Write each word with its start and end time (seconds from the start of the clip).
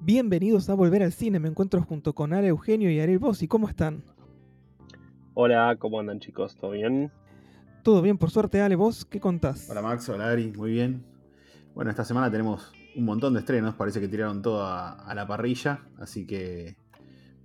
Bienvenidos 0.00 0.68
a 0.70 0.74
Volver 0.74 1.02
al 1.02 1.12
Cine. 1.12 1.40
Me 1.40 1.48
encuentro 1.48 1.82
junto 1.82 2.14
con 2.14 2.32
Ara 2.32 2.46
Eugenio 2.46 2.90
y 2.90 3.00
Ariel 3.00 3.18
Bossi. 3.18 3.48
¿Cómo 3.48 3.68
están? 3.68 4.04
Hola, 5.34 5.76
¿cómo 5.78 5.98
andan 5.98 6.20
chicos? 6.20 6.56
¿Todo 6.56 6.72
bien? 6.72 7.10
Todo 7.82 8.02
bien, 8.02 8.18
por 8.18 8.30
suerte, 8.30 8.60
Ale, 8.60 8.76
¿vos 8.76 9.04
qué 9.04 9.20
contás? 9.20 9.68
Hola 9.70 9.82
Max, 9.82 10.08
hola 10.08 10.28
Ari, 10.28 10.52
muy 10.56 10.72
bien. 10.72 11.04
Bueno, 11.74 11.90
esta 11.90 12.04
semana 12.04 12.30
tenemos 12.30 12.72
un 12.96 13.04
montón 13.04 13.34
de 13.34 13.40
estrenos, 13.40 13.74
parece 13.74 14.00
que 14.00 14.08
tiraron 14.08 14.42
todo 14.42 14.62
a, 14.64 14.92
a 14.92 15.14
la 15.14 15.26
parrilla, 15.26 15.82
así 15.98 16.26
que 16.26 16.76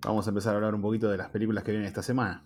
vamos 0.04 0.26
a 0.26 0.30
empezar 0.30 0.54
a 0.54 0.58
hablar 0.58 0.74
un 0.74 0.82
poquito 0.82 1.10
de 1.10 1.18
las 1.18 1.30
películas 1.30 1.64
que 1.64 1.72
vienen 1.72 1.88
esta 1.88 2.02
semana. 2.02 2.44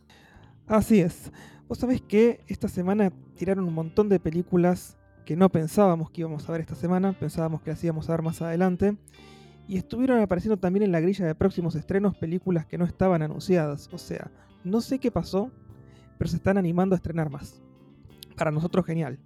Así 0.67 0.99
es. 0.99 1.31
Vos 1.67 1.77
sabés 1.77 2.01
que 2.01 2.43
esta 2.47 2.67
semana 2.67 3.11
tiraron 3.35 3.65
un 3.65 3.73
montón 3.73 4.09
de 4.09 4.19
películas 4.19 4.97
que 5.25 5.35
no 5.35 5.49
pensábamos 5.49 6.11
que 6.11 6.21
íbamos 6.21 6.47
a 6.47 6.51
ver 6.51 6.61
esta 6.61 6.75
semana, 6.75 7.13
pensábamos 7.13 7.61
que 7.61 7.71
las 7.71 7.83
íbamos 7.83 8.09
a 8.09 8.13
ver 8.13 8.21
más 8.21 8.41
adelante. 8.41 8.97
Y 9.67 9.77
estuvieron 9.77 10.21
apareciendo 10.21 10.57
también 10.57 10.83
en 10.83 10.91
la 10.91 10.99
grilla 10.99 11.25
de 11.25 11.35
próximos 11.35 11.75
estrenos 11.75 12.15
películas 12.15 12.65
que 12.65 12.77
no 12.77 12.85
estaban 12.85 13.21
anunciadas. 13.21 13.89
O 13.91 13.97
sea, 13.97 14.29
no 14.63 14.81
sé 14.81 14.99
qué 14.99 15.11
pasó, 15.11 15.51
pero 16.17 16.29
se 16.29 16.37
están 16.37 16.57
animando 16.57 16.95
a 16.95 16.97
estrenar 16.97 17.29
más. 17.29 17.63
Para 18.37 18.51
nosotros 18.51 18.85
genial. 18.85 19.17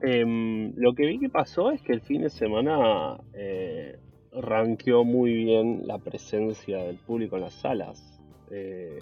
Em, 0.00 0.74
lo 0.76 0.94
que 0.94 1.06
vi 1.06 1.18
que 1.18 1.28
pasó 1.28 1.70
es 1.70 1.80
que 1.80 1.92
el 1.92 2.00
fin 2.00 2.22
de 2.22 2.30
semana 2.30 3.18
eh, 3.32 3.98
ranqueó 4.32 5.04
muy 5.04 5.32
bien 5.32 5.86
la 5.86 5.98
presencia 5.98 6.78
del 6.78 6.96
público 6.96 7.36
en 7.36 7.42
las 7.42 7.54
salas. 7.54 8.20
Eh, 8.50 9.00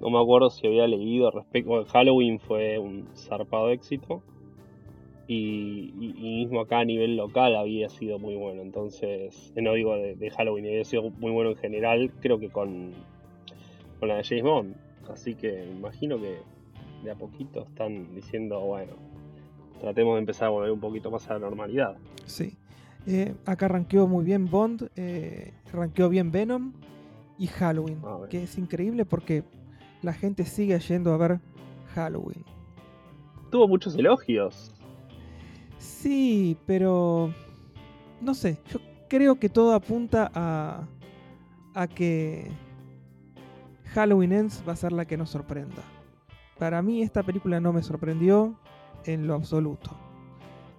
no 0.00 0.10
me 0.10 0.18
acuerdo 0.18 0.50
si 0.50 0.66
había 0.66 0.86
leído 0.86 1.30
respecto. 1.30 1.70
bueno, 1.70 1.86
Halloween 1.86 2.38
fue 2.38 2.78
un 2.78 3.08
zarpado 3.14 3.70
éxito. 3.70 4.22
Y, 5.32 5.94
y- 6.00 6.14
y 6.18 6.44
mismo 6.44 6.60
acá 6.60 6.80
a 6.80 6.84
nivel 6.84 7.16
local 7.16 7.54
había 7.54 7.88
sido 7.88 8.18
muy 8.18 8.34
bueno. 8.34 8.62
Entonces, 8.62 9.52
eh, 9.54 9.62
no 9.62 9.74
digo 9.74 9.94
de, 9.94 10.16
de 10.16 10.30
Halloween, 10.30 10.66
había 10.66 10.84
sido 10.84 11.08
muy 11.10 11.30
bueno 11.30 11.50
en 11.50 11.56
general. 11.56 12.10
Creo 12.20 12.40
que 12.40 12.48
con, 12.48 12.90
con 14.00 14.08
la 14.08 14.16
de 14.16 14.24
James 14.24 14.42
Bond. 14.42 14.74
Así 15.08 15.36
que 15.36 15.66
imagino 15.70 16.18
que 16.18 16.38
de 17.04 17.10
a 17.12 17.14
poquito 17.14 17.62
están 17.62 18.12
diciendo, 18.14 18.58
bueno, 18.60 18.92
tratemos 19.80 20.14
de 20.14 20.18
empezar 20.20 20.48
a 20.48 20.50
volver 20.50 20.72
un 20.72 20.80
poquito 20.80 21.12
más 21.12 21.30
a 21.30 21.34
la 21.34 21.38
normalidad. 21.38 21.96
Sí. 22.26 22.56
Eh, 23.06 23.32
acá 23.46 23.68
ranqueó 23.68 24.08
muy 24.08 24.24
bien 24.24 24.50
Bond, 24.50 24.90
eh, 24.96 25.52
ranqueó 25.72 26.08
bien 26.08 26.32
Venom 26.32 26.72
y 27.38 27.46
Halloween. 27.46 27.98
A 28.04 28.18
ver. 28.18 28.28
Que 28.30 28.42
es 28.42 28.58
increíble 28.58 29.04
porque 29.04 29.44
la 30.02 30.12
gente 30.12 30.44
sigue 30.44 30.76
yendo 30.80 31.12
a 31.12 31.16
ver 31.16 31.38
Halloween. 31.94 32.44
Tuvo 33.52 33.68
muchos 33.68 33.94
elogios. 33.96 34.74
Sí, 36.00 36.56
pero 36.64 37.30
no 38.22 38.32
sé, 38.32 38.56
yo 38.72 38.80
creo 39.06 39.38
que 39.38 39.50
todo 39.50 39.74
apunta 39.74 40.30
a, 40.34 40.88
a 41.74 41.86
que 41.88 42.50
Halloween 43.92 44.32
Ends 44.32 44.64
va 44.66 44.72
a 44.72 44.76
ser 44.76 44.92
la 44.92 45.04
que 45.04 45.18
nos 45.18 45.28
sorprenda. 45.28 45.82
Para 46.58 46.80
mí 46.80 47.02
esta 47.02 47.22
película 47.22 47.60
no 47.60 47.74
me 47.74 47.82
sorprendió 47.82 48.58
en 49.04 49.26
lo 49.26 49.34
absoluto. 49.34 49.90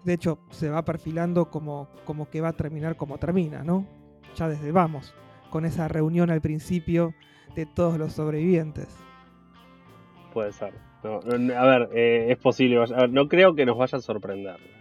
De 0.05 0.13
hecho, 0.13 0.39
se 0.50 0.69
va 0.69 0.83
perfilando 0.83 1.52
como, 1.52 1.88
como 2.03 2.28
que 2.28 2.41
va 2.41 2.50
a 2.50 2.53
terminar 2.53 2.95
como 2.95 3.19
termina, 3.19 3.63
¿no? 3.63 3.85
Ya 4.35 4.50
desde 4.50 4.72
vamos, 4.72 5.13
con 5.52 5.66
esa 5.66 5.88
reunión 5.88 6.31
al 6.31 6.41
principio 6.41 7.13
de 7.56 7.67
todos 7.67 8.00
los 8.00 8.13
sobrevivientes. 8.13 8.88
Puede 10.33 10.52
ser. 10.52 10.73
A 11.03 11.66
ver, 11.66 11.89
eh, 11.94 12.31
es 12.31 12.39
posible. 12.39 12.83
no 13.11 13.28
creo 13.28 13.53
que 13.53 13.67
nos 13.67 13.78
vaya 13.78 14.00
a 14.00 14.02
sorprender. 14.02 14.81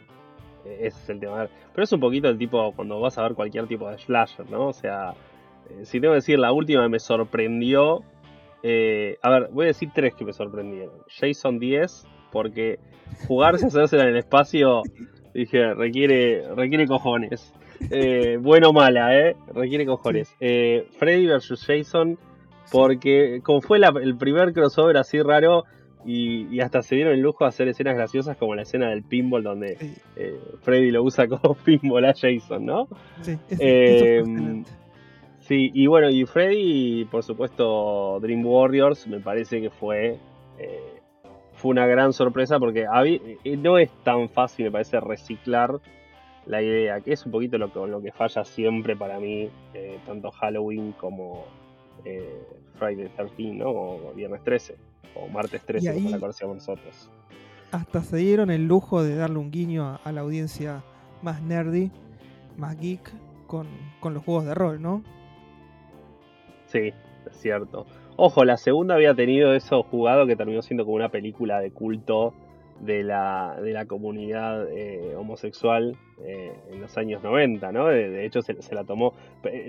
Eh, 0.70 0.86
ese 0.86 0.98
es 1.02 1.08
el 1.10 1.20
tema. 1.20 1.48
Pero 1.74 1.84
es 1.84 1.92
un 1.92 2.00
poquito 2.00 2.28
el 2.28 2.38
tipo 2.38 2.72
cuando 2.74 3.00
vas 3.00 3.18
a 3.18 3.22
ver 3.22 3.34
cualquier 3.34 3.66
tipo 3.66 3.88
de 3.90 3.98
slasher, 3.98 4.48
¿no? 4.50 4.68
O 4.68 4.72
sea, 4.72 5.14
eh, 5.70 5.84
si 5.84 6.00
tengo 6.00 6.12
que 6.12 6.16
decir, 6.16 6.38
la 6.38 6.52
última 6.52 6.88
me 6.88 6.98
sorprendió. 6.98 8.02
eh, 8.62 9.16
a 9.22 9.30
ver, 9.30 9.48
voy 9.52 9.64
a 9.64 9.68
decir 9.68 9.90
tres 9.94 10.14
que 10.14 10.24
me 10.24 10.32
sorprendieron. 10.32 10.92
Jason 11.08 11.58
10, 11.58 12.06
porque 12.30 12.78
jugarse 13.26 13.64
a 13.64 13.68
hacérsela 13.68 14.02
en 14.04 14.10
el 14.10 14.16
espacio, 14.18 14.82
dije, 15.34 15.74
requiere, 15.74 16.42
requiere 16.54 16.86
cojones. 16.86 17.52
Eh, 17.90 18.36
bueno 18.40 18.68
o 18.68 18.72
mala, 18.74 19.16
¿eh? 19.18 19.36
Requiere 19.54 19.86
cojones. 19.86 20.36
Eh, 20.40 20.86
Freddy 20.98 21.26
vs. 21.26 21.64
Jason, 21.66 22.18
porque 22.70 23.40
como 23.42 23.62
fue 23.62 23.78
la- 23.78 23.94
el 24.02 24.16
primer 24.16 24.52
crossover 24.52 24.96
así 24.98 25.22
raro 25.22 25.64
y, 26.04 26.46
y 26.54 26.60
hasta 26.60 26.82
se 26.82 26.94
dieron 26.96 27.12
el 27.14 27.20
lujo 27.20 27.44
de 27.44 27.48
hacer 27.48 27.68
escenas 27.68 27.94
graciosas 27.94 28.36
como 28.36 28.54
la 28.54 28.62
escena 28.62 28.88
del 28.90 29.02
pinball 29.02 29.42
donde 29.42 29.76
Sí, 29.76 29.94
eh, 30.16 30.38
Freddy 30.62 30.90
lo 30.90 31.02
usa 31.02 31.28
como 31.28 31.54
pinball 31.64 32.04
a 32.06 32.14
Jason, 32.14 32.64
¿no? 32.66 32.88
sí, 33.22 33.36
es- 33.48 33.60
Eh, 33.60 34.18
excelente. 34.20 34.70
Sí, 35.40 35.70
y 35.74 35.86
bueno, 35.88 36.08
y 36.10 36.24
Freddy, 36.26 37.06
por 37.06 37.22
supuesto, 37.24 38.18
Dream 38.20 38.46
Warriors, 38.46 39.06
me 39.08 39.18
parece 39.20 39.60
que 39.60 39.68
fue 39.70 40.16
eh, 40.58 41.00
fue 41.54 41.72
una 41.72 41.86
gran 41.86 42.12
sorpresa 42.12 42.58
porque 42.58 42.86
eh, 43.44 43.56
no 43.58 43.76
es 43.78 43.90
tan 44.04 44.28
fácil, 44.28 44.66
me 44.66 44.70
parece, 44.70 45.00
reciclar 45.00 45.72
la 46.46 46.62
idea, 46.62 47.00
que 47.00 47.12
es 47.12 47.26
un 47.26 47.32
poquito 47.32 47.58
lo 47.58 47.70
que, 47.72 47.80
lo 47.86 48.00
que 48.00 48.12
falla 48.12 48.44
siempre 48.44 48.96
para 48.96 49.18
mí, 49.20 49.48
tanto 50.06 50.30
Halloween 50.30 50.92
como 50.92 51.44
Friday 52.78 53.08
13, 53.14 53.42
¿no? 53.54 53.68
O 53.70 54.12
Viernes 54.14 54.42
13, 54.42 54.76
o 55.14 55.28
Martes 55.28 55.64
13, 55.64 55.92
Y 55.92 55.92
como 55.94 56.10
la 56.10 56.18
conocemos 56.18 56.56
nosotros. 56.56 57.10
hasta 57.72 58.02
se 58.02 58.16
dieron 58.18 58.50
el 58.50 58.66
lujo 58.66 59.02
de 59.02 59.16
darle 59.16 59.38
un 59.38 59.50
guiño 59.50 59.86
a, 59.86 59.96
a 59.96 60.12
la 60.12 60.22
audiencia 60.22 60.84
más 61.22 61.42
nerdy, 61.42 61.90
más 62.56 62.78
geek, 62.80 63.12
con, 63.46 63.66
con 64.00 64.14
los 64.14 64.24
juegos 64.24 64.46
de 64.46 64.54
rol, 64.54 64.80
¿no? 64.82 65.04
Sí, 66.66 66.92
es 67.26 67.36
cierto. 67.36 67.86
Ojo, 68.16 68.44
la 68.44 68.56
segunda 68.56 68.94
había 68.94 69.14
tenido 69.14 69.54
eso 69.54 69.82
jugado 69.82 70.26
que 70.26 70.36
terminó 70.36 70.62
siendo 70.62 70.84
como 70.84 70.96
una 70.96 71.08
película 71.10 71.60
de 71.60 71.72
culto 71.72 72.34
de 72.80 73.02
la, 73.02 73.56
de 73.60 73.72
la 73.72 73.86
comunidad 73.86 74.66
eh, 74.70 75.14
homosexual 75.16 75.96
eh, 76.22 76.52
en 76.70 76.80
los 76.80 76.96
años 76.96 77.22
90, 77.22 77.72
¿no? 77.72 77.86
De, 77.88 78.08
de 78.10 78.24
hecho, 78.26 78.42
se, 78.42 78.60
se 78.62 78.74
la 78.74 78.84
tomó. 78.84 79.14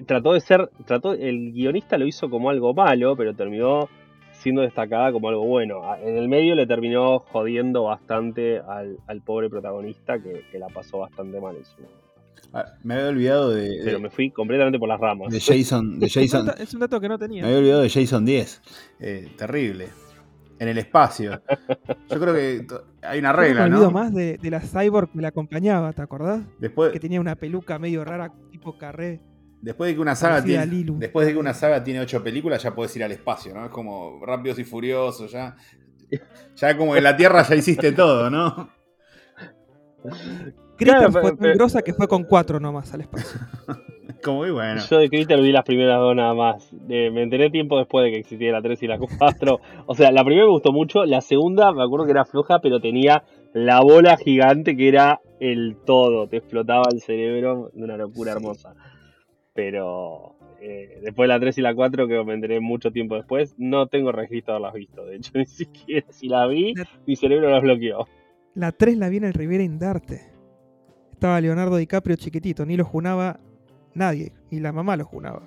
Trató 0.06 0.34
de 0.34 0.42
ser. 0.42 0.70
trató 0.86 1.14
El 1.14 1.52
guionista 1.54 1.98
lo 1.98 2.06
hizo 2.08 2.30
como 2.30 2.50
algo 2.50 2.74
malo, 2.74 3.16
pero 3.16 3.36
terminó 3.36 3.90
siendo 4.42 4.62
destacada 4.62 5.12
como 5.12 5.30
algo 5.30 5.46
bueno. 5.46 5.84
A- 5.90 6.00
En 6.02 6.18
el 6.18 6.28
medio 6.28 6.56
le 6.56 6.66
terminó 6.68 7.20
jodiendo 7.20 7.84
bastante 7.84 8.60
al, 8.60 8.98
al 9.08 9.22
pobre 9.22 9.50
protagonista 9.50 10.20
que, 10.22 10.44
que 10.52 10.60
la 10.60 10.68
pasó 10.68 11.00
bastante 11.00 11.40
mal 11.40 11.56
en 11.56 11.66
su 11.66 11.76
Ah, 12.54 12.66
me 12.84 12.96
había 12.96 13.08
olvidado 13.10 13.50
de, 13.52 13.70
de- 13.70 13.82
Pero 13.86 14.00
me 14.02 14.10
fui 14.10 14.30
completamente 14.32 14.78
por 14.78 14.90
las 14.90 15.00
ramas. 15.00 15.32
de 15.32 15.40
Jason, 15.40 16.00
de 16.00 16.08
Es 16.08 16.16
un 16.18 16.24
Jason, 16.24 16.46
dato- 16.48 16.62
es 16.64 16.74
un 16.74 16.80
dato 16.82 17.00
que 17.00 17.08
no 17.08 17.18
me 17.18 17.20
tenía. 17.20 17.46
había 17.46 17.58
olvidado 17.60 17.82
de 17.82 17.90
Jason 17.90 18.26
10. 18.26 18.62
Eh, 19.00 19.32
terrible. 19.38 19.88
En 20.60 20.68
el 20.68 20.78
espacio. 20.78 21.42
Yo 22.10 22.20
creo 22.20 22.34
que 22.36 22.68
hay 23.02 23.20
una 23.20 23.30
Yo 23.32 23.34
no 23.38 23.42
regla, 23.42 23.68
me 23.70 23.90
más 23.90 24.14
de, 24.14 24.38
de 24.38 24.52
la 24.52 24.60
cyborg 24.60 25.12
que 25.12 25.22
la 25.22 25.30
acompañaba, 25.30 25.92
¿te 25.94 26.02
acordás? 26.04 26.42
Después, 26.60 26.92
Que 26.92 27.00
tenía 27.00 27.20
una 27.22 27.36
peluca 27.36 27.80
medio 27.80 28.04
rara, 28.06 28.32
tipo 28.52 28.78
carré. 28.78 29.22
Después 29.62 29.90
de 29.90 29.96
que 29.96 30.02
una 30.02 30.16
saga 30.16 30.44
tiene, 30.44 30.66
después 30.98 31.26
de 31.28 31.34
que 31.34 31.40
una 31.40 31.54
saga 31.54 31.84
tiene 31.84 32.00
ocho 32.00 32.24
películas, 32.24 32.62
ya 32.64 32.74
puedes 32.76 32.96
ir 32.96 33.04
al 33.04 33.12
espacio, 33.12 33.54
¿no? 33.54 33.66
Es 33.66 33.72
como 33.72 34.20
Rápidos 34.26 34.60
y 34.60 34.64
Furiosos, 34.64 35.32
ya. 35.32 35.56
Ya 36.58 36.76
como 36.78 36.96
en 36.96 37.04
la 37.04 37.16
Tierra 37.16 37.42
ya 37.44 37.56
hiciste 37.56 37.92
todo, 37.94 38.30
¿no? 38.30 38.70
Claro, 40.78 41.12
fue 41.12 41.22
pero- 41.22 41.38
tan 41.38 41.54
grosa 41.54 41.82
que 41.82 41.94
fue 41.94 42.08
con 42.08 42.24
cuatro 42.24 42.60
nomás 42.60 42.94
al 42.94 43.02
espacio. 43.02 43.40
Como 44.24 44.38
muy 44.40 44.52
bueno. 44.52 44.82
Yo 44.88 45.00
de 45.00 45.10
Critter 45.10 45.42
vi 45.42 45.52
las 45.52 45.64
primeras 45.66 45.98
dos 45.98 46.16
nada 46.16 46.36
más. 46.36 46.70
Eh, 46.90 47.10
me 47.10 47.24
enteré 47.24 47.50
tiempo 47.50 47.80
después 47.80 48.06
de 48.06 48.12
que 48.12 48.20
existiera 48.20 48.58
la 48.60 48.62
3 48.62 48.84
y 48.84 48.88
la 48.88 49.00
4. 49.00 49.60
O 49.88 49.96
sea, 49.96 50.12
la 50.12 50.24
primera 50.24 50.46
me 50.46 50.52
gustó 50.52 50.72
mucho. 50.72 51.06
La 51.06 51.22
segunda 51.22 51.72
me 51.72 51.82
acuerdo 51.82 52.06
que 52.06 52.12
era 52.12 52.24
floja, 52.26 52.60
pero 52.62 52.80
tenía 52.80 53.24
la 53.54 53.80
bola 53.82 54.18
gigante 54.18 54.78
que 54.78 54.90
era 54.90 55.22
el 55.40 55.76
todo. 55.88 56.28
Te 56.28 56.38
explotaba 56.38 56.84
el 56.94 57.02
cerebro 57.02 57.72
de 57.74 57.84
una 57.84 57.98
locura 57.98 58.34
Sí. 58.34 58.38
hermosa. 58.38 58.76
Pero 59.54 60.36
eh, 60.62 61.00
después 61.04 61.28
de 61.28 61.34
la 61.34 61.40
3 61.40 61.58
y 61.58 61.62
la 61.62 61.76
4, 61.76 62.08
que 62.08 62.24
me 62.24 62.34
enteré 62.34 62.60
mucho 62.60 62.92
tiempo 62.92 63.16
después, 63.16 63.54
no 63.58 63.88
tengo 63.88 64.12
registro 64.12 64.54
de 64.54 64.58
haberlas 64.58 64.74
visto. 64.76 65.06
De 65.06 65.16
hecho, 65.18 65.32
ni 65.38 65.46
siquiera 65.46 66.06
si 66.12 66.28
la 66.30 66.48
vi, 66.48 66.74
La- 66.76 66.88
mi 67.06 67.16
cerebro 67.16 67.50
las 67.50 67.62
bloqueó. 67.62 68.08
La 68.54 68.72
3 68.72 68.98
la 68.98 69.10
vi 69.10 69.18
en 69.18 69.26
el 69.26 69.34
Riviera 69.34 69.64
Indarte. 69.64 70.22
Estaba 71.12 71.40
Leonardo 71.42 71.78
DiCaprio 71.78 72.16
chiquitito, 72.16 72.66
ni 72.66 72.76
lo 72.78 72.84
junaba 72.86 73.40
nadie, 73.94 74.32
ni 74.50 74.60
la 74.60 74.72
mamá 74.72 74.96
lo 74.98 75.06
junaba. 75.06 75.44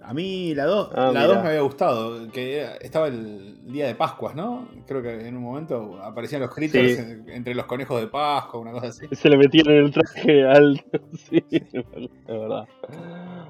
A 0.00 0.14
mí 0.14 0.54
la 0.54 0.64
2 0.64 0.90
Ah, 0.94 1.10
la 1.12 1.26
dos 1.26 1.42
me 1.42 1.48
había 1.50 1.60
gustado, 1.60 2.30
que 2.30 2.66
estaba 2.80 3.08
el 3.08 3.58
día 3.70 3.86
de 3.88 3.94
Pascuas, 3.94 4.34
¿no? 4.34 4.66
Creo 4.86 5.02
que 5.02 5.26
en 5.28 5.36
un 5.36 5.42
momento 5.42 6.00
aparecían 6.02 6.40
los 6.40 6.54
critters 6.54 6.96
Sí. 6.96 7.02
en- 7.02 7.28
entre 7.28 7.54
los 7.54 7.66
conejos 7.66 8.00
de 8.00 8.06
Pascua, 8.06 8.60
una 8.60 8.72
cosa 8.72 8.86
así. 8.86 9.06
Se 9.12 9.28
le 9.28 9.36
metieron 9.36 9.74
en 9.74 9.84
el 9.84 9.90
traje 9.92 10.44
al. 10.46 10.82
sí, 11.28 11.44
es 11.50 11.84
verdad. 12.26 12.64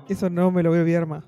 Eso 0.08 0.30
no 0.30 0.50
me 0.50 0.62
lo 0.62 0.70
voy 0.70 0.78
a 0.78 0.82
olvidar 0.82 1.06
más. 1.06 1.24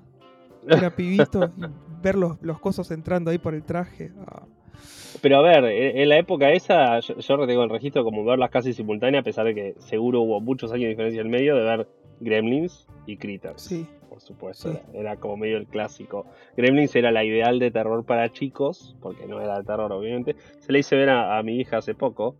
Era 0.67 0.89
pibito 0.95 1.51
y 1.57 1.65
ver 2.03 2.15
los, 2.15 2.41
los 2.41 2.59
cosos 2.59 2.91
entrando 2.91 3.31
ahí 3.31 3.37
por 3.37 3.53
el 3.53 3.63
traje. 3.63 4.11
ah. 4.27 4.43
Pero 5.21 5.37
a 5.37 5.41
ver, 5.41 5.65
en 5.65 6.07
la 6.09 6.17
época 6.17 6.51
esa, 6.51 6.99
yo, 6.99 7.15
yo 7.17 7.47
tengo 7.47 7.63
el 7.63 7.69
registro 7.69 8.03
como 8.03 8.23
verlas 8.23 8.49
casi 8.49 8.73
simultáneas, 8.73 9.21
a 9.21 9.25
pesar 9.25 9.45
de 9.45 9.55
que 9.55 9.75
seguro 9.79 10.21
hubo 10.21 10.39
muchos 10.39 10.71
años 10.71 10.83
de 10.83 10.89
diferencia 10.89 11.21
en 11.21 11.29
medio 11.29 11.55
de 11.55 11.63
ver 11.63 11.87
Gremlins 12.19 12.87
y 13.05 13.17
Critters. 13.17 13.63
Sí. 13.63 13.85
Por 14.09 14.19
supuesto, 14.21 14.69
era, 14.69 14.81
era 14.93 15.15
como 15.17 15.37
medio 15.37 15.57
el 15.57 15.67
clásico. 15.67 16.25
Gremlins 16.57 16.95
era 16.95 17.11
la 17.11 17.23
ideal 17.23 17.59
de 17.59 17.71
terror 17.71 18.05
para 18.05 18.31
chicos, 18.31 18.95
porque 19.01 19.25
no 19.25 19.39
era 19.41 19.57
de 19.57 19.63
terror, 19.63 19.91
obviamente. 19.91 20.35
Se 20.59 20.71
le 20.71 20.79
hice 20.79 20.95
ver 20.95 21.09
a, 21.09 21.37
a 21.37 21.43
mi 21.43 21.59
hija 21.59 21.77
hace 21.77 21.95
poco. 21.95 22.35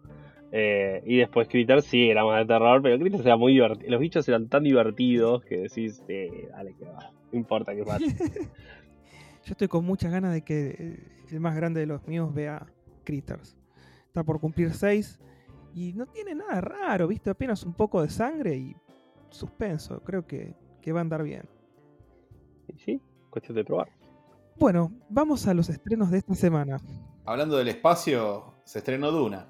eh, 0.51 1.01
y 1.05 1.17
después 1.17 1.47
Critters 1.47 1.85
sí 1.85 2.09
era 2.09 2.25
más 2.25 2.39
de 2.45 2.53
terror, 2.53 2.81
pero 2.81 2.99
Critters 2.99 3.25
era 3.25 3.37
muy 3.37 3.53
divertido. 3.53 3.89
Los 3.89 3.99
bichos 4.01 4.27
eran 4.27 4.49
tan 4.49 4.63
divertidos 4.63 5.43
que 5.45 5.57
decís, 5.59 6.03
eh, 6.09 6.49
dale 6.51 6.73
que 6.77 6.85
va, 6.85 7.09
no 7.31 7.39
importa 7.39 7.73
qué 7.73 7.83
pase. 7.85 8.05
Yo 9.43 9.51
estoy 9.51 9.67
con 9.67 9.85
muchas 9.85 10.11
ganas 10.11 10.33
de 10.33 10.43
que 10.43 10.75
eh, 10.77 11.25
el 11.31 11.39
más 11.39 11.55
grande 11.55 11.79
de 11.79 11.87
los 11.87 12.05
míos 12.07 12.33
vea 12.33 12.67
Critters. 13.03 13.57
Está 14.07 14.23
por 14.23 14.39
cumplir 14.39 14.73
6 14.73 15.19
y 15.73 15.93
no 15.93 16.05
tiene 16.05 16.35
nada 16.35 16.61
raro, 16.61 17.07
¿viste? 17.07 17.29
Apenas 17.29 17.63
un 17.63 17.73
poco 17.73 18.01
de 18.01 18.09
sangre 18.09 18.55
y 18.55 18.75
suspenso. 19.29 20.01
Creo 20.03 20.27
que, 20.27 20.55
que 20.81 20.91
va 20.91 20.99
a 20.99 21.01
andar 21.01 21.23
bien. 21.23 21.47
Y 22.67 22.77
sí, 22.79 23.01
cuestión 23.29 23.55
de 23.55 23.63
probar. 23.63 23.89
Bueno, 24.59 24.91
vamos 25.09 25.47
a 25.47 25.53
los 25.53 25.69
estrenos 25.69 26.11
de 26.11 26.19
esta 26.19 26.35
semana. 26.35 26.79
Hablando 27.25 27.57
del 27.57 27.69
espacio, 27.69 28.53
se 28.63 28.79
estrenó 28.79 29.11
Duna. 29.11 29.47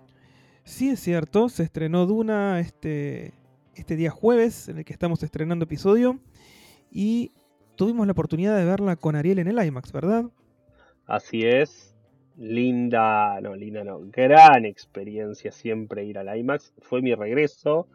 Sí, 0.63 0.89
es 0.89 0.99
cierto, 0.99 1.49
se 1.49 1.63
estrenó 1.63 2.05
Duna 2.05 2.59
este, 2.59 3.33
este 3.75 3.95
día 3.95 4.11
jueves, 4.11 4.69
en 4.69 4.77
el 4.77 4.85
que 4.85 4.93
estamos 4.93 5.23
estrenando 5.23 5.65
episodio. 5.65 6.19
Y 6.91 7.31
tuvimos 7.75 8.05
la 8.05 8.13
oportunidad 8.13 8.57
de 8.57 8.65
verla 8.65 8.95
con 8.95 9.15
Ariel 9.15 9.39
en 9.39 9.47
el 9.47 9.65
IMAX, 9.65 9.91
¿verdad? 9.91 10.25
Así 11.05 11.41
es. 11.45 11.95
Linda, 12.37 13.39
no, 13.41 13.55
linda 13.55 13.83
no, 13.83 13.99
gran 13.99 14.65
experiencia 14.65 15.51
siempre 15.51 16.05
ir 16.05 16.17
al 16.17 16.35
IMAX. 16.35 16.73
Fue 16.79 17.01
mi 17.01 17.13
regreso 17.13 17.87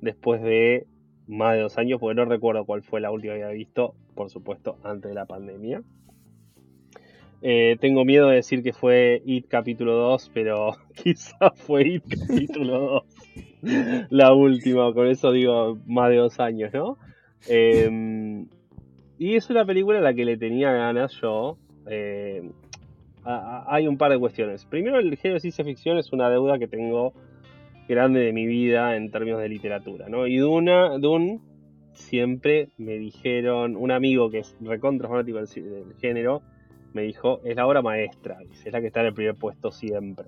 después 0.00 0.40
de 0.42 0.86
más 1.26 1.54
de 1.54 1.62
dos 1.62 1.78
años, 1.78 2.00
porque 2.00 2.14
no 2.14 2.24
recuerdo 2.24 2.64
cuál 2.64 2.82
fue 2.82 3.00
la 3.00 3.10
última 3.10 3.34
que 3.34 3.42
había 3.42 3.54
visto, 3.54 3.94
por 4.14 4.30
supuesto, 4.30 4.78
antes 4.84 5.10
de 5.10 5.14
la 5.14 5.26
pandemia. 5.26 5.82
Eh, 7.42 7.76
tengo 7.80 8.04
miedo 8.04 8.28
de 8.28 8.36
decir 8.36 8.62
que 8.62 8.72
fue 8.72 9.20
It 9.26 9.48
capítulo 9.48 9.94
2, 9.94 10.30
pero 10.32 10.76
quizá 10.94 11.50
fue 11.54 11.88
It 11.88 12.04
capítulo 12.08 13.02
2. 13.62 14.06
la 14.10 14.32
última, 14.32 14.92
con 14.94 15.08
eso 15.08 15.32
digo 15.32 15.78
más 15.86 16.10
de 16.10 16.16
dos 16.16 16.38
años, 16.38 16.72
¿no? 16.72 16.98
Eh, 17.48 18.46
y 19.22 19.36
es 19.36 19.48
una 19.50 19.64
película 19.64 19.98
a 19.98 20.02
la 20.02 20.14
que 20.14 20.24
le 20.24 20.36
tenía 20.36 20.72
ganas 20.72 21.12
yo. 21.22 21.56
Eh, 21.86 22.42
hay 23.24 23.86
un 23.86 23.96
par 23.96 24.10
de 24.10 24.18
cuestiones. 24.18 24.64
Primero, 24.64 24.98
el 24.98 25.16
género 25.16 25.34
de 25.34 25.40
ciencia 25.40 25.64
ficción 25.64 25.96
es 25.96 26.12
una 26.12 26.28
deuda 26.28 26.58
que 26.58 26.66
tengo 26.66 27.12
grande 27.88 28.18
de 28.18 28.32
mi 28.32 28.46
vida 28.46 28.96
en 28.96 29.12
términos 29.12 29.40
de 29.40 29.48
literatura, 29.48 30.08
¿no? 30.08 30.26
Y 30.26 30.38
Duna, 30.38 30.98
Dune 30.98 31.38
siempre 31.92 32.70
me 32.78 32.98
dijeron, 32.98 33.76
un 33.76 33.92
amigo 33.92 34.28
que 34.28 34.40
es 34.40 34.56
recontra 34.60 35.08
fanático 35.08 35.38
del, 35.38 35.46
del 35.46 35.94
género, 36.00 36.42
me 36.92 37.02
dijo, 37.02 37.40
es 37.44 37.54
la 37.54 37.68
obra 37.68 37.80
maestra, 37.80 38.38
es 38.42 38.72
la 38.72 38.80
que 38.80 38.88
está 38.88 39.02
en 39.02 39.06
el 39.06 39.14
primer 39.14 39.36
puesto 39.36 39.70
siempre. 39.70 40.26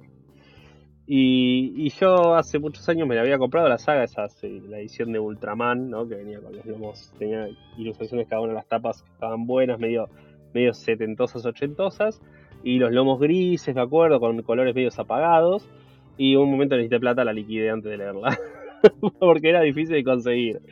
Y, 1.06 1.90
yo 1.90 2.34
hace 2.34 2.58
muchos 2.58 2.88
años 2.88 3.06
me 3.06 3.14
la 3.14 3.20
había 3.20 3.38
comprado 3.38 3.68
la 3.68 3.78
saga, 3.78 4.04
esa, 4.04 4.26
la 4.68 4.78
edición 4.78 5.12
de 5.12 5.18
Ultraman, 5.18 5.90
¿no? 5.90 6.08
Que 6.08 6.14
venía 6.14 6.40
con 6.40 6.56
los 6.56 6.64
lomos, 6.64 7.12
tenía 7.18 7.48
ilustraciones 7.76 8.26
cada 8.26 8.40
una 8.40 8.52
de 8.52 8.56
las 8.56 8.66
tapas 8.66 9.02
que 9.02 9.10
estaban 9.10 9.46
buenas, 9.46 9.78
medio, 9.78 10.08
medio 10.54 10.72
setentosas, 10.72 11.44
ochentosas, 11.44 12.22
y 12.62 12.78
los 12.78 12.90
lomos 12.90 13.20
grises, 13.20 13.74
me 13.74 13.82
acuerdo, 13.82 14.18
con 14.18 14.40
colores 14.42 14.74
medios 14.74 14.98
apagados, 14.98 15.68
y 16.16 16.36
un 16.36 16.50
momento 16.50 16.76
necesité 16.76 17.00
plata, 17.00 17.24
la 17.24 17.34
liquidé 17.34 17.68
antes 17.68 17.90
de 17.90 17.98
leerla, 17.98 18.38
porque 19.20 19.50
era 19.50 19.60
difícil 19.60 19.96
de 19.96 20.04
conseguir. 20.04 20.62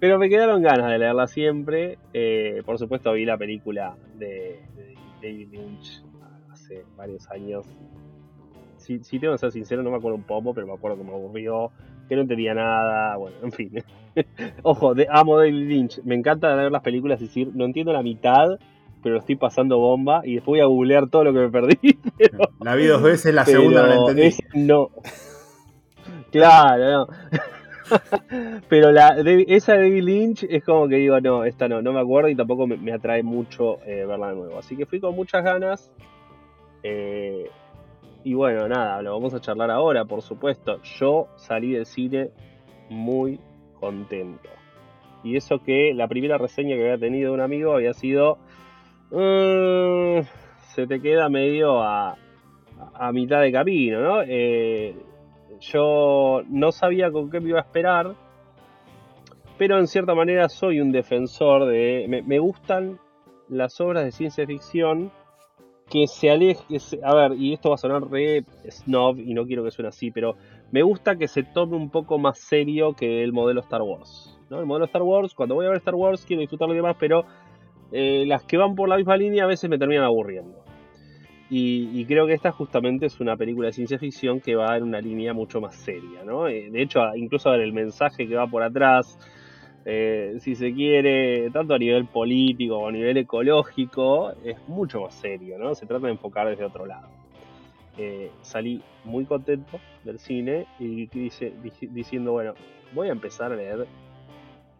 Pero 0.00 0.18
me 0.18 0.30
quedaron 0.30 0.62
ganas 0.62 0.90
de 0.90 0.98
leerla 0.98 1.26
siempre, 1.26 1.98
eh, 2.14 2.62
por 2.64 2.78
supuesto 2.78 3.12
vi 3.12 3.26
la 3.26 3.36
película 3.36 3.94
de, 4.14 4.62
de 4.74 4.94
David 5.22 5.48
Lynch 5.50 6.02
hace 6.50 6.84
varios 6.96 7.28
años, 7.30 7.66
si, 8.86 9.02
si 9.04 9.18
tengo 9.18 9.34
que 9.34 9.38
ser 9.38 9.52
sincero, 9.52 9.82
no 9.82 9.90
me 9.90 9.96
acuerdo 9.96 10.16
un 10.16 10.22
poco, 10.24 10.54
pero 10.54 10.66
me 10.66 10.72
acuerdo 10.74 10.96
que 10.98 11.04
me 11.04 11.10
aburrió, 11.10 11.70
que 12.08 12.14
no 12.16 12.22
entendía 12.22 12.54
nada, 12.54 13.16
bueno, 13.16 13.36
en 13.42 13.52
fin. 13.52 13.70
Ojo, 14.62 14.94
de, 14.94 15.06
amo 15.10 15.36
David 15.38 15.68
Lynch, 15.68 16.00
me 16.04 16.14
encanta 16.14 16.54
ver 16.54 16.70
las 16.72 16.82
películas 16.82 17.20
y 17.20 17.24
decir, 17.26 17.50
no 17.54 17.64
entiendo 17.64 17.92
la 17.92 18.02
mitad, 18.02 18.58
pero 19.02 19.18
estoy 19.18 19.36
pasando 19.36 19.78
bomba 19.78 20.22
y 20.24 20.34
después 20.36 20.52
voy 20.52 20.60
a 20.60 20.66
googlear 20.66 21.08
todo 21.08 21.24
lo 21.24 21.32
que 21.32 21.38
me 21.40 21.50
perdí. 21.50 21.78
Pero, 22.18 22.38
La 22.60 22.74
vi 22.74 22.86
dos 22.86 23.02
veces, 23.02 23.34
la 23.34 23.44
segunda 23.44 23.82
no 23.82 23.88
la 23.88 23.96
entendí. 23.96 24.26
es- 24.26 24.38
no. 24.54 24.90
Claro, 26.30 26.90
no. 26.90 27.06
Pero 28.68 28.90
la, 28.90 29.14
de- 29.22 29.44
esa 29.48 29.74
de 29.74 29.82
David 29.88 30.02
Lynch 30.02 30.42
es 30.48 30.64
como 30.64 30.88
que 30.88 30.96
digo, 30.96 31.20
no, 31.20 31.44
esta 31.44 31.68
no, 31.68 31.82
no 31.82 31.92
me 31.92 32.00
acuerdo 32.00 32.28
y 32.28 32.34
tampoco 32.34 32.66
me, 32.66 32.76
me 32.76 32.92
atrae 32.92 33.22
mucho 33.22 33.78
eh, 33.86 34.04
verla 34.06 34.30
de 34.30 34.36
nuevo. 34.36 34.58
Así 34.58 34.76
que 34.76 34.86
fui 34.86 34.98
con 35.00 35.14
muchas 35.14 35.44
ganas. 35.44 35.90
eh, 36.82 37.48
y 38.26 38.34
bueno, 38.34 38.66
nada, 38.66 39.00
lo 39.02 39.12
vamos 39.12 39.34
a 39.34 39.40
charlar 39.40 39.70
ahora, 39.70 40.04
por 40.04 40.20
supuesto. 40.20 40.82
Yo 40.98 41.28
salí 41.36 41.74
del 41.74 41.86
cine 41.86 42.30
muy 42.90 43.38
contento. 43.78 44.48
Y 45.22 45.36
eso 45.36 45.60
que 45.64 45.94
la 45.94 46.08
primera 46.08 46.36
reseña 46.36 46.74
que 46.74 46.82
había 46.82 46.98
tenido 46.98 47.32
un 47.32 47.40
amigo 47.40 47.72
había 47.72 47.92
sido... 47.92 48.38
"Mm, 49.12 50.22
se 50.74 50.88
te 50.88 51.00
queda 51.00 51.28
medio 51.28 51.80
a, 51.80 52.16
a 52.94 53.12
mitad 53.12 53.42
de 53.42 53.52
camino, 53.52 54.00
¿no? 54.00 54.22
Eh, 54.26 54.96
yo 55.60 56.42
no 56.48 56.72
sabía 56.72 57.12
con 57.12 57.30
qué 57.30 57.38
me 57.38 57.50
iba 57.50 57.60
a 57.60 57.62
esperar, 57.62 58.12
pero 59.56 59.78
en 59.78 59.86
cierta 59.86 60.16
manera 60.16 60.48
soy 60.48 60.80
un 60.80 60.90
defensor 60.90 61.66
de... 61.66 62.22
Me 62.26 62.38
gustan 62.40 62.98
las 63.48 63.80
obras 63.80 64.04
de 64.04 64.10
ciencia 64.10 64.44
ficción 64.48 65.12
que 65.90 66.06
se 66.06 66.30
aleje... 66.30 66.80
A 67.02 67.14
ver, 67.14 67.32
y 67.38 67.52
esto 67.52 67.70
va 67.70 67.76
a 67.76 67.78
sonar 67.78 68.10
re 68.10 68.44
snob 68.68 69.18
y 69.18 69.34
no 69.34 69.46
quiero 69.46 69.64
que 69.64 69.70
suene 69.70 69.88
así, 69.88 70.10
pero 70.10 70.36
me 70.72 70.82
gusta 70.82 71.16
que 71.16 71.28
se 71.28 71.42
tome 71.42 71.76
un 71.76 71.90
poco 71.90 72.18
más 72.18 72.38
serio 72.38 72.94
que 72.94 73.22
el 73.22 73.32
modelo 73.32 73.60
Star 73.60 73.82
Wars. 73.82 74.38
¿no? 74.50 74.60
El 74.60 74.66
modelo 74.66 74.86
Star 74.86 75.02
Wars, 75.02 75.34
cuando 75.34 75.54
voy 75.54 75.66
a 75.66 75.70
ver 75.70 75.78
Star 75.78 75.94
Wars 75.94 76.24
quiero 76.26 76.40
disfrutarlo 76.40 76.74
y 76.74 76.78
demás, 76.78 76.96
pero 76.98 77.24
eh, 77.92 78.24
las 78.26 78.42
que 78.44 78.56
van 78.56 78.74
por 78.74 78.88
la 78.88 78.96
misma 78.96 79.16
línea 79.16 79.44
a 79.44 79.46
veces 79.46 79.70
me 79.70 79.78
terminan 79.78 80.04
aburriendo. 80.04 80.66
Y, 81.48 82.04
creo 82.06 82.26
que 82.26 82.32
esta 82.32 82.50
justamente 82.50 83.06
es 83.06 83.20
una 83.20 83.36
película 83.36 83.68
de 83.68 83.72
ciencia 83.72 84.00
ficción 84.00 84.40
que 84.40 84.56
va 84.56 84.76
en 84.76 84.82
una 84.82 85.00
línea 85.00 85.32
mucho 85.32 85.60
más 85.60 85.76
seria, 85.76 86.24
¿no? 86.24 86.48
Eh, 86.48 86.70
de 86.72 86.82
hecho, 86.82 86.98
incluso 87.14 87.48
a 87.48 87.52
ver 87.52 87.60
el 87.60 87.72
mensaje 87.72 88.26
que 88.26 88.34
va 88.34 88.48
por 88.48 88.64
atrás, 88.64 89.16
eh, 89.88 90.36
si 90.40 90.56
se 90.56 90.74
quiere, 90.74 91.48
tanto 91.52 91.72
a 91.74 91.78
nivel 91.78 92.06
político 92.06 92.76
o 92.76 92.88
a 92.88 92.92
nivel 92.92 93.16
ecológico, 93.18 94.32
es 94.44 94.56
mucho 94.68 95.02
más 95.02 95.14
serio, 95.14 95.56
¿no? 95.58 95.76
Se 95.76 95.86
trata 95.86 96.06
de 96.06 96.12
enfocar 96.12 96.48
desde 96.48 96.64
otro 96.64 96.86
lado. 96.86 97.06
Eh, 97.96 98.30
salí 98.42 98.82
muy 99.04 99.24
contento 99.24 99.78
del 100.04 100.18
cine 100.18 100.66
y 100.80 101.06
dice, 101.06 101.52
dici- 101.62 101.88
diciendo, 101.88 102.32
bueno, 102.32 102.54
voy 102.92 103.08
a 103.08 103.12
empezar 103.12 103.52
a 103.52 103.56
leer 103.56 103.86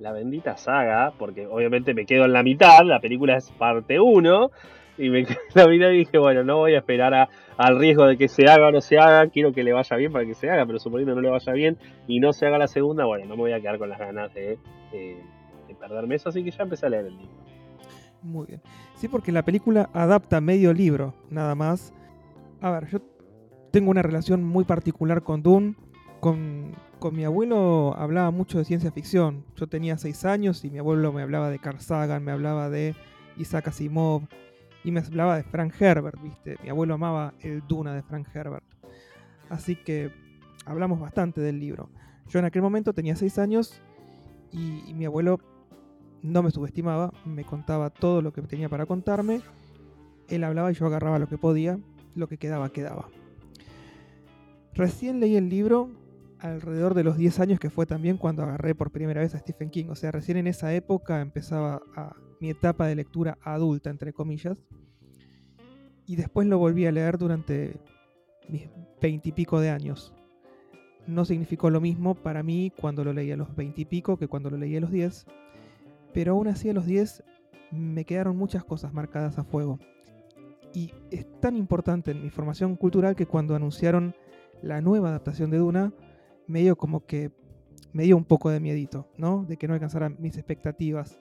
la 0.01 0.13
bendita 0.13 0.57
saga, 0.57 1.13
porque 1.17 1.47
obviamente 1.47 1.95
me 1.95 2.05
quedo 2.05 2.25
en 2.25 2.33
la 2.33 2.43
mitad, 2.43 2.85
la 2.85 3.01
película 3.01 3.37
es 3.37 3.51
parte 3.53 3.99
1, 4.01 4.51
y 4.99 5.09
me 5.09 5.25
quedé 5.25 5.39
en 5.55 5.63
la 5.63 5.69
mitad 5.69 5.91
y 5.91 5.99
dije, 5.99 6.19
bueno, 6.19 6.43
no 6.43 6.57
voy 6.59 6.75
a 6.75 6.79
esperar 6.79 7.15
a- 7.15 7.29
al 7.57 7.79
riesgo 7.79 8.05
de 8.07 8.19
que 8.19 8.29
se 8.29 8.47
haga 8.51 8.67
o 8.67 8.73
no 8.73 8.81
se 8.83 8.99
haga, 8.99 9.29
quiero 9.29 9.53
que 9.53 9.63
le 9.63 9.73
vaya 9.73 9.97
bien 9.97 10.13
para 10.13 10.27
que 10.27 10.35
se 10.35 10.51
haga, 10.51 10.67
pero 10.67 10.79
suponiendo 10.79 11.15
no 11.15 11.21
le 11.23 11.31
vaya 11.31 11.53
bien 11.53 11.79
y 12.09 12.19
no 12.21 12.33
se 12.35 12.45
haga 12.47 12.59
la 12.59 12.67
segunda, 12.67 13.05
bueno, 13.07 13.25
no 13.25 13.37
me 13.37 13.43
voy 13.43 13.53
a 13.53 13.61
quedar 13.61 13.79
con 13.79 13.89
las 13.89 13.99
ganas 13.99 14.35
de, 14.35 14.59
eh, 14.93 15.23
de 15.69 15.75
perderme 15.75 16.15
eso, 16.15 16.29
así 16.29 16.43
que 16.45 16.51
ya 16.51 16.63
empecé 16.63 16.87
a 16.87 16.91
leer 16.91 17.07
el 17.07 17.17
libro. 17.17 17.35
Muy 18.23 18.47
bien. 18.47 18.63
Sí, 18.97 19.09
porque 19.09 19.33
la 19.33 19.45
película 19.45 19.91
adapta 19.93 20.41
medio 20.41 20.73
libro, 20.73 21.15
nada 21.31 21.55
más. 21.55 21.93
A 22.61 22.71
ver, 22.71 22.89
yo 22.89 23.01
tengo 23.71 23.91
una 23.91 24.03
relación 24.03 24.43
muy 24.43 24.65
particular 24.65 25.23
con 25.23 25.43
Dune. 25.43 25.75
Con, 26.21 26.75
con 26.99 27.15
mi 27.15 27.25
abuelo 27.25 27.95
hablaba 27.97 28.31
mucho 28.31 28.59
de 28.59 28.65
ciencia 28.65 28.91
ficción. 28.91 29.45
Yo 29.55 29.67
tenía 29.67 29.99
seis 29.99 30.25
años 30.25 30.65
y 30.65 30.71
mi 30.71 30.79
abuelo 30.79 31.13
me 31.13 31.23
hablaba 31.23 31.51
de 31.51 31.59
Carl 31.59 31.79
Sagan, 31.79 32.25
me 32.25 32.33
hablaba 32.33 32.71
de 32.71 32.97
Isaac 33.37 33.69
Asimov 33.69 34.23
y 34.83 34.93
me 34.93 35.01
hablaba 35.01 35.37
de 35.37 35.43
Frank 35.43 35.75
Herbert, 35.81 36.21
¿viste? 36.23 36.57
Mi 36.63 36.71
abuelo 36.71 36.95
amaba 36.95 37.35
el 37.41 37.63
Duna 37.67 37.95
de 37.95 38.03
Frank 38.03 38.29
Herbert. 38.35 38.65
Así 39.51 39.77
que 39.77 40.11
hablamos 40.65 40.99
bastante 40.99 41.41
del 41.41 41.61
libro. 41.61 41.91
Yo 42.29 42.39
en 42.39 42.45
aquel 42.47 42.63
momento 42.63 42.93
tenía 42.93 43.15
seis 43.15 43.39
años 43.39 43.83
y, 44.53 44.93
mi 44.95 45.05
abuelo 45.05 45.39
no 46.23 46.43
me 46.43 46.51
subestimaba, 46.51 47.13
me 47.25 47.45
contaba 47.45 47.91
todo 47.91 48.23
lo 48.23 48.33
que 48.33 48.43
tenía 48.43 48.69
para 48.69 48.87
contarme. 48.87 49.41
Él 50.29 50.45
hablaba 50.45 50.71
y 50.73 50.75
yo 50.75 50.87
agarraba 50.87 51.19
lo 51.19 51.29
que 51.29 51.39
podía, 51.39 51.79
lo 52.15 52.29
que 52.29 52.39
quedaba, 52.39 52.71
quedaba. 52.71 53.09
Recién 54.75 55.21
leí 55.21 55.37
el 55.37 55.49
libro 55.49 55.91
alrededor 56.39 56.95
de 56.95 57.05
los 57.05 57.17
10 57.17 57.41
años 57.41 57.59
que 57.61 57.71
fue 57.71 57.87
también 57.87 58.19
cuando 58.19 58.43
agarré 58.43 58.75
por 58.75 58.91
primera 58.91 59.21
vez 59.21 59.35
a 59.35 59.39
Stephen 59.39 59.71
King. 59.71 59.87
O 59.89 59.95
sea, 59.95 60.11
recién 60.11 60.37
en 60.37 60.47
esa 60.47 60.75
época 60.75 61.21
empezaba 61.21 61.81
a- 61.97 62.15
mi 62.41 62.51
etapa 62.51 62.87
de 62.87 62.95
lectura 62.95 63.39
adulta, 63.43 63.89
entre 63.89 64.13
comillas. 64.13 64.63
Y 66.07 66.17
después 66.17 66.47
lo 66.47 66.59
volví 66.59 66.87
a 66.87 66.93
leer 66.93 67.17
durante 67.19 67.81
mis 68.49 68.69
veintipico 69.01 69.61
de 69.61 69.71
años. 69.71 70.13
No 71.07 71.25
significó 71.25 71.71
lo 71.71 71.81
mismo 71.81 72.15
para 72.15 72.43
mí 72.43 72.73
cuando 72.81 73.05
lo 73.05 73.13
leí 73.13 73.31
a 73.31 73.37
los 73.37 73.55
veintipico 73.55 74.17
que 74.17 74.29
cuando 74.29 74.51
lo 74.51 74.57
leí 74.57 74.77
a 74.77 74.81
los 74.81 74.91
diez, 74.91 75.27
pero 76.13 76.33
aún 76.33 76.49
así 76.49 76.69
a 76.69 76.73
los 76.73 76.87
diez 76.87 77.23
me 77.71 78.05
quedaron 78.05 78.37
muchas 78.37 78.65
cosas 78.65 78.93
marcadas 78.93 79.39
a 79.39 79.45
fuego. 79.45 79.79
Y 80.73 80.93
es 81.11 81.27
tan 81.41 81.57
importante 81.57 82.11
en 82.11 82.23
mi 82.23 82.31
formación 82.31 82.77
cultural 82.77 83.17
que 83.17 83.27
cuando 83.27 83.55
anunciaron 83.55 84.15
la 84.63 84.81
nueva 84.81 85.09
adaptación 85.09 85.51
de 85.51 85.59
Duna, 85.59 85.93
me 86.47 86.61
dio 86.61 86.77
como 86.77 87.07
que 87.07 87.31
me 87.93 88.03
dio 88.03 88.17
un 88.17 88.25
poco 88.25 88.51
de 88.51 88.61
miedito, 88.61 89.09
¿no? 89.17 89.45
De 89.45 89.57
que 89.57 89.69
no 89.69 89.75
alcanzaran 89.75 90.17
mis 90.19 90.37
expectativas. 90.37 91.19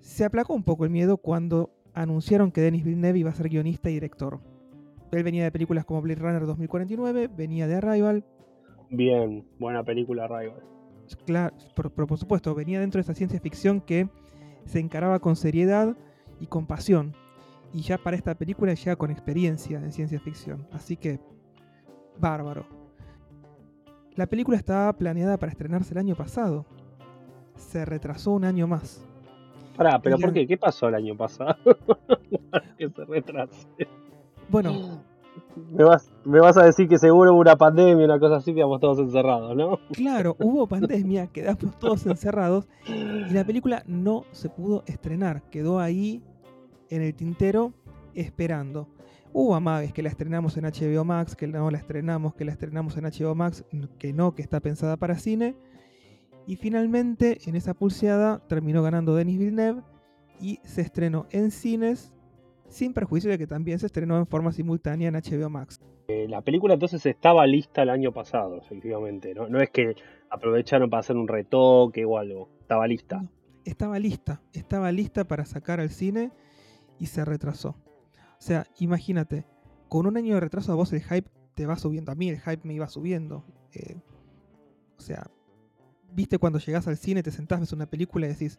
Se 0.00 0.24
aplacó 0.24 0.54
un 0.54 0.64
poco 0.64 0.84
el 0.84 0.90
miedo 0.90 1.18
cuando 1.18 1.70
anunciaron 1.94 2.50
que 2.50 2.60
Denis 2.60 2.84
Villeneuve 2.84 3.20
iba 3.20 3.30
a 3.30 3.34
ser 3.34 3.48
guionista 3.48 3.90
y 3.90 3.94
director. 3.94 4.40
Él 5.12 5.22
venía 5.22 5.44
de 5.44 5.52
películas 5.52 5.84
como 5.84 6.02
Blade 6.02 6.20
Runner 6.20 6.46
2049, 6.46 7.28
venía 7.28 7.66
de 7.66 7.76
Arrival. 7.76 8.24
Bien, 8.90 9.44
buena 9.58 9.82
película 9.82 10.24
Arrival. 10.24 10.62
Claro, 11.24 11.54
por, 11.74 11.90
por 11.90 12.18
supuesto, 12.18 12.54
venía 12.54 12.80
dentro 12.80 12.98
de 12.98 13.02
esa 13.02 13.14
ciencia 13.14 13.40
ficción 13.40 13.80
que 13.80 14.08
se 14.64 14.78
encaraba 14.78 15.18
con 15.20 15.36
seriedad 15.36 15.96
y 16.40 16.46
con 16.46 16.66
pasión. 16.66 17.14
Y 17.72 17.80
ya 17.82 17.98
para 17.98 18.16
esta 18.16 18.34
película 18.34 18.74
llega 18.74 18.96
con 18.96 19.10
experiencia 19.10 19.78
en 19.78 19.92
ciencia 19.92 20.20
ficción. 20.20 20.66
Así 20.72 20.96
que, 20.96 21.20
bárbaro. 22.18 22.66
La 24.14 24.26
película 24.26 24.56
estaba 24.56 24.92
planeada 24.94 25.36
para 25.36 25.52
estrenarse 25.52 25.94
el 25.94 25.98
año 25.98 26.16
pasado. 26.16 26.66
Se 27.56 27.84
retrasó 27.84 28.32
un 28.32 28.44
año 28.44 28.66
más. 28.66 29.04
Pará, 29.76 30.00
pero 30.00 30.18
¿por 30.18 30.32
qué? 30.32 30.46
¿Qué 30.46 30.56
pasó 30.56 30.88
el 30.88 30.94
año 30.96 31.16
pasado? 31.16 31.56
que 32.78 32.90
se 32.90 33.04
retrase. 33.04 33.66
Bueno. 34.48 35.02
Me 35.72 35.84
vas, 36.40 36.56
a 36.56 36.64
decir 36.64 36.88
que 36.88 36.98
seguro 36.98 37.32
hubo 37.32 37.40
una 37.40 37.56
pandemia, 37.56 38.04
una 38.04 38.18
cosa 38.18 38.36
así, 38.36 38.54
quedamos 38.54 38.80
todos 38.80 38.98
encerrados, 38.98 39.56
¿no? 39.56 39.78
Claro, 39.92 40.36
hubo 40.38 40.66
pandemia, 40.66 41.26
quedamos 41.28 41.78
todos 41.78 42.06
encerrados 42.06 42.68
y 42.86 43.32
la 43.32 43.44
película 43.44 43.82
no 43.86 44.24
se 44.32 44.48
pudo 44.48 44.82
estrenar. 44.86 45.42
Quedó 45.50 45.78
ahí 45.78 46.22
en 46.90 47.02
el 47.02 47.14
tintero 47.14 47.72
esperando. 48.14 48.88
Hubo 49.32 49.54
amagues 49.54 49.92
que 49.92 50.02
la 50.02 50.08
estrenamos 50.08 50.56
en 50.56 50.64
HBO 50.64 51.04
Max, 51.04 51.36
que 51.36 51.46
no 51.46 51.70
la 51.70 51.78
estrenamos, 51.78 52.34
que 52.34 52.44
la 52.44 52.52
estrenamos 52.52 52.96
en 52.96 53.04
HBO 53.04 53.34
Max, 53.34 53.64
que 53.98 54.12
no, 54.12 54.34
que 54.34 54.42
está 54.42 54.60
pensada 54.60 54.96
para 54.96 55.18
cine. 55.18 55.54
Y 56.46 56.56
finalmente, 56.56 57.38
en 57.44 57.56
esa 57.56 57.74
pulseada, 57.74 58.38
terminó 58.48 58.82
ganando 58.82 59.14
Denis 59.14 59.38
Villeneuve 59.38 59.82
y 60.40 60.60
se 60.64 60.80
estrenó 60.80 61.26
en 61.30 61.50
cines, 61.50 62.14
sin 62.68 62.92
perjuicio 62.92 63.30
de 63.30 63.38
que 63.38 63.46
también 63.46 63.78
se 63.78 63.86
estrenó 63.86 64.18
en 64.18 64.26
forma 64.26 64.52
simultánea 64.52 65.08
en 65.08 65.14
HBO 65.14 65.50
Max. 65.50 65.80
Eh, 66.08 66.26
la 66.28 66.42
película 66.42 66.74
entonces 66.74 67.04
estaba 67.04 67.46
lista 67.46 67.82
el 67.82 67.90
año 67.90 68.12
pasado, 68.12 68.56
efectivamente. 68.56 69.34
¿no? 69.34 69.48
no 69.48 69.60
es 69.60 69.70
que 69.70 69.94
aprovecharon 70.30 70.88
para 70.88 71.00
hacer 71.00 71.16
un 71.16 71.28
retoque 71.28 72.04
o 72.04 72.18
algo. 72.18 72.48
Estaba 72.60 72.86
lista. 72.86 73.24
estaba 73.64 73.98
lista. 73.98 74.40
Estaba 74.52 74.92
lista 74.92 75.24
para 75.26 75.44
sacar 75.44 75.80
al 75.80 75.90
cine 75.90 76.30
y 76.98 77.06
se 77.06 77.24
retrasó. 77.24 77.70
O 77.70 78.40
sea, 78.40 78.66
imagínate, 78.78 79.46
con 79.88 80.06
un 80.06 80.16
año 80.16 80.34
de 80.34 80.40
retraso 80.40 80.72
a 80.72 80.76
vos 80.76 80.92
el 80.92 81.02
hype 81.02 81.28
te 81.54 81.66
va 81.66 81.76
subiendo. 81.76 82.12
A 82.12 82.14
mí 82.14 82.28
el 82.28 82.40
hype 82.40 82.60
me 82.62 82.74
iba 82.74 82.88
subiendo. 82.88 83.44
Eh, 83.72 83.96
o 84.96 85.00
sea, 85.00 85.30
viste 86.12 86.38
cuando 86.38 86.58
llegás 86.58 86.88
al 86.88 86.96
cine, 86.96 87.22
te 87.22 87.30
sentás, 87.30 87.60
ves 87.60 87.72
una 87.72 87.86
película 87.86 88.26
y 88.26 88.30
decís, 88.30 88.58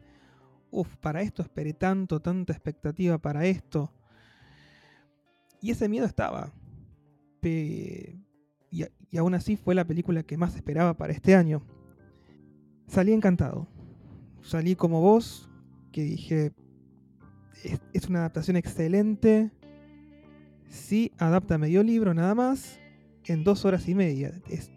uff, 0.72 0.96
para 0.98 1.22
esto 1.22 1.42
esperé 1.42 1.74
tanto, 1.74 2.20
tanta 2.20 2.54
expectativa 2.54 3.18
para 3.18 3.46
esto. 3.46 3.92
Y 5.62 5.72
ese 5.72 5.90
miedo 5.90 6.06
estaba. 6.06 6.54
y, 7.42 8.16
aún 9.18 9.34
así 9.34 9.56
fue 9.56 9.76
la 9.76 9.86
película 9.86 10.24
que 10.24 10.38
más 10.38 10.56
esperaba 10.56 10.96
para 10.96 11.14
este 11.14 11.36
año. 11.36 11.62
Salí 12.88 13.14
encantado. 13.14 13.68
Salí 14.42 14.76
como 14.76 15.02
vos, 15.02 15.50
que 15.92 16.04
dije, 16.04 16.54
es, 17.64 17.80
es 17.94 18.08
una 18.08 18.20
adaptación 18.20 18.58
excelente. 18.58 19.52
Sí, 20.68 21.12
adapta 21.18 21.58
medio 21.58 21.84
libro 21.84 22.14
nada 22.14 22.36
más, 22.36 22.80
en 23.26 23.44
dos 23.44 23.66
horas 23.66 23.88
y 23.88 23.96
media. 23.96 24.40
Es 24.48 24.72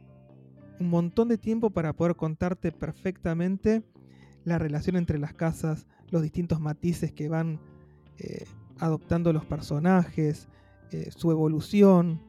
un 0.81 0.89
montón 0.89 1.29
de 1.29 1.39
tiempo 1.39 1.71
para 1.71 1.93
poder 1.93 2.17
contarte 2.17 2.73
perfectamente 2.73 3.83
la 4.45 4.59
relación 4.59 4.97
entre 4.97 5.19
las 5.19 5.35
casas, 5.35 5.87
los 6.11 6.23
distintos 6.23 6.61
matices 6.61 7.13
que 7.13 7.29
van 7.29 7.61
eh, 8.19 8.45
adoptando 8.79 9.33
los 9.33 9.45
personajes, 9.45 10.49
eh, 10.93 11.11
su 11.11 11.31
evolución. 11.31 12.21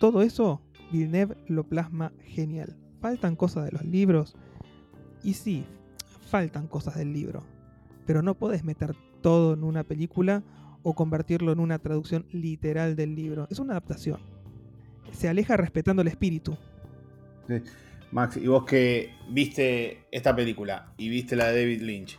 Todo 0.00 0.22
eso 0.22 0.62
Villeneuve 0.90 1.36
lo 1.46 1.64
plasma 1.64 2.12
genial. 2.24 2.76
Faltan 3.00 3.36
cosas 3.36 3.64
de 3.66 3.72
los 3.72 3.84
libros. 3.84 4.36
Y 5.22 5.34
sí, 5.34 5.64
faltan 6.30 6.66
cosas 6.66 6.96
del 6.96 7.12
libro. 7.12 7.44
Pero 8.06 8.22
no 8.22 8.34
podés 8.34 8.64
meter 8.64 8.94
todo 9.20 9.54
en 9.54 9.64
una 9.64 9.84
película 9.84 10.42
o 10.82 10.94
convertirlo 10.94 11.52
en 11.52 11.60
una 11.60 11.78
traducción 11.78 12.26
literal 12.32 12.96
del 12.96 13.14
libro. 13.14 13.46
Es 13.50 13.58
una 13.58 13.74
adaptación. 13.74 14.20
Se 15.12 15.28
aleja 15.28 15.56
respetando 15.56 16.02
el 16.02 16.08
espíritu. 16.08 16.56
Max, 18.12 18.36
y 18.36 18.46
vos 18.46 18.64
que 18.64 19.10
viste 19.30 20.06
esta 20.10 20.34
película 20.34 20.92
y 20.96 21.08
viste 21.08 21.36
la 21.36 21.50
de 21.50 21.60
David 21.60 21.82
Lynch, 21.82 22.18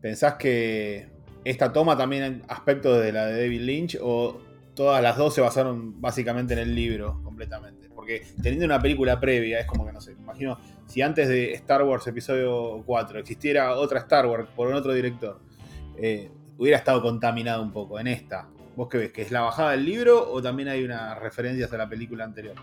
¿pensás 0.00 0.34
que 0.34 1.15
esta 1.46 1.72
toma 1.72 1.96
también 1.96 2.42
aspectos 2.48 3.00
de 3.00 3.12
la 3.12 3.26
de 3.26 3.42
David 3.42 3.60
Lynch 3.60 3.98
o 4.02 4.40
todas 4.74 5.00
las 5.00 5.16
dos 5.16 5.32
se 5.32 5.40
basaron 5.40 6.00
básicamente 6.00 6.54
en 6.54 6.58
el 6.58 6.74
libro 6.74 7.20
completamente? 7.22 7.88
Porque 7.94 8.26
teniendo 8.42 8.64
una 8.64 8.82
película 8.82 9.20
previa, 9.20 9.60
es 9.60 9.66
como 9.66 9.86
que 9.86 9.92
no 9.92 10.00
sé, 10.00 10.12
imagino 10.12 10.58
si 10.86 11.02
antes 11.02 11.28
de 11.28 11.52
Star 11.52 11.84
Wars 11.84 12.04
Episodio 12.08 12.82
4 12.84 13.20
existiera 13.20 13.76
otra 13.76 14.00
Star 14.00 14.26
Wars 14.26 14.48
por 14.56 14.66
un 14.66 14.74
otro 14.74 14.92
director, 14.92 15.40
eh, 15.96 16.32
hubiera 16.58 16.78
estado 16.78 17.00
contaminado 17.00 17.62
un 17.62 17.70
poco 17.70 18.00
en 18.00 18.08
esta. 18.08 18.48
¿Vos 18.74 18.88
qué 18.88 18.98
ves? 18.98 19.12
¿Que 19.12 19.22
es 19.22 19.30
la 19.30 19.42
bajada 19.42 19.70
del 19.70 19.84
libro 19.84 20.28
o 20.28 20.42
también 20.42 20.68
hay 20.68 20.84
unas 20.84 21.16
referencias 21.20 21.72
a 21.72 21.76
la 21.76 21.88
película 21.88 22.24
anterior? 22.24 22.56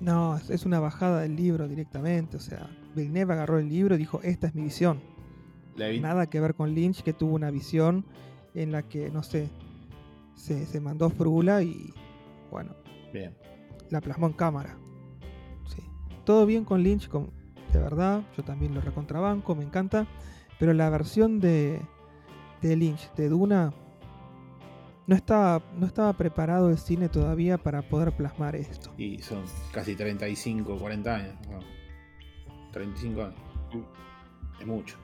No, 0.00 0.36
es 0.36 0.66
una 0.66 0.80
bajada 0.80 1.20
del 1.20 1.36
libro 1.36 1.68
directamente. 1.68 2.36
O 2.36 2.40
sea, 2.40 2.68
Villeneuve 2.96 3.34
agarró 3.34 3.60
el 3.60 3.68
libro 3.68 3.94
y 3.94 3.98
dijo, 3.98 4.20
esta 4.24 4.48
es 4.48 4.54
mi 4.56 4.62
visión. 4.62 5.11
Nada 5.76 6.28
que 6.28 6.40
ver 6.40 6.54
con 6.54 6.74
Lynch, 6.74 7.02
que 7.02 7.12
tuvo 7.12 7.34
una 7.34 7.50
visión 7.50 8.04
en 8.54 8.72
la 8.72 8.82
que, 8.82 9.10
no 9.10 9.22
sé, 9.22 9.48
se, 10.34 10.80
mandó 10.80 11.10
frula 11.10 11.62
y, 11.62 11.92
bueno, 12.50 12.74
bien. 13.12 13.34
la 13.90 14.00
plasmó 14.00 14.26
en 14.26 14.32
cámara. 14.34 14.76
Sí. 15.66 15.82
Todo 16.24 16.46
bien 16.46 16.64
con 16.64 16.82
Lynch, 16.82 17.08
con, 17.08 17.30
de 17.72 17.78
verdad, 17.78 18.22
yo 18.36 18.42
también 18.42 18.74
lo 18.74 18.80
recontrabanco, 18.80 19.54
me 19.54 19.64
encanta. 19.64 20.06
Pero 20.58 20.72
la 20.74 20.90
versión 20.90 21.40
de, 21.40 21.80
de 22.60 22.76
Lynch, 22.76 23.12
de 23.14 23.28
Duna, 23.28 23.72
no 25.06 25.16
estaba, 25.16 25.62
no 25.76 25.86
estaba 25.86 26.12
preparado 26.12 26.70
el 26.70 26.78
cine 26.78 27.08
todavía 27.08 27.58
para 27.58 27.82
poder 27.82 28.12
plasmar 28.12 28.54
esto. 28.54 28.92
Y 28.96 29.18
son 29.18 29.44
casi 29.72 29.96
35, 29.96 30.76
40 30.78 31.14
años. 31.14 31.34
35 32.72 33.22
años. 33.22 33.34
Es 34.60 34.66
mucho. 34.66 34.96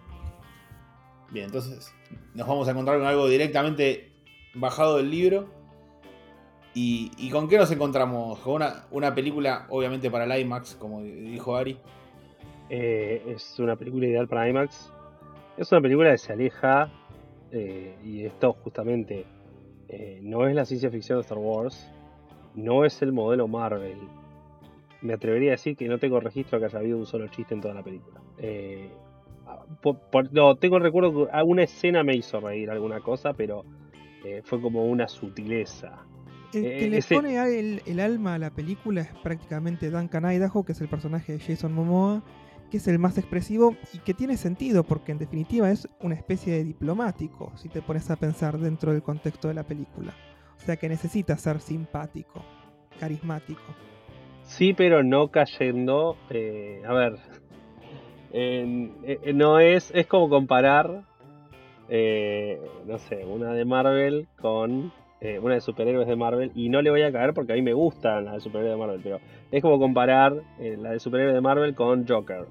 Bien, 1.31 1.47
entonces 1.47 1.95
nos 2.35 2.47
vamos 2.47 2.69
a 2.69 2.71
encontrar 2.71 2.99
con 2.99 3.07
algo 3.07 3.29
directamente 3.29 4.13
bajado 4.55 4.97
del 4.97 5.11
libro. 5.11 5.49
¿Y, 6.75 7.29
con 7.31 7.49
qué 7.49 7.59
nos 7.59 7.73
encontramos? 7.73 8.39
Con 8.39 8.55
una, 8.55 8.87
una, 8.93 9.13
película, 9.13 9.67
obviamente, 9.69 10.13
para 10.13 10.25
el 10.25 10.41
IMAX, 10.43 10.77
como 10.77 11.03
dijo 11.03 11.57
Ari. 11.57 11.77
Eh, 12.71 13.21
es 13.35 13.59
una 13.59 13.75
película 13.75 14.07
ideal 14.07 14.29
para 14.29 14.49
IMAX. 14.49 14.93
Es 15.57 15.73
una 15.73 15.81
película 15.81 16.13
que 16.13 16.19
se 16.19 16.33
aleja, 16.33 16.89
eh, 17.51 17.97
y 18.05 18.25
esto 18.25 18.53
justamente 18.53 19.25
eh, 19.89 20.21
no 20.23 20.47
es 20.47 20.55
la 20.55 20.65
ciencia 20.65 20.91
ficción 20.91 21.19
de 21.19 21.23
Star 21.23 21.39
Wars, 21.39 21.91
no 22.55 22.85
es 22.85 23.01
el 23.03 23.13
modelo 23.13 23.49
Marvel. 23.49 23.99
Me 25.01 25.15
atrevería 25.15 25.51
a 25.51 25.53
decir 25.53 25.77
que 25.77 25.89
no 25.89 25.99
tengo 25.99 26.21
registro 26.21 26.59
que 26.59 26.67
haya 26.67 26.79
habido 26.79 26.99
un 26.99 27.07
solo 27.07 27.29
chiste 27.29 27.55
en 27.55 27.61
toda 27.61 27.75
la 27.75 27.83
película. 27.83 28.21
Eh, 28.37 28.91
no, 30.33 30.57
tengo 30.57 30.77
el 30.77 30.83
recuerdo 30.83 31.27
que 31.27 31.33
alguna 31.33 31.63
escena 31.63 32.03
me 32.03 32.15
hizo 32.17 32.41
reír 32.41 32.71
alguna 32.71 33.01
cosa, 33.01 33.33
pero 33.33 33.65
eh, 34.25 34.43
fue 34.45 34.61
como 34.61 34.85
una 34.87 35.09
sutileza. 35.09 36.05
El 36.53 36.63
que 36.63 36.89
le 36.89 37.03
pone 37.03 37.37
el, 37.59 37.83
el, 37.85 38.01
alma 38.01 38.35
a 38.35 38.39
la 38.39 38.51
película 38.51 39.03
es 39.03 39.13
prácticamente 39.23 39.91
Duncan 39.91 40.25
Idaho, 40.25 40.65
que 40.65 40.73
es 40.73 40.81
el 40.81 40.89
personaje 40.89 41.35
de 41.35 41.41
Jason 41.41 41.75
Momoa, 41.75 42.23
que 42.71 42.79
es 42.79 42.89
el 42.89 42.99
más 42.99 43.19
expresivo 43.19 43.77
y 43.93 43.99
que 43.99 44.15
tiene 44.15 44.37
sentido 44.37 44.85
porque 44.85 45.13
en 45.13 45.19
definitiva 45.19 45.71
es 45.71 45.89
una 46.01 46.15
especie 46.15 46.55
de 46.55 46.65
diplomático, 46.65 47.53
si 47.57 47.69
te 47.69 47.83
pones 47.83 48.11
a 48.11 48.17
pensar 48.17 48.59
dentro 48.59 48.93
del 48.93 49.03
contexto 49.03 49.49
de 49.49 49.55
la 49.55 49.65
película. 49.65 50.15
O 50.57 50.61
sea 50.61 50.77
que 50.77 50.89
necesita 50.89 51.37
ser 51.37 51.61
simpático, 51.61 52.45
carismático. 52.99 53.63
Sí, 54.43 54.73
pero 54.73 55.03
no 55.03 55.29
cayendo... 55.29 56.17
Eh, 56.31 56.83
a 56.87 56.93
ver, 56.95 57.19
eh, 58.33 59.33
no 59.35 59.59
es, 59.59 59.91
es 59.95 60.07
como 60.07 60.29
comparar, 60.29 61.03
eh, 61.89 62.61
no 62.87 62.99
sé, 62.99 63.25
una 63.25 63.53
de 63.53 63.65
Marvel 63.65 64.29
con 64.41 64.93
eh, 65.21 65.39
una 65.39 65.55
de 65.55 65.61
superhéroes 65.61 66.07
de 66.07 66.17
Marvel 66.17 66.53
y 66.55 66.69
no 66.69 66.83
le 66.83 66.91
voy 66.91 67.03
a 67.03 67.11
caer 67.11 67.35
porque 67.35 67.53
a 67.53 67.57
mí 67.57 67.63
me 67.63 67.73
gustan 67.73 68.27
las 68.27 68.35
de 68.35 68.41
superhéroes 68.41 68.75
de 68.75 68.79
Marvel, 68.79 69.01
pero 69.03 69.19
es 69.51 69.63
como 69.63 69.79
comparar 69.79 70.35
la 70.59 70.93
de 70.93 71.01
superhéroes 71.01 71.35
de 71.35 71.41
Marvel 71.41 71.75
con 71.75 72.07
Joker. 72.07 72.47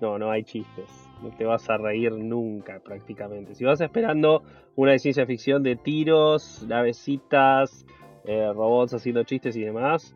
No, 0.00 0.18
no 0.18 0.30
hay 0.30 0.44
chistes. 0.44 1.08
No 1.22 1.30
te 1.30 1.46
vas 1.46 1.70
a 1.70 1.78
reír 1.78 2.12
nunca 2.12 2.80
prácticamente. 2.80 3.54
Si 3.54 3.64
vas 3.64 3.80
esperando 3.80 4.42
una 4.74 4.92
de 4.92 4.98
ciencia 4.98 5.24
ficción 5.24 5.62
de 5.62 5.76
tiros, 5.76 6.66
navecitas, 6.68 7.86
robots 8.26 8.92
haciendo 8.92 9.22
chistes 9.22 9.56
y 9.56 9.62
demás, 9.62 10.14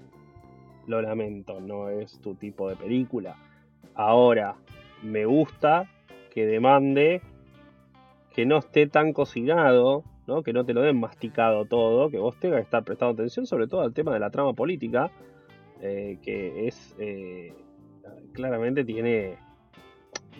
lo 0.87 1.00
lamento, 1.00 1.61
no 1.61 1.88
es 1.88 2.20
tu 2.20 2.35
tipo 2.35 2.68
de 2.68 2.76
película. 2.76 3.37
Ahora, 3.94 4.56
me 5.02 5.25
gusta 5.25 5.88
que 6.30 6.47
demande 6.47 7.23
que 8.35 8.47
no 8.47 8.59
esté 8.59 8.87
tan 8.87 9.12
cocinado, 9.12 10.04
¿no? 10.26 10.42
que 10.42 10.52
no 10.52 10.64
te 10.64 10.73
lo 10.73 10.83
den 10.83 10.99
masticado 10.99 11.64
todo, 11.64 12.11
que 12.11 12.19
vos 12.19 12.38
tengas 12.38 12.59
que 12.59 12.64
estar 12.64 12.85
prestando 12.85 13.14
atención 13.14 13.47
sobre 13.47 13.66
todo 13.66 13.83
al 13.83 13.92
tema 13.92 14.12
de 14.12 14.21
la 14.21 14.30
trama 14.30 14.52
política, 14.52 15.11
eh, 15.80 16.19
que 16.23 16.69
es 16.69 16.95
eh, 16.99 17.52
claramente 18.33 18.85
tiene 18.85 19.37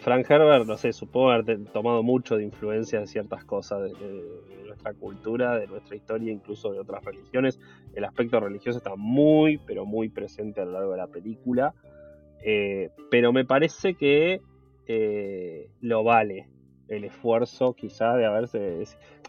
Frank 0.01 0.31
Herbert, 0.31 0.67
no 0.67 0.77
sé, 0.79 0.93
supongo 0.93 1.31
haber 1.31 1.65
tomado 1.67 2.03
mucho 2.03 2.37
de 2.37 2.45
influencia 2.45 3.01
de 3.01 3.07
ciertas 3.07 3.45
cosas 3.45 3.83
de, 3.83 4.25
nuestra 4.67 4.95
cultura, 4.95 5.59
de 5.59 5.67
nuestra 5.67 5.95
historia, 5.95 6.33
incluso 6.33 6.73
de 6.73 6.79
otras 6.79 7.05
religiones. 7.05 7.61
El 7.95 8.05
aspecto 8.05 8.41
religioso 8.41 8.79
está 8.79 8.95
muy, 8.97 9.59
pero 9.67 9.85
muy 9.85 10.09
presente 10.09 10.61
a 10.63 10.65
lo 10.65 10.73
largo 10.73 10.93
de 10.93 10.97
la 10.97 11.09
película. 11.09 11.75
Eh, 12.43 12.89
pero 13.11 13.33
me 13.33 13.45
parece 13.45 13.95
que 13.95 14.41
eh, 14.93 15.71
lo 15.81 16.03
vale 16.03 16.49
el 16.89 17.05
esfuerzo 17.05 17.75
quizás 17.75 18.17
de 18.17 18.27
haberse... 18.27 18.83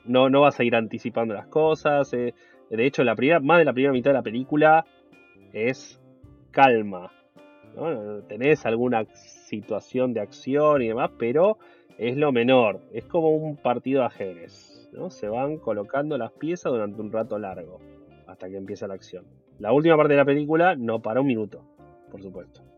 No, 0.05 0.27
no 0.27 0.41
vas 0.41 0.59
a 0.59 0.63
ir 0.63 0.75
anticipando 0.75 1.35
las 1.35 1.45
cosas. 1.45 2.11
Eh. 2.13 2.33
de 2.71 2.85
hecho, 2.87 3.03
la 3.03 3.15
primera, 3.15 3.39
más 3.39 3.59
de 3.59 3.65
la 3.65 3.73
primera 3.73 3.93
mitad 3.93 4.09
de 4.09 4.15
la 4.15 4.23
película 4.23 4.83
es 5.53 6.01
calma. 6.49 7.11
¿no? 7.75 8.23
Tenés 8.23 8.65
alguna 8.65 9.05
situación 9.13 10.13
de 10.13 10.21
acción 10.21 10.81
y 10.81 10.87
demás, 10.87 11.11
pero 11.19 11.59
es 11.99 12.17
lo 12.17 12.31
menor. 12.31 12.81
Es 12.91 13.05
como 13.05 13.29
un 13.29 13.55
partido 13.55 13.99
de 13.99 14.07
ajedrez. 14.07 14.89
¿no? 14.93 15.11
Se 15.11 15.27
van 15.27 15.57
colocando 15.57 16.17
las 16.17 16.31
piezas 16.31 16.71
durante 16.71 16.99
un 16.99 17.11
rato 17.11 17.37
largo, 17.37 17.79
hasta 18.25 18.49
que 18.49 18.57
empieza 18.57 18.87
la 18.87 18.95
acción. 18.95 19.25
La 19.59 19.71
última 19.73 19.95
parte 19.95 20.13
de 20.13 20.17
la 20.17 20.25
película 20.25 20.75
no 20.75 21.03
para 21.03 21.21
un 21.21 21.27
minuto, 21.27 21.63
por 22.09 22.23
supuesto. 22.23 22.70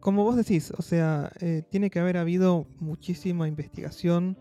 Como 0.00 0.24
vos 0.24 0.36
decís, 0.36 0.72
o 0.76 0.82
sea, 0.82 1.32
eh, 1.40 1.62
tiene 1.68 1.90
que 1.90 1.98
haber 1.98 2.16
habido 2.16 2.66
muchísima 2.78 3.48
investigación 3.48 4.38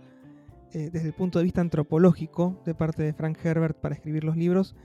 eh, 0.71 0.89
desde 0.91 1.07
el 1.07 1.13
punto 1.13 1.39
de 1.39 1.43
vista 1.43 1.61
antropológico 1.61 2.61
de 2.65 2.75
parte 2.75 3.03
de 3.03 3.13
Frank 3.13 3.37
Herbert 3.43 3.77
para 3.79 3.95
escribir 3.95 4.23
los 4.23 4.37
libros, 4.37 4.75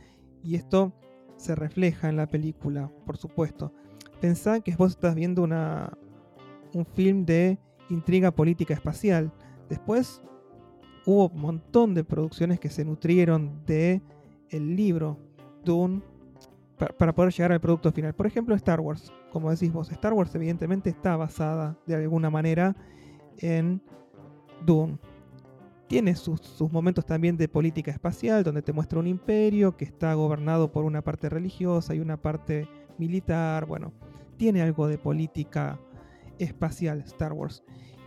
y 0.43 0.55
esto 0.55 0.93
se 1.37 1.55
refleja 1.55 2.09
en 2.09 2.17
la 2.17 2.27
película, 2.27 2.91
por 3.05 3.17
supuesto. 3.17 3.73
Pensá 4.21 4.61
que 4.61 4.75
vos 4.77 4.93
estás 4.93 5.15
viendo 5.15 5.43
una, 5.43 5.97
un 6.75 6.87
film 6.87 7.25
de 7.25 7.59
intriga 7.89 8.31
política 8.31 8.75
espacial. 8.75 9.33
Después 9.69 10.23
hubo 11.07 11.29
un 11.29 11.41
montón 11.41 11.95
de 11.95 12.05
producciones 12.05 12.61
que 12.61 12.69
se 12.69 12.85
nutrieron 12.85 13.65
de 13.67 14.03
el 14.51 14.77
libro 14.77 15.19
Dune 15.65 16.03
para, 16.99 17.15
poder 17.15 17.33
llegar 17.33 17.53
al 17.53 17.61
producto 17.61 17.93
final. 17.93 18.15
Por 18.15 18.27
ejemplo, 18.27 18.55
Star 18.55 18.81
Wars. 18.81 19.13
Como 19.31 19.51
decís 19.51 19.73
vos, 19.73 19.91
Star 19.91 20.13
Wars 20.13 20.35
evidentemente 20.35 20.91
está 20.91 21.17
basada 21.17 21.79
de 21.87 21.95
alguna 21.95 22.31
manera 22.31 22.77
en 23.39 23.81
Dune. 24.65 24.99
Tiene 25.87 26.15
sus, 26.15 26.41
sus, 26.41 26.71
momentos 26.71 27.05
también 27.05 27.37
de 27.37 27.49
política 27.49 27.91
espacial, 27.91 28.45
donde 28.45 28.63
te 28.63 28.73
muestra 28.73 29.01
un 29.01 29.09
imperio 29.09 29.77
que 29.77 29.85
está 29.85 30.15
gobernado 30.15 30.71
por 30.71 30.85
una 30.85 31.03
parte 31.03 31.29
religiosa 31.29 31.95
y 31.95 32.01
una 32.01 32.17
parte 32.17 32.69
militar. 32.99 33.67
Bueno, 33.67 33.93
tiene 34.37 34.63
algo 34.63 34.87
de 34.87 34.99
política 34.99 35.81
espacial 36.39 37.01
Star 37.01 37.33
Wars. 37.33 37.63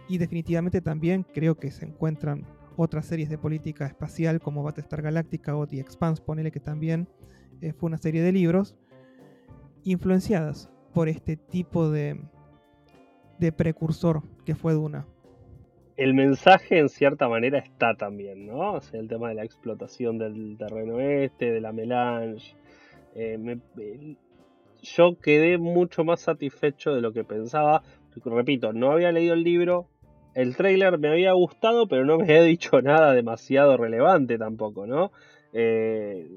Y 0.08 0.18
definitivamente 0.18 0.82
también 0.82 1.25
creo 1.34 1.56
que 1.56 1.72
se 1.72 1.86
encuentran 1.86 2.46
otras 2.75 3.06
series 3.06 3.30
de 3.30 3.38
política 3.38 3.86
espacial 3.86 4.40
como 4.42 4.64
Battlestar 4.64 5.01
Galactica 5.01 5.55
o 5.55 5.68
The 5.68 5.79
Expanse, 5.79 6.22
ponele 6.22 6.51
que 6.51 6.59
también 6.59 7.07
eh, 7.62 7.74
fue 7.74 7.88
una 7.88 7.98
serie 7.98 8.22
de 8.22 8.31
libros 8.31 8.75
influenciadas 9.83 10.70
por 10.94 11.10
este 11.10 11.38
tipo 11.38 11.90
de, 11.90 12.20
de 13.40 13.51
precursor 13.51 14.22
que 14.46 14.56
fue 14.56 14.74
Duna. 14.74 15.06
El 15.96 16.14
mensaje 16.14 16.79
en 16.79 16.90
cierta 16.90 17.27
manera 17.27 17.60
está 17.60 17.96
también, 17.96 18.48
¿no? 18.48 18.74
O 18.74 18.82
sea, 18.82 19.00
el 19.00 19.08
tema 19.08 19.29
de 19.29 19.36
la 19.36 19.44
explotación 19.44 20.18
del 20.18 20.58
terreno 20.58 21.00
este, 21.00 21.51
de 21.51 21.62
la 21.62 21.72
melange. 21.72 22.56
Eh, 23.16 23.38
yo 24.82 25.20
quedé 25.20 25.58
mucho 25.58 26.03
más 26.03 26.22
satisfecho 26.22 26.94
de 26.94 27.01
lo 27.01 27.14
que 27.14 27.24
pensaba 27.24 27.84
repito, 28.25 28.74
no 28.74 28.92
había 28.92 29.12
leído 29.12 29.34
el 29.34 29.44
libro, 29.44 29.88
el 30.36 30.56
trailer 30.56 30.98
me 30.98 31.10
había 31.10 31.34
gustado, 31.34 31.88
pero 31.88 32.06
no 32.06 32.18
me 32.18 32.24
había 32.24 32.44
dicho 32.44 32.82
nada 32.82 33.14
demasiado 33.14 33.77
relevante 33.77 34.38
tampoco, 34.38 34.88
¿no? 34.88 35.12
Eh, 35.53 36.27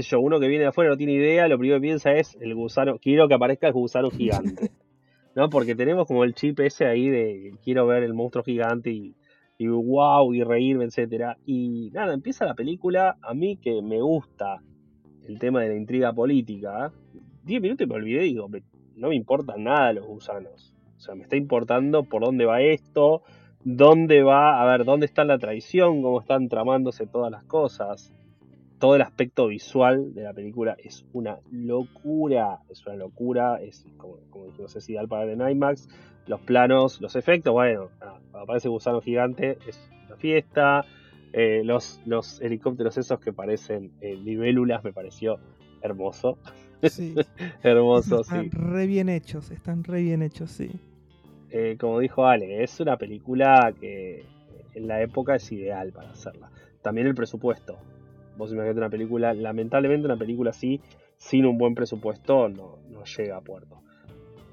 sé 0.00 0.10
yo, 0.10 0.20
uno 0.20 0.40
que 0.40 0.48
viene 0.48 0.62
de 0.62 0.68
afuera 0.68 0.90
no 0.90 0.96
tiene 0.96 1.12
idea, 1.12 1.48
lo 1.48 1.58
primero 1.58 1.78
que 1.78 1.86
piensa 1.88 2.12
es 2.12 2.38
el 2.40 2.54
gusano, 2.54 2.98
quiero 2.98 3.28
que 3.28 3.34
aparezca 3.34 3.66
el 3.66 3.72
gusano 3.74 4.10
gigante, 4.10 4.70
¿no? 5.34 5.50
Porque 5.50 5.74
tenemos 5.74 6.06
como 6.06 6.24
el 6.24 6.34
chip 6.34 6.60
ese 6.60 6.86
ahí 6.86 7.08
de 7.08 7.52
quiero 7.62 7.86
ver 7.86 8.04
el 8.04 8.14
monstruo 8.14 8.44
gigante 8.44 8.90
y, 8.90 9.16
y 9.58 9.66
wow, 9.66 10.32
y 10.32 10.42
reírme, 10.42 10.84
etcétera. 10.84 11.36
Y 11.44 11.90
nada, 11.92 12.14
empieza 12.14 12.46
la 12.46 12.54
película, 12.54 13.16
a 13.20 13.34
mí 13.34 13.56
que 13.56 13.82
me 13.82 14.00
gusta 14.00 14.62
el 15.28 15.38
tema 15.38 15.60
de 15.60 15.68
la 15.68 15.76
intriga 15.76 16.12
política, 16.12 16.92
10 17.44 17.60
minutos 17.60 17.86
y 17.86 17.90
me 17.90 17.96
olvidé, 17.96 18.22
digo, 18.22 18.48
no 18.96 19.08
me 19.08 19.16
importan 19.16 19.64
nada 19.64 19.92
los 19.92 20.06
gusanos. 20.06 20.74
O 20.96 21.00
sea, 21.00 21.14
me 21.14 21.22
está 21.22 21.36
importando 21.36 22.04
por 22.04 22.24
dónde 22.24 22.44
va 22.44 22.60
esto, 22.60 23.22
dónde 23.64 24.22
va, 24.22 24.62
a 24.62 24.66
ver, 24.66 24.84
dónde 24.84 25.06
está 25.06 25.24
la 25.24 25.38
traición, 25.38 26.02
cómo 26.02 26.20
están 26.20 26.48
tramándose 26.48 27.06
todas 27.06 27.30
las 27.30 27.44
cosas. 27.44 28.12
Todo 28.82 28.96
el 28.96 29.02
aspecto 29.02 29.46
visual 29.46 30.12
de 30.12 30.24
la 30.24 30.32
película 30.32 30.74
es 30.76 31.06
una 31.12 31.38
locura, 31.52 32.58
es 32.68 32.84
una 32.84 32.96
locura, 32.96 33.62
es 33.62 33.86
como, 33.96 34.16
como 34.28 34.46
dijimos, 34.46 34.74
es 34.74 34.90
ideal 34.90 35.06
para 35.06 35.24
ver 35.24 35.40
en 35.40 35.48
IMAX. 35.48 35.88
Los 36.26 36.40
planos, 36.40 37.00
los 37.00 37.14
efectos, 37.14 37.52
bueno, 37.52 37.90
cuando 38.00 38.40
aparece 38.40 38.68
Gusano 38.68 39.00
Gigante 39.00 39.56
es 39.68 39.88
una 40.08 40.16
fiesta. 40.16 40.84
Eh, 41.32 41.62
los, 41.64 42.00
los 42.06 42.40
helicópteros 42.40 42.98
esos 42.98 43.20
que 43.20 43.32
parecen 43.32 43.92
eh, 44.00 44.16
libélulas 44.16 44.82
me 44.82 44.92
pareció 44.92 45.38
hermoso. 45.80 46.38
Sí. 46.82 47.14
hermoso, 47.62 48.22
están 48.22 48.50
re 48.50 48.88
bien 48.88 49.08
hechos, 49.08 49.52
están 49.52 49.84
re 49.84 50.02
bien 50.02 50.22
hechos, 50.22 50.50
sí. 50.50 50.72
Eh, 51.50 51.76
como 51.78 52.00
dijo 52.00 52.26
Ale, 52.26 52.64
es 52.64 52.80
una 52.80 52.96
película 52.96 53.72
que 53.80 54.24
en 54.74 54.88
la 54.88 55.00
época 55.02 55.36
es 55.36 55.52
ideal 55.52 55.92
para 55.92 56.10
hacerla. 56.10 56.50
También 56.82 57.06
el 57.06 57.14
presupuesto. 57.14 57.78
Vos 58.36 58.52
imaginate 58.52 58.78
una 58.78 58.90
película, 58.90 59.34
lamentablemente 59.34 60.06
una 60.06 60.16
película 60.16 60.50
así, 60.50 60.80
sin 61.16 61.46
un 61.46 61.58
buen 61.58 61.74
presupuesto, 61.74 62.48
no, 62.48 62.78
no 62.90 63.04
llega 63.04 63.36
a 63.36 63.40
puerto. 63.40 63.80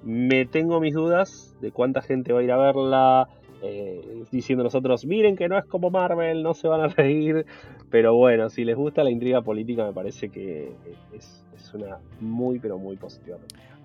Me 0.04 0.46
tengo 0.46 0.80
mis 0.80 0.94
dudas 0.94 1.56
de 1.62 1.72
cuánta 1.72 2.02
gente 2.02 2.32
va 2.32 2.40
a 2.40 2.44
ir 2.44 2.52
a 2.52 2.58
verla, 2.58 3.30
eh, 3.62 4.24
diciendo 4.32 4.64
nosotros, 4.64 5.06
miren 5.06 5.36
que 5.36 5.50
no 5.50 5.58
es 5.58 5.66
como 5.66 5.90
Marvel, 5.90 6.44
no 6.44 6.54
se 6.54 6.68
van 6.68 6.82
a 6.82 6.88
reír. 6.88 7.46
Pero 7.90 8.16
bueno, 8.16 8.50
si 8.50 8.64
les 8.64 8.76
gusta 8.76 9.04
la 9.04 9.12
intriga 9.12 9.42
política, 9.42 9.86
me 9.86 9.94
parece 9.94 10.30
que 10.30 10.72
es, 11.14 11.44
es 11.56 11.74
una 11.74 11.98
muy, 12.20 12.60
pero 12.60 12.78
muy 12.78 12.96
positiva. 12.96 13.38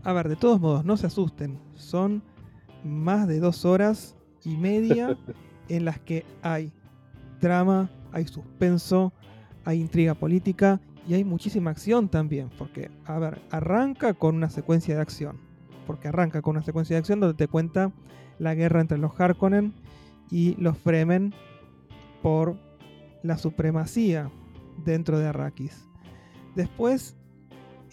A 0.03 0.13
ver, 0.13 0.29
de 0.29 0.37
todos 0.37 0.61
modos, 0.61 0.85
no 0.85 0.97
se 0.97 1.07
asusten. 1.07 1.59
Son 1.75 2.23
más 2.85 3.27
de 3.27 3.41
dos 3.41 3.65
horas 3.65 4.17
y 4.45 4.57
media 4.57 5.17
en 5.69 5.85
las 5.85 5.99
que 5.99 6.25
hay 6.43 6.71
drama, 7.41 7.91
hay 8.13 8.27
suspenso, 8.27 9.13
hay 9.65 9.81
intriga 9.81 10.15
política 10.15 10.81
y 11.09 11.15
hay 11.15 11.25
muchísima 11.25 11.71
acción 11.71 12.09
también. 12.09 12.51
Porque, 12.59 12.91
a 13.05 13.19
ver, 13.19 13.41
arranca 13.51 14.15
con 14.15 14.37
una 14.37 14.51
secuencia 14.51 14.95
de 14.95 15.01
acción. 15.01 15.39
Porque 15.87 16.09
arranca 16.09 16.43
con 16.43 16.57
una 16.57 16.65
secuencia 16.65 16.95
de 16.95 17.01
acción 17.01 17.21
donde 17.21 17.37
te 17.37 17.49
cuenta 17.49 17.93
la 18.39 18.55
guerra 18.55 18.81
entre 18.81 18.99
los 18.99 19.19
Harkonnen 19.19 19.75
y 20.31 20.55
los 20.57 20.79
Fremen 20.79 21.35
por 22.23 22.57
la 23.23 23.39
supremacía 23.39 24.31
dentro 24.85 25.19
de 25.19 25.29
Arrakis. 25.29 25.89
Después 26.55 27.17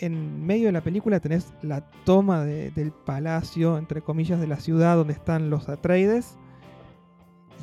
en 0.02 0.46
medio 0.46 0.68
de 0.68 0.72
la 0.72 0.82
película 0.82 1.20
tenés 1.20 1.54
la 1.62 1.82
toma 2.06 2.44
del 2.44 2.92
palacio, 2.92 3.78
entre 3.78 4.02
comillas, 4.02 4.40
de 4.40 4.48
la 4.48 4.60
ciudad 4.60 4.96
donde 4.96 5.14
están 5.14 5.50
los 5.50 5.70
Atreides. 5.70 6.38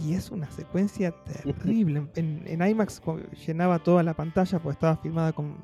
Y 0.04 0.14
es 0.14 0.30
una 0.30 0.50
secuencia 0.50 1.12
terrible. 1.24 2.08
En, 2.14 2.62
IMAX 2.62 3.00
llenaba 3.46 3.78
toda 3.78 4.02
la 4.02 4.14
pantalla 4.14 4.58
porque 4.58 4.74
estaba 4.74 4.96
filmada 4.96 5.32
con, 5.32 5.56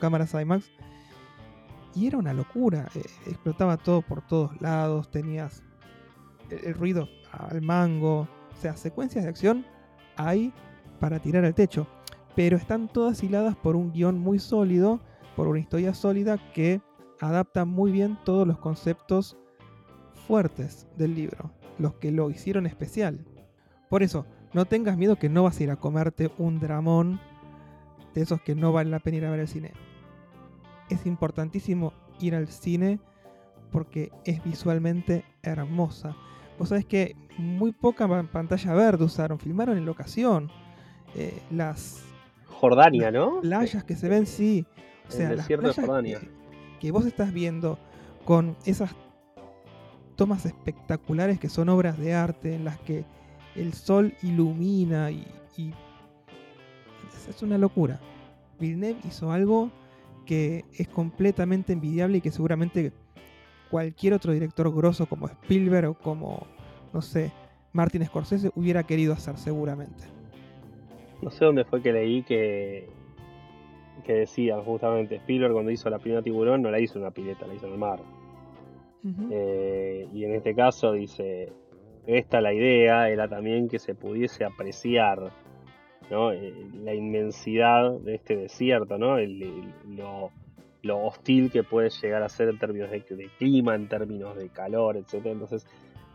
cámaras 0.00 0.34
IMAX. 0.34 0.70
Y 1.94 2.06
era 2.06 2.18
una 2.18 2.32
locura. 2.32 2.88
Eh, 2.94 3.02
explotaba 3.26 3.76
todo 3.76 4.02
por 4.02 4.26
todos 4.26 4.60
lados. 4.60 5.10
Tenías 5.10 5.62
el, 6.50 6.74
ruido 6.74 7.08
al 7.32 7.60
mango. 7.62 8.20
O 8.52 8.60
sea, 8.60 8.76
secuencias 8.76 9.24
de 9.24 9.30
acción 9.30 9.66
hay 10.16 10.52
para 11.00 11.18
tirar 11.18 11.44
al 11.44 11.54
techo. 11.54 11.86
pero 12.34 12.56
están 12.56 12.88
todas 12.88 13.22
hiladas 13.22 13.56
por 13.56 13.76
un 13.76 13.92
guion 13.92 14.18
muy 14.18 14.38
sólido, 14.38 15.00
por 15.36 15.48
una 15.48 15.58
historia 15.58 15.92
sólida 15.92 16.38
que 16.54 16.80
adapta 17.20 17.64
muy 17.66 17.92
bien 17.92 18.18
todos 18.24 18.46
los 18.46 18.58
conceptos 18.58 19.36
fuertes 20.26 20.86
del 20.96 21.14
libro, 21.14 21.52
los 21.78 21.94
que 21.94 22.10
lo 22.10 22.30
hicieron 22.30 22.66
especial. 22.66 23.24
Por 23.92 24.02
eso, 24.02 24.24
no 24.54 24.64
tengas 24.64 24.96
miedo 24.96 25.16
que 25.16 25.28
no 25.28 25.42
vas 25.42 25.60
a 25.60 25.64
ir 25.64 25.70
a 25.70 25.76
comerte 25.76 26.30
un 26.38 26.58
dramón 26.58 27.20
de 28.14 28.22
esos 28.22 28.40
que 28.40 28.54
no 28.54 28.72
vale 28.72 28.88
la 28.88 29.00
pena 29.00 29.18
ir 29.18 29.26
a 29.26 29.30
ver 29.30 29.40
al 29.40 29.48
cine. 29.48 29.72
Es 30.88 31.04
importantísimo 31.04 31.92
ir 32.18 32.34
al 32.34 32.48
cine 32.48 33.00
porque 33.70 34.10
es 34.24 34.42
visualmente 34.42 35.26
hermosa. 35.42 36.16
Vos 36.58 36.70
sabés 36.70 36.86
que 36.86 37.16
muy 37.36 37.72
poca 37.72 38.08
pantalla 38.32 38.72
verde 38.72 39.04
usaron, 39.04 39.38
filmaron 39.38 39.76
en 39.76 39.84
locación. 39.84 40.50
Eh, 41.14 41.42
las 41.50 42.02
Jordania, 42.46 43.10
¿no? 43.10 43.42
Playas 43.42 43.84
que 43.84 43.94
se 43.94 44.08
ven, 44.08 44.24
sí. 44.24 44.64
O 45.06 45.12
sea, 45.12 45.32
el 45.32 45.36
desierto 45.36 45.68
de 45.68 45.74
Jordania. 45.74 46.18
Que, 46.18 46.30
que, 46.80 46.92
vos 46.92 47.04
estás 47.04 47.30
viendo 47.30 47.78
con 48.24 48.56
esas 48.64 48.96
tomas 50.16 50.46
espectaculares 50.46 51.38
que 51.38 51.50
son 51.50 51.68
obras 51.68 51.98
de 51.98 52.14
arte 52.14 52.54
en 52.54 52.64
las 52.64 52.78
que 52.78 53.04
el 53.54 53.72
sol 53.72 54.14
ilumina 54.22 55.10
y, 55.10 55.26
y 55.56 55.72
es 57.28 57.42
una 57.42 57.58
locura. 57.58 58.00
Villeneuve 58.58 59.00
hizo 59.04 59.32
algo 59.32 59.70
que 60.26 60.64
es 60.78 60.88
completamente 60.88 61.72
envidiable 61.72 62.18
y 62.18 62.20
que 62.20 62.30
seguramente 62.30 62.92
cualquier 63.70 64.14
otro 64.14 64.32
director 64.32 64.72
grosso 64.74 65.06
como 65.06 65.26
Spielberg 65.26 65.88
o 65.88 65.94
como, 65.94 66.46
no 66.92 67.02
sé, 67.02 67.32
Martin 67.72 68.04
Scorsese 68.04 68.50
hubiera 68.54 68.82
querido 68.82 69.12
hacer 69.12 69.36
seguramente. 69.36 70.04
No 71.22 71.30
sé 71.30 71.44
dónde 71.44 71.64
fue 71.64 71.82
que 71.82 71.92
leí 71.92 72.22
que, 72.22 72.88
que 74.04 74.12
decía 74.12 74.60
justamente 74.60 75.16
Spielberg 75.16 75.52
cuando 75.52 75.70
hizo 75.70 75.88
la 75.88 75.98
primera 75.98 76.22
tiburón 76.22 76.62
no 76.62 76.70
la 76.70 76.80
hizo 76.80 76.98
en 76.98 77.04
una 77.04 77.12
pileta, 77.12 77.46
la 77.46 77.54
hizo 77.54 77.66
en 77.66 77.72
el 77.72 77.78
mar. 77.78 78.00
eh, 79.30 80.06
y 80.12 80.24
en 80.24 80.34
este 80.34 80.54
caso 80.54 80.92
dice, 80.92 81.52
esta 82.06 82.40
la 82.40 82.52
idea 82.52 83.08
era 83.08 83.28
también 83.28 83.68
que 83.68 83.78
se 83.78 83.94
pudiese 83.94 84.44
apreciar 84.44 85.32
¿no? 86.10 86.32
Eh, 86.32 86.52
la 86.82 86.94
inmensidad 86.94 87.92
de 88.00 88.14
este 88.14 88.36
desierto, 88.36 88.98
¿no? 88.98 89.18
El, 89.18 89.42
el, 89.42 89.96
lo, 89.96 90.30
lo, 90.82 90.98
hostil 91.04 91.50
que 91.50 91.62
puede 91.62 91.90
llegar 91.90 92.22
a 92.22 92.28
ser 92.28 92.48
en 92.48 92.58
términos 92.58 92.90
de, 92.90 93.00
de 93.00 93.30
clima, 93.38 93.74
en 93.74 93.88
términos 93.88 94.36
de 94.36 94.48
calor, 94.50 94.96
etc. 94.96 95.26
Entonces 95.26 95.66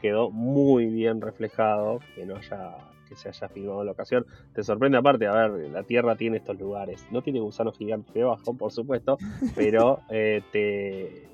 quedó 0.01 0.29
muy 0.29 0.85
bien 0.85 1.21
reflejado 1.21 1.99
que 2.15 2.25
no 2.25 2.35
haya 2.35 2.75
que 3.07 3.15
se 3.15 3.29
haya 3.29 3.47
filmado 3.47 3.83
la 3.83 3.93
ocasión. 3.93 4.25
Te 4.53 4.63
sorprende 4.63 4.97
aparte, 4.97 5.27
a 5.27 5.47
ver, 5.47 5.69
la 5.69 5.83
Tierra 5.83 6.15
tiene 6.15 6.37
estos 6.37 6.59
lugares. 6.59 7.07
No 7.09 7.21
tiene 7.21 7.39
gusanos 7.39 7.77
gigantes 7.77 8.13
debajo, 8.13 8.55
por 8.55 8.71
supuesto, 8.71 9.17
pero 9.55 10.01
eh, 10.09 10.41
te... 10.51 11.27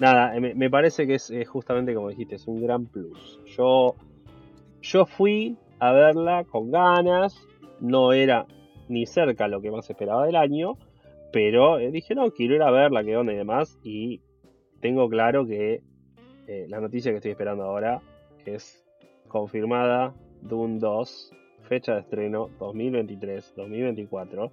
Nada, 0.00 0.38
me, 0.38 0.54
me, 0.54 0.70
parece 0.70 1.06
que 1.06 1.14
es, 1.14 1.30
es, 1.30 1.48
justamente 1.48 1.94
como 1.94 2.08
dijiste, 2.08 2.36
es 2.36 2.46
un 2.46 2.62
gran 2.62 2.86
plus. 2.86 3.40
Yo, 3.46 3.96
yo 4.80 5.06
fui 5.06 5.56
a 5.80 5.92
verla 5.92 6.44
con 6.44 6.70
ganas, 6.70 7.36
no 7.80 8.12
era 8.12 8.46
ni 8.88 9.06
cerca 9.06 9.48
lo 9.48 9.60
que 9.60 9.70
más 9.70 9.90
esperaba 9.90 10.24
del 10.26 10.36
año, 10.36 10.78
pero 11.32 11.78
eh, 11.78 11.90
dije, 11.90 12.14
no, 12.14 12.30
quiero 12.30 12.54
ir 12.54 12.62
a 12.62 12.70
verla, 12.70 13.04
qué 13.04 13.16
onda 13.16 13.32
y 13.32 13.36
demás, 13.36 13.78
y 13.82 14.20
tengo 14.80 15.08
claro 15.08 15.46
que 15.46 15.82
eh, 16.46 16.66
la 16.68 16.80
noticia 16.80 17.10
que 17.10 17.16
estoy 17.16 17.32
esperando 17.32 17.64
ahora 17.64 18.00
es 18.46 18.84
confirmada 19.28 20.14
Dune 20.42 20.78
2, 20.78 21.32
fecha 21.62 21.94
de 21.94 22.00
estreno 22.00 22.48
2023-2024. 22.58 24.50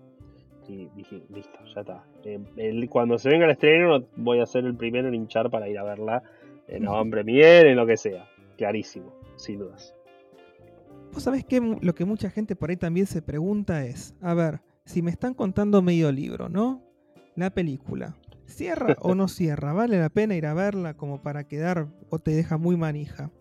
Y 0.67 0.89
dije, 0.95 1.21
listo, 1.29 1.59
ya 1.73 1.81
está. 1.81 2.03
Eh, 2.23 2.39
el, 2.57 2.89
cuando 2.89 3.17
se 3.17 3.29
venga 3.29 3.45
el 3.45 3.51
estreno, 3.51 4.05
voy 4.15 4.39
a 4.39 4.45
ser 4.45 4.65
el 4.65 4.75
primero 4.75 5.07
en 5.07 5.15
hinchar 5.15 5.49
para 5.49 5.69
ir 5.69 5.77
a 5.77 5.83
verla 5.83 6.23
en 6.67 6.87
Avant 6.87 7.11
Premiere, 7.11 7.69
en 7.69 7.77
lo 7.77 7.85
que 7.85 7.97
sea. 7.97 8.27
Clarísimo, 8.57 9.13
sin 9.35 9.59
dudas. 9.59 9.93
Vos 11.13 11.23
sabés 11.23 11.45
que 11.45 11.59
lo 11.59 11.95
que 11.95 12.05
mucha 12.05 12.29
gente 12.29 12.55
por 12.55 12.69
ahí 12.69 12.77
también 12.77 13.05
se 13.05 13.21
pregunta 13.21 13.85
es: 13.85 14.15
a 14.21 14.33
ver, 14.33 14.61
si 14.85 15.01
me 15.01 15.11
están 15.11 15.33
contando 15.33 15.81
medio 15.81 16.11
libro, 16.11 16.49
¿no? 16.49 16.81
La 17.35 17.51
película. 17.51 18.15
¿Cierra 18.45 18.95
o 19.01 19.15
no 19.15 19.27
cierra? 19.27 19.73
¿Vale 19.73 19.99
la 19.99 20.09
pena 20.09 20.35
ir 20.35 20.45
a 20.45 20.53
verla 20.53 20.95
como 20.95 21.21
para 21.21 21.45
quedar 21.45 21.87
o 22.09 22.19
te 22.19 22.31
deja 22.31 22.57
muy 22.57 22.77
manija? 22.77 23.31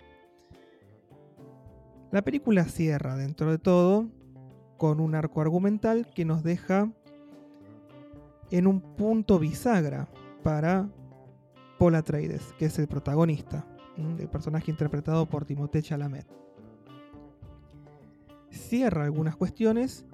La 2.11 2.23
película 2.23 2.65
cierra 2.65 3.17
dentro 3.17 3.51
de 3.51 3.59
todo 3.59 4.09
con 4.77 5.01
un 5.01 5.15
arco 5.15 5.41
argumental 5.41 6.07
que 6.15 6.25
nos 6.25 6.43
deja 6.43 6.93
en 8.51 8.67
un 8.67 8.81
punto 8.81 9.39
bisagra 9.39 10.09
para 10.43 10.89
Paul 11.79 11.95
Atreides, 11.95 12.55
que 12.59 12.67
es 12.67 12.79
el 12.79 12.89
protagonista, 12.89 13.67
el 13.97 14.29
personaje 14.29 14.71
interpretado 14.71 15.27
por 15.27 15.45
Timothée 15.45 15.83
Chalamet. 15.83 16.27
Cierra 18.51 19.05
algunas 19.05 19.37
cuestiones 19.37 20.07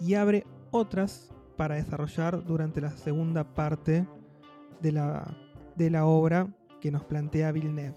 y 0.00 0.14
abre 0.14 0.44
otras 0.70 1.32
para 1.56 1.76
desarrollar 1.76 2.44
durante 2.44 2.80
la 2.80 2.90
segunda 2.90 3.44
parte 3.44 4.06
de 4.80 4.92
la, 4.92 5.36
de 5.76 5.90
la 5.90 6.06
obra 6.06 6.48
que 6.80 6.90
nos 6.90 7.04
plantea 7.04 7.52
Villeneuve. 7.52 7.96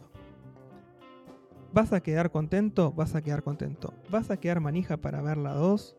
¿Vas 1.71 1.93
a 1.93 2.01
quedar 2.01 2.31
contento? 2.31 2.91
Vas 2.93 3.15
a 3.15 3.21
quedar 3.21 3.43
contento. 3.43 3.93
¿Vas 4.09 4.31
a 4.31 4.37
quedar 4.37 4.59
manija 4.59 4.97
para 4.97 5.21
ver 5.21 5.37
la 5.37 5.53
2? 5.53 5.95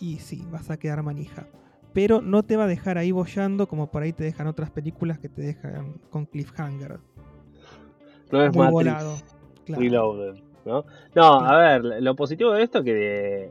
Y 0.00 0.18
sí, 0.18 0.44
vas 0.50 0.70
a 0.70 0.78
quedar 0.78 1.02
manija. 1.02 1.46
Pero 1.92 2.20
no 2.22 2.42
te 2.42 2.56
va 2.56 2.64
a 2.64 2.68
dejar 2.68 2.96
ahí 2.98 3.10
bollando 3.12 3.66
como 3.66 3.90
por 3.90 4.02
ahí 4.02 4.12
te 4.12 4.24
dejan 4.24 4.46
otras 4.46 4.70
películas 4.70 5.18
que 5.18 5.28
te 5.28 5.42
dejan 5.42 5.94
con 6.10 6.24
cliffhanger. 6.26 6.98
No 8.30 8.42
es 8.44 8.54
Muy 8.54 8.64
Matrix 8.66 8.72
volado. 8.72 9.16
Claro. 9.64 9.82
Reloaded, 9.82 10.34
¿no? 10.64 10.84
No, 11.14 11.34
a 11.40 11.56
ver, 11.58 11.84
lo 12.02 12.16
positivo 12.16 12.52
de 12.52 12.62
esto 12.62 12.78
es 12.78 12.84
que 12.84 12.94
de- 12.94 13.50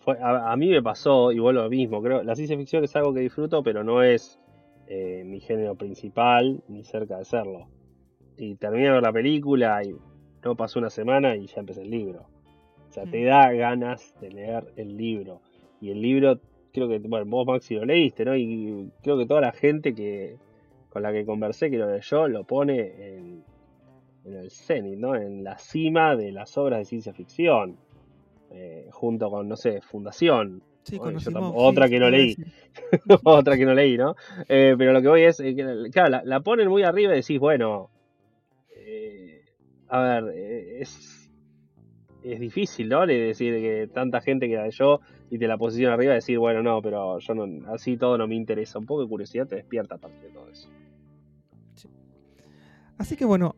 fue- 0.00 0.18
a, 0.20 0.52
a 0.52 0.56
mí 0.56 0.68
me 0.68 0.82
pasó, 0.82 1.32
y 1.32 1.38
vuelvo 1.38 1.60
a 1.60 1.64
lo 1.64 1.70
mismo, 1.70 2.02
creo, 2.02 2.22
la 2.22 2.34
ciencia 2.36 2.56
ficción 2.58 2.84
es 2.84 2.94
algo 2.94 3.14
que 3.14 3.20
disfruto, 3.20 3.62
pero 3.62 3.82
no 3.82 4.02
es 4.02 4.38
eh, 4.86 5.22
mi 5.24 5.40
género 5.40 5.74
principal, 5.76 6.62
ni 6.68 6.84
cerca 6.84 7.16
de 7.16 7.24
serlo. 7.24 7.68
Y 8.36 8.56
terminé 8.56 8.84
de 8.84 8.90
ver 8.92 9.02
la 9.02 9.12
película 9.12 9.82
y 9.82 9.96
no 10.44 10.54
pasó 10.56 10.78
una 10.78 10.90
semana 10.90 11.36
y 11.36 11.46
ya 11.46 11.60
empecé 11.60 11.80
el 11.82 11.90
libro. 11.90 12.26
O 12.90 12.92
sea, 12.92 13.04
te 13.06 13.22
Mm. 13.22 13.26
da 13.26 13.52
ganas 13.52 14.14
de 14.20 14.30
leer 14.30 14.72
el 14.76 14.94
libro. 14.96 15.40
Y 15.84 15.90
el 15.90 16.00
libro, 16.00 16.40
creo 16.72 16.88
que, 16.88 16.98
bueno, 16.98 17.26
vos 17.26 17.46
Maxi 17.46 17.74
lo 17.74 17.84
leíste, 17.84 18.24
¿no? 18.24 18.34
Y 18.36 18.90
creo 19.02 19.18
que 19.18 19.26
toda 19.26 19.40
la 19.42 19.52
gente 19.52 19.94
que 19.94 20.36
con 20.88 21.02
la 21.02 21.12
que 21.12 21.24
conversé, 21.26 21.70
que 21.70 21.76
lo 21.78 21.90
leyó, 21.92 22.28
lo 22.28 22.44
pone 22.44 22.78
en, 23.16 23.42
en 24.24 24.34
el 24.34 24.50
cenit, 24.50 24.98
¿no? 24.98 25.14
En 25.16 25.42
la 25.44 25.58
cima 25.58 26.16
de 26.16 26.32
las 26.32 26.56
obras 26.56 26.78
de 26.80 26.84
ciencia 26.84 27.12
ficción. 27.12 27.76
Eh, 28.52 28.86
junto 28.92 29.30
con, 29.30 29.48
no 29.48 29.56
sé, 29.56 29.80
Fundación. 29.80 30.62
Sí, 30.84 30.96
tam- 31.32 31.52
otra 31.56 31.88
que 31.88 31.98
no 31.98 32.08
leí. 32.10 32.36
Otra 33.24 33.56
que 33.56 33.64
no 33.64 33.74
leí, 33.74 33.96
¿no? 33.96 34.14
Eh, 34.48 34.74
pero 34.78 34.92
lo 34.92 35.02
que 35.02 35.08
voy 35.08 35.22
es, 35.22 35.40
eh, 35.40 35.54
que, 35.56 35.90
claro, 35.90 36.10
la, 36.10 36.22
la 36.24 36.40
ponen 36.40 36.68
muy 36.68 36.82
arriba 36.84 37.12
y 37.12 37.16
decís, 37.16 37.38
bueno, 37.40 37.90
eh, 38.76 39.42
a 39.88 40.00
ver, 40.02 40.24
es, 40.80 40.90
es 42.24 42.40
difícil, 42.40 42.88
¿no? 42.88 43.04
Le 43.04 43.18
decir 43.18 43.54
que 43.60 43.88
tanta 43.92 44.20
gente 44.20 44.48
que 44.48 44.70
yo 44.70 45.00
y 45.30 45.38
te 45.38 45.46
la 45.46 45.58
posición 45.58 45.92
arriba 45.92 46.14
decir, 46.14 46.38
bueno, 46.38 46.62
no, 46.62 46.80
pero 46.80 47.18
yo 47.18 47.34
no, 47.34 47.72
así 47.72 47.96
todo 47.96 48.16
no 48.16 48.26
me 48.26 48.34
interesa. 48.34 48.78
Un 48.78 48.86
poco 48.86 49.02
de 49.02 49.08
curiosidad 49.08 49.46
te 49.46 49.56
despierta 49.56 49.96
aparte 49.96 50.26
de 50.26 50.32
todo 50.32 50.48
eso. 50.48 50.68
Así 52.96 53.16
que 53.16 53.24
bueno, 53.24 53.56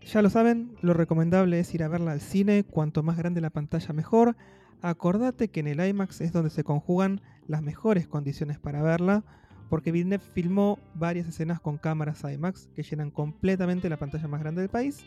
ya 0.00 0.22
lo 0.22 0.30
saben, 0.30 0.76
lo 0.80 0.94
recomendable 0.94 1.58
es 1.58 1.74
ir 1.74 1.82
a 1.82 1.88
verla 1.88 2.12
al 2.12 2.20
cine, 2.20 2.64
cuanto 2.64 3.02
más 3.02 3.18
grande 3.18 3.40
la 3.40 3.50
pantalla 3.50 3.92
mejor. 3.92 4.36
Acordate 4.80 5.48
que 5.48 5.60
en 5.60 5.66
el 5.66 5.86
IMAX 5.86 6.20
es 6.20 6.32
donde 6.32 6.50
se 6.50 6.64
conjugan 6.64 7.20
las 7.48 7.62
mejores 7.62 8.06
condiciones 8.06 8.58
para 8.58 8.82
verla, 8.82 9.24
porque 9.68 9.90
Villeneuve 9.90 10.24
filmó 10.32 10.78
varias 10.94 11.26
escenas 11.26 11.60
con 11.60 11.76
cámaras 11.76 12.22
IMAX 12.22 12.68
que 12.68 12.82
llenan 12.82 13.10
completamente 13.10 13.88
la 13.88 13.98
pantalla 13.98 14.28
más 14.28 14.40
grande 14.40 14.60
del 14.60 14.70
país. 14.70 15.04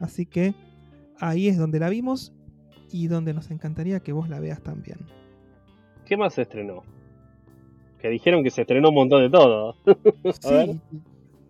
Así 0.00 0.26
que 0.26 0.54
ahí 1.20 1.48
es 1.48 1.56
donde 1.56 1.78
la 1.78 1.88
vimos 1.88 2.32
y 2.92 3.06
donde 3.06 3.34
nos 3.34 3.50
encantaría 3.50 4.00
que 4.00 4.12
vos 4.12 4.28
la 4.28 4.40
veas 4.40 4.62
también. 4.62 4.98
¿Qué 6.04 6.16
más 6.16 6.34
se 6.34 6.42
estrenó? 6.42 6.82
Que 8.00 8.08
dijeron 8.08 8.42
que 8.42 8.50
se 8.50 8.62
estrenó 8.62 8.88
un 8.88 8.94
montón 8.94 9.22
de 9.22 9.30
todo. 9.30 9.76
Sí, 10.40 10.80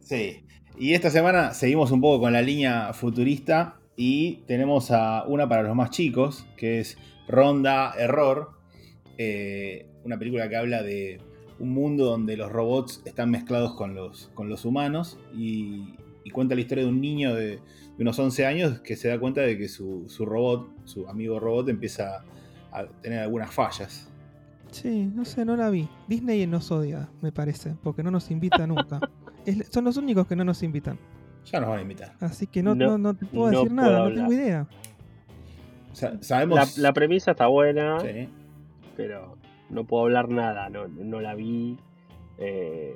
Sí. 0.00 0.44
Y 0.79 0.94
esta 0.94 1.11
semana 1.11 1.53
seguimos 1.53 1.90
un 1.90 2.00
poco 2.00 2.20
con 2.20 2.33
la 2.33 2.42
línea 2.42 2.92
futurista 2.92 3.76
y 3.96 4.37
tenemos 4.46 4.90
a 4.90 5.24
una 5.26 5.48
para 5.48 5.62
los 5.62 5.76
más 5.76 5.90
chicos, 5.90 6.46
que 6.57 6.81
es 6.81 6.96
Ronda 7.29 7.92
Error, 7.98 8.50
eh, 9.18 9.87
una 10.05 10.18
película 10.18 10.48
que 10.48 10.57
habla 10.57 10.83
de 10.83 11.20
un 11.59 11.74
mundo 11.74 12.07
donde 12.07 12.37
los 12.37 12.50
robots 12.50 13.03
están 13.05 13.31
mezclados 13.31 13.74
con 13.74 13.94
los, 13.94 14.31
con 14.35 14.48
los 14.48 14.64
humanos 14.64 15.18
y, 15.35 15.96
y 16.24 16.30
cuenta 16.30 16.54
la 16.54 16.61
historia 16.61 16.85
de 16.85 16.90
un 16.90 17.00
niño 17.00 17.35
de, 17.35 17.46
de 17.56 17.61
unos 17.98 18.18
11 18.18 18.46
años 18.46 18.80
que 18.80 18.96
se 18.96 19.09
da 19.09 19.18
cuenta 19.18 19.40
de 19.42 19.56
que 19.59 19.68
su, 19.68 20.04
su 20.09 20.24
robot, 20.26 20.68
su 20.85 21.09
amigo 21.09 21.38
robot, 21.40 21.68
empieza 21.68 22.24
a 22.72 22.85
tener 23.02 23.20
algunas 23.20 23.52
fallas. 23.52 24.06
Sí, 24.70 25.11
no 25.14 25.24
sé, 25.24 25.44
no 25.44 25.56
la 25.56 25.68
vi. 25.70 25.88
Disney 26.06 26.46
nos 26.46 26.70
odia, 26.70 27.09
me 27.22 27.33
parece, 27.33 27.74
porque 27.83 28.02
no 28.02 28.11
nos 28.11 28.30
invita 28.30 28.66
nunca. 28.66 29.00
Es- 29.46 29.68
son 29.70 29.85
los 29.85 29.96
únicos 29.96 30.26
que 30.26 30.37
no 30.37 30.44
nos 30.44 30.62
invitan. 30.62 30.98
Ya 31.46 31.59
nos 31.61 31.70
van 31.70 31.78
a 31.78 31.83
invitar. 31.83 32.12
Así 32.20 32.46
que 32.46 32.62
no, 32.62 32.74
No, 32.74 32.90
no, 32.90 32.98
no 32.98 33.14
te 33.14 33.24
puedo 33.26 33.50
no 33.50 33.59
decir 33.62 33.74
puedo 33.74 33.74
nada, 33.88 33.98
no 33.98 34.04
hablar. 34.04 34.16
tengo 34.28 34.33
idea. 34.35 34.66
Sa- 35.92 36.11
La, 36.12 36.22
sabemos. 36.22 36.78
la 36.78 36.92
premisa 36.92 37.30
está 37.33 37.46
buena, 37.46 37.98
Sí. 38.00 38.28
pero 38.96 39.37
no 39.70 39.85
puedo 39.85 40.04
hablar 40.04 40.28
nada. 40.28 40.68
No, 40.68 40.87
no 40.88 41.20
la 41.20 41.35
vi. 41.35 41.76
Eh, 42.38 42.94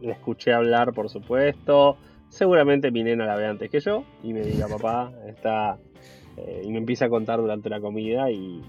la 0.00 0.12
escuché 0.12 0.52
hablar, 0.52 0.92
por 0.94 1.08
supuesto. 1.10 1.96
Seguramente 2.30 2.90
mi 2.90 3.02
nena 3.02 3.26
la 3.26 3.36
ve 3.36 3.46
antes 3.46 3.70
que 3.70 3.80
yo 3.80 4.04
y 4.22 4.32
me 4.32 4.40
diga, 4.40 4.66
papá, 4.68 5.12
está. 5.26 5.76
eh, 6.36 6.62
y 6.64 6.70
me 6.70 6.78
empieza 6.78 7.06
a 7.06 7.08
contar 7.10 7.38
durante 7.40 7.68
la 7.68 7.80
comida. 7.80 8.30
Y 8.30 8.62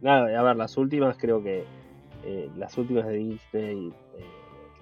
nada, 0.00 0.38
a 0.38 0.42
ver, 0.42 0.56
las 0.56 0.76
últimas 0.76 1.18
creo 1.18 1.42
que. 1.42 1.64
eh, 2.24 2.48
las 2.56 2.78
últimas 2.78 3.06
de 3.06 3.14
Disney, 3.16 3.88
eh, 4.16 4.24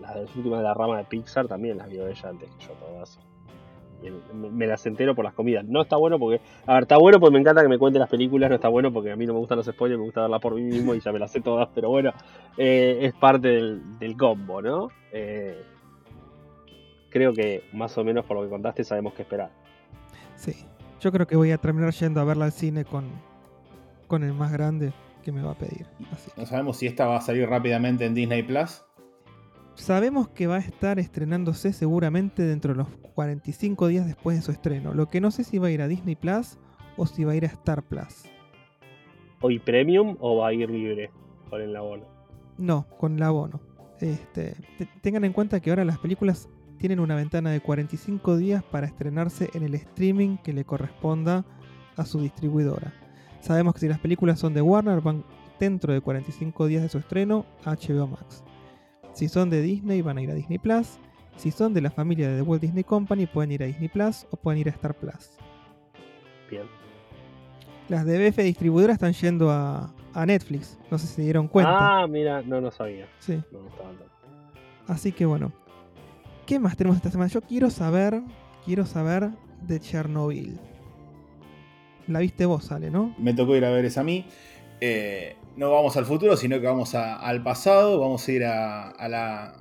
las 0.00 0.34
últimas 0.36 0.58
de 0.60 0.64
la 0.64 0.74
rama 0.74 0.98
de 0.98 1.04
Pixar 1.04 1.48
también 1.48 1.78
las 1.78 1.88
vio 1.88 2.06
ella 2.06 2.28
antes 2.28 2.48
que 2.50 2.66
yo, 2.66 2.72
todas. 2.74 3.18
Me, 4.34 4.50
me 4.50 4.66
las 4.66 4.84
entero 4.84 5.14
por 5.14 5.24
las 5.24 5.32
comidas. 5.32 5.64
No 5.64 5.80
está 5.80 5.96
bueno 5.96 6.18
porque. 6.18 6.42
A 6.66 6.74
ver, 6.74 6.82
está 6.82 6.98
bueno 6.98 7.18
porque 7.18 7.32
me 7.32 7.40
encanta 7.40 7.62
que 7.62 7.68
me 7.68 7.78
cuente 7.78 7.98
las 7.98 8.10
películas. 8.10 8.50
No 8.50 8.56
está 8.56 8.68
bueno 8.68 8.92
porque 8.92 9.10
a 9.12 9.16
mí 9.16 9.24
no 9.24 9.32
me 9.32 9.38
gustan 9.38 9.56
los 9.56 9.66
spoilers, 9.66 9.98
me 9.98 10.04
gusta 10.04 10.20
verlas 10.20 10.42
por 10.42 10.54
mí 10.54 10.60
mismo 10.62 10.94
y 10.94 11.00
ya 11.00 11.10
me 11.10 11.18
las 11.18 11.32
sé 11.32 11.40
todas. 11.40 11.70
Pero 11.74 11.88
bueno, 11.88 12.12
es 12.58 13.14
parte 13.14 13.48
del, 13.48 13.98
del 13.98 14.14
combo, 14.14 14.60
¿no? 14.60 14.88
Creo 17.16 17.32
que 17.32 17.62
más 17.72 17.96
o 17.96 18.04
menos 18.04 18.26
por 18.26 18.36
lo 18.36 18.42
que 18.42 18.50
contaste 18.50 18.84
sabemos 18.84 19.14
qué 19.14 19.22
esperar. 19.22 19.50
Sí. 20.34 20.52
Yo 21.00 21.10
creo 21.10 21.26
que 21.26 21.34
voy 21.34 21.50
a 21.50 21.56
terminar 21.56 21.94
yendo 21.94 22.20
a 22.20 22.24
verla 22.24 22.44
al 22.44 22.52
cine 22.52 22.84
con, 22.84 23.06
con 24.06 24.22
el 24.22 24.34
más 24.34 24.52
grande 24.52 24.92
que 25.24 25.32
me 25.32 25.40
va 25.40 25.52
a 25.52 25.54
pedir. 25.54 25.86
Así. 26.12 26.30
No 26.36 26.44
sabemos 26.44 26.76
si 26.76 26.86
esta 26.86 27.06
va 27.06 27.16
a 27.16 27.20
salir 27.22 27.48
rápidamente 27.48 28.04
en 28.04 28.12
Disney 28.14 28.42
Plus. 28.42 28.82
Sabemos 29.76 30.28
que 30.28 30.46
va 30.46 30.56
a 30.56 30.58
estar 30.58 30.98
estrenándose 30.98 31.72
seguramente 31.72 32.42
dentro 32.42 32.72
de 32.74 32.78
los 32.80 32.88
45 33.14 33.86
días 33.88 34.06
después 34.06 34.36
de 34.36 34.42
su 34.42 34.52
estreno. 34.52 34.92
Lo 34.92 35.06
que 35.06 35.22
no 35.22 35.30
sé 35.30 35.42
si 35.42 35.56
va 35.58 35.68
a 35.68 35.70
ir 35.70 35.80
a 35.80 35.88
Disney 35.88 36.16
Plus 36.16 36.58
o 36.98 37.06
si 37.06 37.24
va 37.24 37.32
a 37.32 37.36
ir 37.36 37.44
a 37.44 37.48
Star 37.48 37.82
Plus. 37.82 38.24
¿Hoy 39.40 39.58
premium 39.58 40.18
o 40.20 40.36
va 40.36 40.48
a 40.48 40.52
ir 40.52 40.68
libre 40.68 41.10
con 41.48 41.62
el 41.62 41.74
abono? 41.74 42.04
No, 42.58 42.86
con 42.98 43.16
el 43.16 43.22
abono. 43.22 43.58
Este, 44.00 44.54
te- 44.76 44.88
tengan 45.00 45.24
en 45.24 45.32
cuenta 45.32 45.60
que 45.60 45.70
ahora 45.70 45.82
las 45.86 45.98
películas 45.98 46.50
tienen 46.76 47.00
una 47.00 47.16
ventana 47.16 47.50
de 47.50 47.60
45 47.60 48.36
días 48.36 48.62
para 48.62 48.86
estrenarse 48.86 49.50
en 49.54 49.62
el 49.62 49.74
streaming 49.74 50.36
que 50.38 50.52
le 50.52 50.64
corresponda 50.64 51.44
a 51.96 52.04
su 52.04 52.20
distribuidora. 52.20 52.92
Sabemos 53.40 53.74
que 53.74 53.80
si 53.80 53.88
las 53.88 53.98
películas 53.98 54.38
son 54.38 54.54
de 54.54 54.62
Warner 54.62 55.00
van 55.00 55.24
dentro 55.58 55.92
de 55.92 56.00
45 56.00 56.66
días 56.66 56.82
de 56.82 56.88
su 56.88 56.98
estreno 56.98 57.46
a 57.64 57.74
HBO 57.74 58.06
Max. 58.06 58.44
Si 59.12 59.28
son 59.28 59.50
de 59.50 59.62
Disney 59.62 60.02
van 60.02 60.18
a 60.18 60.22
ir 60.22 60.30
a 60.30 60.34
Disney 60.34 60.58
Plus. 60.58 60.98
Si 61.36 61.50
son 61.50 61.74
de 61.74 61.80
la 61.80 61.90
familia 61.90 62.28
de 62.28 62.36
The 62.36 62.42
Walt 62.42 62.62
Disney 62.62 62.84
Company 62.84 63.26
pueden 63.26 63.52
ir 63.52 63.62
a 63.62 63.66
Disney 63.66 63.88
Plus 63.88 64.26
o 64.30 64.36
pueden 64.36 64.60
ir 64.60 64.68
a 64.68 64.72
Star 64.72 64.94
Plus. 64.94 65.38
Bien. 66.50 66.64
Las 67.88 68.04
de 68.04 68.30
BF 68.30 68.38
distribuidoras 68.38 68.94
están 68.94 69.12
yendo 69.12 69.50
a, 69.50 69.94
a 70.12 70.26
Netflix. 70.26 70.78
No 70.90 70.98
sé 70.98 71.06
si 71.06 71.14
se 71.14 71.22
dieron 71.22 71.46
cuenta. 71.46 72.02
Ah, 72.02 72.06
mira, 72.06 72.42
no, 72.42 72.60
no 72.60 72.70
sabía. 72.70 73.06
Sí. 73.20 73.40
No, 73.52 73.60
no. 73.60 73.70
Así 74.88 75.12
que 75.12 75.26
bueno. 75.26 75.52
¿Qué 76.46 76.60
más 76.60 76.76
tenemos 76.76 76.98
esta 76.98 77.10
semana? 77.10 77.28
Yo 77.28 77.40
quiero 77.40 77.70
saber. 77.70 78.22
Quiero 78.64 78.86
saber 78.86 79.30
de 79.66 79.80
Chernobyl. 79.80 80.60
La 82.06 82.20
viste 82.20 82.46
vos, 82.46 82.70
Ale, 82.70 82.88
¿no? 82.88 83.14
Me 83.18 83.34
tocó 83.34 83.56
ir 83.56 83.64
a 83.64 83.70
ver 83.70 83.84
esa 83.84 84.02
a 84.02 84.04
mí. 84.04 84.26
Eh, 84.80 85.36
no 85.56 85.72
vamos 85.72 85.96
al 85.96 86.04
futuro, 86.04 86.36
sino 86.36 86.60
que 86.60 86.66
vamos 86.66 86.94
al 86.94 87.42
pasado. 87.42 87.98
Vamos 87.98 88.26
a 88.28 88.32
ir 88.32 88.44
a, 88.44 88.90
a 88.90 89.08
la 89.08 89.56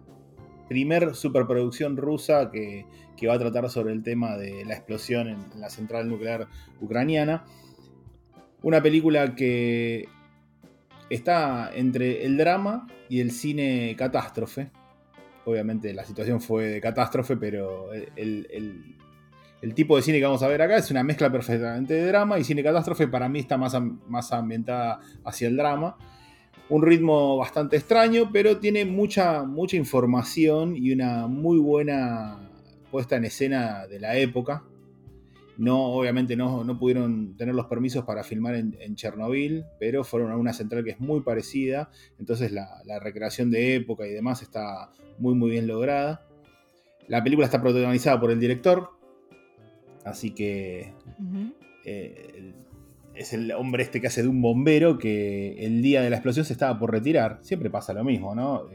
primer 0.69 1.15
superproducción 1.15 1.97
rusa 1.97 2.51
que, 2.51 2.85
que 3.17 3.27
va 3.27 3.33
a 3.33 3.39
tratar 3.39 3.67
sobre 3.71 3.93
el 3.93 4.03
tema 4.03 4.37
de 4.37 4.63
la 4.65 4.75
explosión 4.75 5.27
en 5.27 5.59
la 5.59 5.71
central 5.71 6.07
nuclear 6.07 6.47
ucraniana. 6.81 7.45
Una 8.61 8.81
película 8.83 9.33
que 9.33 10.07
está 11.09 11.71
entre 11.73 12.25
el 12.25 12.37
drama 12.37 12.85
y 13.09 13.21
el 13.21 13.31
cine 13.31 13.95
catástrofe. 13.97 14.69
Obviamente 15.45 15.93
la 15.93 16.03
situación 16.03 16.41
fue 16.41 16.67
de 16.67 16.81
catástrofe, 16.81 17.37
pero 17.37 17.93
el, 17.93 18.95
tipo 19.75 19.95
de 19.95 20.01
cine 20.01 20.19
que 20.19 20.25
vamos 20.25 20.43
a 20.43 20.47
ver 20.47 20.61
acá 20.61 20.77
es 20.77 20.91
una 20.91 21.03
mezcla 21.03 21.31
perfectamente 21.31 21.93
de 21.93 22.07
drama 22.07 22.39
y 22.39 22.43
cine 22.43 22.63
catástrofe 22.63 23.07
para 23.07 23.29
mí 23.29 23.39
está 23.39 23.57
más, 23.57 23.75
más 24.07 24.31
ambientada 24.31 24.99
hacia 25.23 25.47
el 25.47 25.55
drama. 25.55 25.97
Un 26.67 26.81
ritmo 26.81 27.37
bastante 27.37 27.77
extraño, 27.77 28.31
pero 28.33 28.57
tiene 28.57 28.85
mucha, 28.85 29.43
mucha 29.43 29.77
información 29.77 30.75
y 30.75 30.91
una 30.91 31.27
muy 31.27 31.59
buena 31.59 32.39
puesta 32.89 33.17
en 33.17 33.25
escena 33.25 33.85
de 33.85 33.99
la 33.99 34.17
época. 34.17 34.63
No, 35.57 35.85
obviamente 35.93 36.35
no, 36.35 36.63
no 36.63 36.77
pudieron 36.77 37.37
tener 37.37 37.55
los 37.55 37.67
permisos 37.67 38.03
para 38.03 38.23
filmar 38.23 38.55
en, 38.55 38.75
en 38.79 38.95
Chernobyl, 38.95 39.65
pero 39.79 40.03
fueron 40.03 40.31
a 40.31 40.37
una 40.37 40.53
central 40.53 40.83
que 40.83 40.91
es 40.91 40.99
muy 40.99 41.21
parecida. 41.21 41.89
Entonces 42.19 42.51
la, 42.51 42.81
la 42.85 42.99
recreación 42.99 43.51
de 43.51 43.75
época 43.75 44.05
y 44.05 44.11
demás 44.11 44.41
está 44.41 44.91
muy 45.17 45.33
muy 45.33 45.51
bien 45.51 45.67
lograda. 45.67 46.27
La 47.07 47.23
película 47.23 47.45
está 47.45 47.61
protagonizada 47.61 48.19
por 48.19 48.31
el 48.31 48.39
director, 48.39 48.89
así 50.03 50.31
que 50.31 50.93
eh, 51.85 52.53
es 53.13 53.31
el 53.33 53.51
hombre 53.51 53.83
este 53.83 54.01
que 54.01 54.07
hace 54.07 54.23
de 54.23 54.27
un 54.27 54.41
bombero 54.41 54.97
que 54.97 55.65
el 55.65 55.81
día 55.81 56.01
de 56.01 56.09
la 56.09 56.17
explosión 56.17 56.45
se 56.45 56.53
estaba 56.53 56.77
por 56.79 56.91
retirar. 56.91 57.39
Siempre 57.41 57.69
pasa 57.69 57.93
lo 57.93 58.03
mismo, 58.03 58.33
¿no? 58.35 58.67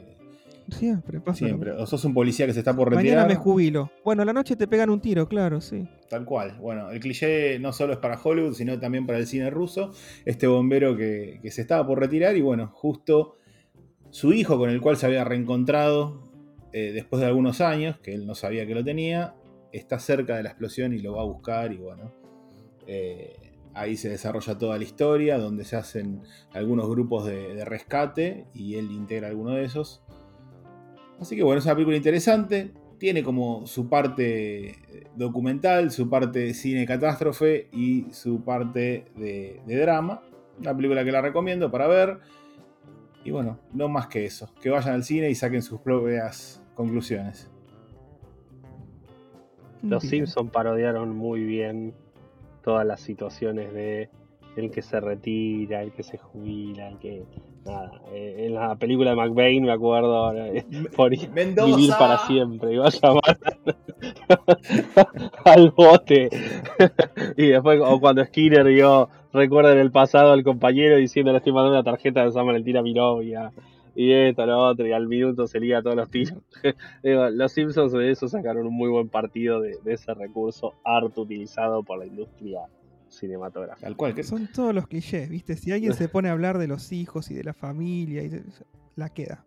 Siempre 0.70 1.20
pasa. 1.20 1.44
Siempre. 1.46 1.72
O 1.72 1.86
sos 1.86 2.04
un 2.04 2.14
policía 2.14 2.46
que 2.46 2.52
se 2.52 2.60
está 2.60 2.74
por 2.74 2.88
Mañana 2.94 3.22
retirar. 3.24 3.28
me 3.28 3.34
jubilo. 3.36 3.90
Bueno, 4.04 4.24
la 4.24 4.32
noche 4.32 4.56
te 4.56 4.66
pegan 4.68 4.90
un 4.90 5.00
tiro, 5.00 5.28
claro, 5.28 5.60
sí. 5.60 5.88
Tal 6.08 6.24
cual. 6.24 6.56
Bueno, 6.60 6.90
el 6.90 7.00
cliché 7.00 7.58
no 7.58 7.72
solo 7.72 7.92
es 7.92 7.98
para 7.98 8.20
Hollywood, 8.22 8.54
sino 8.54 8.78
también 8.78 9.06
para 9.06 9.18
el 9.18 9.26
cine 9.26 9.50
ruso. 9.50 9.92
Este 10.24 10.46
bombero 10.46 10.96
que, 10.96 11.38
que 11.42 11.50
se 11.50 11.62
estaba 11.62 11.86
por 11.86 12.00
retirar 12.00 12.36
y 12.36 12.40
bueno, 12.40 12.70
justo 12.74 13.36
su 14.10 14.32
hijo 14.32 14.58
con 14.58 14.70
el 14.70 14.80
cual 14.80 14.96
se 14.96 15.06
había 15.06 15.22
reencontrado 15.24 16.28
eh, 16.72 16.92
después 16.92 17.20
de 17.20 17.26
algunos 17.26 17.60
años, 17.60 17.98
que 18.00 18.14
él 18.14 18.26
no 18.26 18.34
sabía 18.34 18.66
que 18.66 18.74
lo 18.74 18.82
tenía, 18.84 19.34
está 19.72 19.98
cerca 19.98 20.36
de 20.36 20.42
la 20.42 20.50
explosión 20.50 20.92
y 20.92 20.98
lo 20.98 21.14
va 21.14 21.22
a 21.22 21.26
buscar 21.26 21.72
y 21.72 21.76
bueno. 21.78 22.12
eh, 22.86 23.36
ahí 23.72 23.96
se 23.96 24.08
desarrolla 24.08 24.58
toda 24.58 24.76
la 24.78 24.82
historia, 24.84 25.38
donde 25.38 25.64
se 25.64 25.76
hacen 25.76 26.22
algunos 26.52 26.88
grupos 26.90 27.24
de, 27.26 27.54
de 27.54 27.64
rescate 27.64 28.46
y 28.52 28.74
él 28.74 28.90
integra 28.90 29.28
alguno 29.28 29.52
de 29.52 29.64
esos. 29.64 30.02
Así 31.20 31.36
que 31.36 31.42
bueno, 31.42 31.58
es 31.58 31.64
una 31.66 31.74
película 31.74 31.96
interesante. 31.96 32.72
Tiene 32.98 33.22
como 33.22 33.66
su 33.66 33.88
parte 33.88 34.76
documental, 35.14 35.90
su 35.90 36.08
parte 36.08 36.40
de 36.40 36.54
cine 36.54 36.86
catástrofe 36.86 37.68
y 37.72 38.06
su 38.12 38.42
parte 38.42 39.06
de, 39.16 39.60
de 39.66 39.76
drama. 39.76 40.22
Una 40.58 40.74
película 40.74 41.04
que 41.04 41.12
la 41.12 41.20
recomiendo 41.20 41.70
para 41.70 41.86
ver. 41.86 42.18
Y 43.24 43.30
bueno, 43.30 43.58
no 43.72 43.88
más 43.88 44.06
que 44.06 44.24
eso. 44.24 44.50
Que 44.62 44.70
vayan 44.70 44.94
al 44.94 45.04
cine 45.04 45.30
y 45.30 45.34
saquen 45.34 45.62
sus 45.62 45.80
propias 45.80 46.62
conclusiones. 46.74 47.50
Los 49.82 50.02
Bien. 50.02 50.26
Simpsons 50.26 50.50
parodiaron 50.50 51.16
muy 51.16 51.44
bien 51.44 51.94
todas 52.62 52.86
las 52.86 53.00
situaciones 53.00 53.72
de 53.72 54.10
el 54.56 54.70
que 54.70 54.82
se 54.82 55.00
retira, 55.00 55.82
el 55.82 55.92
que 55.92 56.02
se 56.02 56.18
jubila, 56.18 56.88
el 56.88 56.98
que. 56.98 57.24
Nada. 57.64 58.00
eh, 58.12 58.46
en 58.46 58.54
la 58.54 58.74
película 58.76 59.10
de 59.10 59.16
McBain 59.16 59.64
me 59.64 59.72
acuerdo. 59.72 60.32
por 60.96 61.10
Mendoza. 61.32 61.76
vivir 61.76 61.90
para 61.98 62.18
siempre. 62.26 62.78
Va 62.78 62.86
a 62.86 62.90
llamar 62.90 63.38
al 65.44 65.70
bote. 65.70 66.30
y 67.36 67.48
después, 67.48 67.80
o 67.84 68.00
cuando 68.00 68.24
Skinner 68.24 68.64
vio, 68.66 69.08
recuerda 69.32 69.72
en 69.72 69.78
el 69.78 69.90
pasado 69.90 70.32
al 70.32 70.42
compañero 70.42 70.96
diciendo: 70.96 71.32
Le 71.32 71.38
estoy 71.38 71.52
mandando 71.52 71.78
una 71.78 71.84
tarjeta 71.84 72.24
de 72.24 72.32
San 72.32 72.46
Valentín 72.46 72.76
a 72.78 72.82
mi 72.82 72.94
novia. 72.94 73.52
Y 73.94 74.12
esto, 74.12 74.46
lo 74.46 74.58
otro, 74.68 74.86
y 74.86 74.92
al 74.92 75.08
minuto 75.08 75.46
se 75.46 75.58
liga 75.60 75.82
todos 75.82 75.96
los 75.96 76.08
tiros. 76.08 76.38
Los 77.02 77.52
Simpsons 77.52 77.92
de 77.92 78.10
eso 78.10 78.28
sacaron 78.28 78.66
un 78.66 78.72
muy 78.72 78.88
buen 78.88 79.08
partido 79.08 79.60
de, 79.60 79.76
de 79.84 79.94
ese 79.94 80.14
recurso 80.14 80.74
harto 80.84 81.22
utilizado 81.22 81.82
por 81.82 81.98
la 81.98 82.06
industria 82.06 82.60
cinematográfica. 83.10 83.86
Tal 83.86 83.96
cual. 83.96 84.14
Que 84.14 84.22
Son 84.22 84.46
todos 84.54 84.74
los 84.74 84.86
clichés, 84.86 85.28
¿viste? 85.28 85.56
Si 85.56 85.70
alguien 85.72 85.92
se 85.92 86.08
pone 86.08 86.28
a 86.28 86.32
hablar 86.32 86.56
de 86.58 86.66
los 86.68 86.92
hijos 86.92 87.30
y 87.30 87.34
de 87.34 87.44
la 87.44 87.52
familia, 87.54 88.22
y 88.22 88.28
de- 88.28 88.42
la 88.96 89.08
queda. 89.10 89.44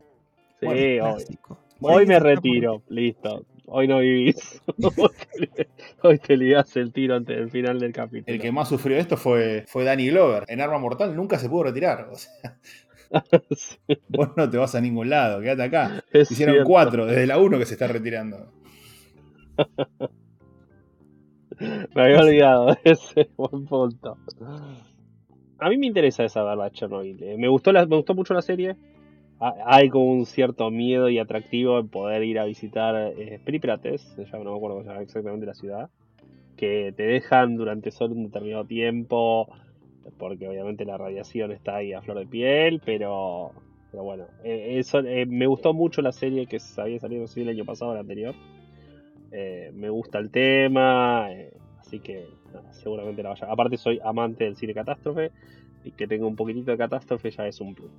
Sí, 0.60 0.66
Bueno, 0.68 1.16
hoy, 1.16 1.38
hoy 1.82 2.06
me 2.06 2.16
por- 2.16 2.24
retiro, 2.24 2.82
listo. 2.90 3.46
Hoy 3.66 3.88
no 3.88 4.00
vivís. 4.00 4.62
hoy 6.04 6.20
te 6.20 6.36
ligás 6.38 6.76
el 6.76 6.92
tiro 6.92 7.16
antes 7.16 7.38
del 7.38 7.50
final 7.50 7.80
del 7.80 7.94
capítulo. 7.94 8.34
el 8.36 8.42
que 8.42 8.52
más 8.52 8.68
sufrió 8.70 8.98
esto 8.98 9.16
fue, 9.18 9.64
fue 9.68 9.84
Danny 9.86 10.10
Glover. 10.10 10.44
En 10.50 10.60
Arma 10.62 10.78
Mortal 10.80 11.16
nunca 11.16 11.40
se 11.40 11.50
pudo 11.50 11.64
retirar. 11.64 12.10
O 12.12 12.16
sea, 12.18 12.58
Sí, 13.56 13.78
vos 14.10 14.30
no 14.36 14.50
te 14.50 14.58
vas 14.58 14.74
a 14.76 14.82
ningún 14.82 15.10
lado, 15.10 15.40
quédate 15.40 15.64
acá. 15.64 16.04
es 16.12 16.32
Hicieron 16.32 16.56
cierto. 16.56 16.70
cuatro, 16.70 17.06
desde 17.06 17.28
la 17.28 17.38
uno 17.38 17.58
que 17.60 17.66
se 17.66 17.74
está 17.74 17.88
retirando. 17.88 18.52
Me 21.60 22.02
había 22.02 22.20
olvidado 22.20 22.68
de 22.68 22.78
ese 22.92 23.30
buen 23.38 23.66
punto. 23.66 24.18
A 25.60 25.70
mí 25.70 25.78
me 25.78 25.88
interesa 25.88 26.24
esa 26.24 26.44
verdad, 26.44 26.72
Chernobyl. 26.72 27.22
Eh, 27.24 27.38
Me 27.38 27.48
gustó, 27.48 27.72
la, 27.72 27.86
me 27.86 27.96
gustó 27.96 28.14
mucho 28.16 28.34
la 28.34 28.42
serie. 28.42 28.76
ha- 29.40 29.56
hay 29.66 29.90
como 29.90 30.12
un 30.12 30.26
cierto 30.26 30.70
miedo 30.72 31.10
y 31.10 31.20
atractivo 31.20 31.80
en 31.80 31.90
poder 31.90 32.24
ir 32.24 32.40
a 32.40 32.46
visitar 32.46 33.14
eh, 33.18 33.40
Pripyates, 33.44 34.02
se 34.16 34.26
llama, 34.26 34.44
no 34.46 34.52
me 34.52 34.58
acuerdo 34.58 34.76
cómo 34.78 34.84
se 34.84 34.90
llama 34.90 35.02
exactamente 35.04 35.46
la 35.46 35.54
ciudad, 35.54 35.90
que 36.58 36.94
te 36.96 37.04
dejan 37.04 37.56
durante 37.58 37.92
solo 37.92 38.14
un 38.16 38.26
determinado 38.26 38.66
tiempo, 38.66 39.48
porque 40.18 40.48
obviamente 40.48 40.86
la 40.86 40.98
radiación 40.98 41.52
está 41.52 41.78
ahí 41.78 41.94
a 41.94 42.02
flor 42.02 42.20
de 42.20 42.26
piel, 42.28 42.82
pero, 42.86 43.52
pero 43.92 44.04
bueno, 44.04 44.26
eh, 44.44 44.76
eso, 44.80 45.00
eh, 45.00 45.26
me 45.26 45.48
gustó 45.48 45.74
mucho 45.74 46.02
la 46.02 46.12
serie 46.12 46.46
que 46.48 46.60
había 46.78 47.00
salido 47.00 47.22
no 47.22 47.28
sé 47.28 47.36
si 47.36 47.42
el 47.42 47.50
año 47.50 47.66
pasado 47.66 47.92
o 47.92 47.94
el 47.96 48.02
anterior. 48.02 48.36
Eh, 49.36 49.72
me 49.74 49.90
gusta 49.90 50.20
el 50.20 50.30
tema, 50.30 51.26
eh, 51.32 51.52
así 51.80 52.00
que 52.00 52.30
seguramente 52.72 53.24
la 53.24 53.30
vaya. 53.30 53.48
Aparte 53.52 53.78
soy 53.78 54.00
amante 54.06 54.44
del 54.44 54.56
cine 54.56 54.76
catástrofe 54.76 55.32
y 55.84 55.92
que 55.92 56.06
tenga 56.06 56.28
un 56.28 56.36
poquitito 56.36 56.70
de 56.70 56.78
catástrofe 56.78 57.32
ya 57.32 57.48
es 57.48 57.60
un 57.60 57.74
plus. 57.74 57.92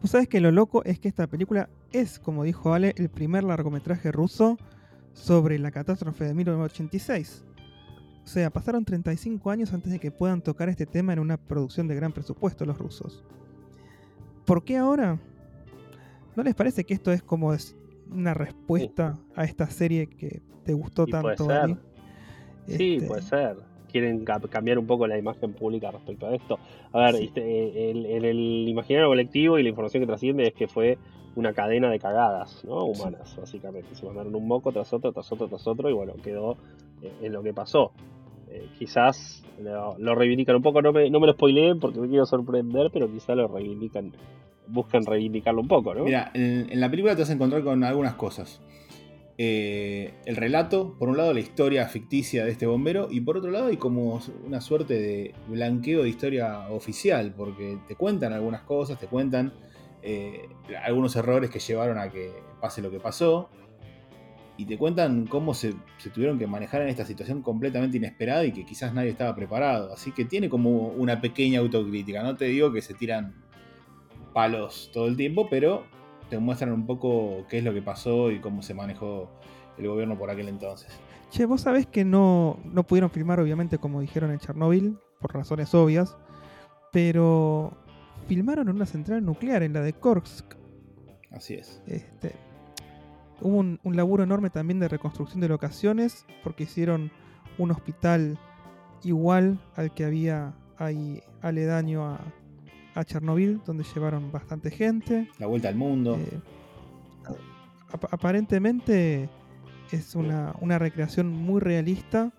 Vos 0.00 0.10
sabés 0.10 0.26
que 0.26 0.40
lo 0.40 0.50
loco 0.50 0.82
es 0.84 0.98
que 0.98 1.08
esta 1.08 1.26
película 1.26 1.68
es, 1.92 2.18
como 2.18 2.44
dijo 2.44 2.72
Ale, 2.72 2.94
el 2.96 3.10
primer 3.10 3.44
largometraje 3.44 4.10
ruso 4.10 4.56
sobre 5.12 5.58
la 5.58 5.70
catástrofe 5.70 6.24
de 6.24 6.32
1986. 6.32 7.44
O 8.24 8.26
sea, 8.26 8.48
pasaron 8.48 8.86
35 8.86 9.50
años 9.50 9.74
antes 9.74 9.92
de 9.92 9.98
que 9.98 10.10
puedan 10.10 10.40
tocar 10.40 10.70
este 10.70 10.86
tema 10.86 11.12
en 11.12 11.18
una 11.18 11.36
producción 11.36 11.88
de 11.88 11.94
gran 11.94 12.12
presupuesto 12.12 12.64
los 12.64 12.78
rusos. 12.78 13.22
¿Por 14.46 14.64
qué 14.64 14.78
ahora? 14.78 15.18
¿No 16.36 16.42
les 16.42 16.54
parece 16.54 16.84
que 16.84 16.94
esto 16.94 17.12
es 17.12 17.22
como 17.22 17.52
una 18.10 18.34
respuesta 18.34 19.18
a 19.34 19.44
esta 19.44 19.66
serie 19.68 20.06
que 20.08 20.40
te 20.64 20.72
gustó 20.74 21.04
Y 21.06 21.12
puede 21.12 21.36
tanto? 21.36 21.46
ser. 21.46 21.76
Sí, 22.66 22.94
Este, 22.96 23.06
puede 23.06 23.22
ser. 23.22 23.56
Quieren 23.90 24.24
ca- 24.24 24.40
cambiar 24.40 24.78
un 24.78 24.86
poco 24.86 25.06
la 25.06 25.16
imagen 25.16 25.54
pública 25.54 25.90
respecto 25.90 26.26
a 26.26 26.34
esto. 26.34 26.58
A 26.92 27.00
ver, 27.00 27.14
Sí. 27.16 27.24
este, 27.24 27.40
eh, 27.42 27.90
el- 27.90 28.68
imaginario 28.68 29.08
colectivo 29.08 29.58
y 29.58 29.62
la 29.62 29.70
información 29.70 30.02
que 30.02 30.06
trasciende 30.06 30.46
es 30.46 30.54
que 30.54 30.68
fue 30.68 30.98
una 31.36 31.52
cadena 31.54 31.90
de 31.90 31.98
cagadas 31.98 32.62
¿no? 32.64 32.84
Sí. 32.92 33.00
humanas, 33.00 33.34
básicamente. 33.38 33.94
Se 33.94 34.04
mandaron 34.04 34.34
un 34.34 34.46
moco 34.46 34.72
tras 34.72 34.92
otro, 34.92 35.12
tras 35.12 35.30
otro, 35.32 35.48
tras 35.48 35.66
otro, 35.66 35.88
y 35.88 35.92
bueno, 35.94 36.12
quedó 36.22 36.56
eh, 37.00 37.12
en 37.22 37.32
lo 37.32 37.42
que 37.42 37.54
pasó. 37.54 37.92
Eh, 38.50 38.66
quizás 38.78 39.42
lo, 39.62 39.96
lo 39.98 40.14
reivindican 40.14 40.56
un 40.56 40.62
poco, 40.62 40.82
no 40.82 40.92
me, 40.92 41.08
no 41.10 41.20
me 41.20 41.26
lo 41.26 41.32
spoileen 41.32 41.78
porque 41.80 42.00
me 42.00 42.08
quiero 42.08 42.26
sorprender, 42.26 42.90
pero 42.92 43.10
quizás 43.10 43.36
lo 43.36 43.48
reivindican, 43.48 44.12
buscan 44.68 45.04
reivindicarlo 45.04 45.60
un 45.60 45.68
poco, 45.68 45.94
¿no? 45.94 46.04
Mira, 46.04 46.30
en, 46.34 46.78
la 46.78 46.90
película 46.90 47.14
te 47.14 47.22
vas 47.22 47.30
a 47.30 47.32
encontrar 47.32 47.62
con 47.62 47.82
algunas 47.84 48.14
cosas. 48.14 48.60
Eh, 49.40 50.14
el 50.24 50.34
relato, 50.34 50.96
por 50.98 51.08
un 51.08 51.16
lado 51.16 51.32
la 51.32 51.40
historia 51.40 51.86
ficticia 51.86 52.44
de 52.44 52.50
este 52.50 52.66
bombero 52.66 53.06
y 53.08 53.20
por 53.20 53.36
otro 53.36 53.52
lado 53.52 53.66
hay 53.66 53.76
como 53.76 54.20
una 54.44 54.60
suerte 54.60 54.94
de 54.94 55.34
blanqueo 55.46 56.02
de 56.02 56.08
historia 56.08 56.68
oficial 56.70 57.32
porque 57.36 57.78
te 57.86 57.94
cuentan 57.94 58.32
algunas 58.32 58.62
cosas, 58.62 58.98
te 58.98 59.06
cuentan 59.06 59.52
eh, 60.02 60.48
algunos 60.84 61.14
errores 61.14 61.50
que 61.50 61.60
llevaron 61.60 61.98
a 61.98 62.10
que 62.10 62.32
pase 62.60 62.82
lo 62.82 62.90
que 62.90 62.98
pasó 62.98 63.48
y 64.56 64.66
te 64.66 64.76
cuentan 64.76 65.28
cómo 65.28 65.54
se 65.54 65.72
tuvieron 66.12 66.36
que 66.36 66.48
manejar 66.48 66.82
en 66.82 66.88
esta 66.88 67.04
situación 67.04 67.42
completamente 67.42 67.96
inesperada 67.96 68.44
y 68.44 68.50
que 68.50 68.66
quizás 68.66 68.92
nadie 68.92 69.10
estaba 69.10 69.32
preparado. 69.36 69.92
Así 69.92 70.10
que 70.10 70.24
tiene 70.24 70.48
como 70.48 70.88
una 70.88 71.20
pequeña 71.20 71.60
autocrítica. 71.60 72.24
No 72.24 72.34
te 72.34 72.46
digo 72.46 72.72
que 72.72 72.82
se 72.82 72.92
tiran 72.92 73.34
palos 74.38 74.88
todo 74.92 75.08
el 75.08 75.16
tiempo, 75.16 75.48
pero 75.50 75.82
te 76.30 76.38
muestran 76.38 76.70
un 76.72 76.86
poco 76.86 77.44
qué 77.48 77.58
es 77.58 77.64
lo 77.64 77.74
que 77.74 77.82
pasó 77.82 78.30
y 78.30 78.38
cómo 78.38 78.62
se 78.62 78.72
manejó 78.72 79.28
el 79.76 79.88
gobierno 79.88 80.16
por 80.16 80.30
aquel 80.30 80.48
entonces. 80.48 80.96
Che, 81.32 81.44
vos 81.44 81.62
sabés 81.62 81.88
que 81.88 82.04
no, 82.04 82.56
no 82.62 82.86
pudieron 82.86 83.10
filmar, 83.10 83.40
obviamente, 83.40 83.78
como 83.78 84.00
dijeron 84.00 84.30
en 84.30 84.38
Chernóbil, 84.38 84.96
por 85.20 85.34
razones 85.34 85.74
obvias, 85.74 86.16
pero 86.92 87.72
filmaron 88.28 88.68
en 88.68 88.76
una 88.76 88.86
central 88.86 89.24
nuclear, 89.24 89.64
en 89.64 89.72
la 89.72 89.80
de 89.80 89.92
Korsk. 89.92 90.54
Así 91.32 91.54
es. 91.54 91.82
Este, 91.88 92.36
hubo 93.40 93.56
un, 93.56 93.80
un 93.82 93.96
laburo 93.96 94.22
enorme 94.22 94.50
también 94.50 94.78
de 94.78 94.86
reconstrucción 94.86 95.40
de 95.40 95.48
locaciones, 95.48 96.26
porque 96.44 96.62
hicieron 96.62 97.10
un 97.58 97.72
hospital 97.72 98.38
igual 99.02 99.58
al 99.74 99.92
que 99.92 100.04
había 100.04 100.54
ahí 100.76 101.24
aledaño 101.42 102.06
a, 102.06 102.20
a 102.98 103.04
Chernobyl, 103.04 103.60
donde 103.64 103.84
llevaron 103.84 104.30
bastante 104.32 104.70
gente. 104.70 105.28
La 105.38 105.46
vuelta 105.46 105.68
al 105.68 105.74
mundo. 105.76 106.16
Eh, 106.16 106.40
ap- 107.92 108.12
aparentemente 108.12 109.28
es 109.92 110.14
una, 110.14 110.54
una 110.60 110.78
recreación 110.78 111.28
muy 111.28 111.60
realista 111.60 112.32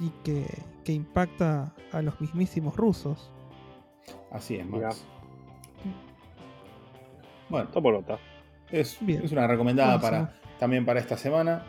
y 0.00 0.10
que, 0.24 0.46
que 0.84 0.92
impacta 0.92 1.74
a 1.92 2.02
los 2.02 2.20
mismísimos 2.20 2.76
rusos. 2.76 3.32
Así 4.30 4.56
es. 4.56 4.66
Max. 4.66 5.04
Bueno, 7.48 7.68
Tomo 7.70 7.92
nota. 7.92 8.18
es, 8.70 8.98
Bien. 9.00 9.22
es 9.24 9.32
una 9.32 9.46
recomendada 9.46 10.00
para, 10.00 10.34
también 10.58 10.84
para 10.84 11.00
esta 11.00 11.16
semana. 11.16 11.64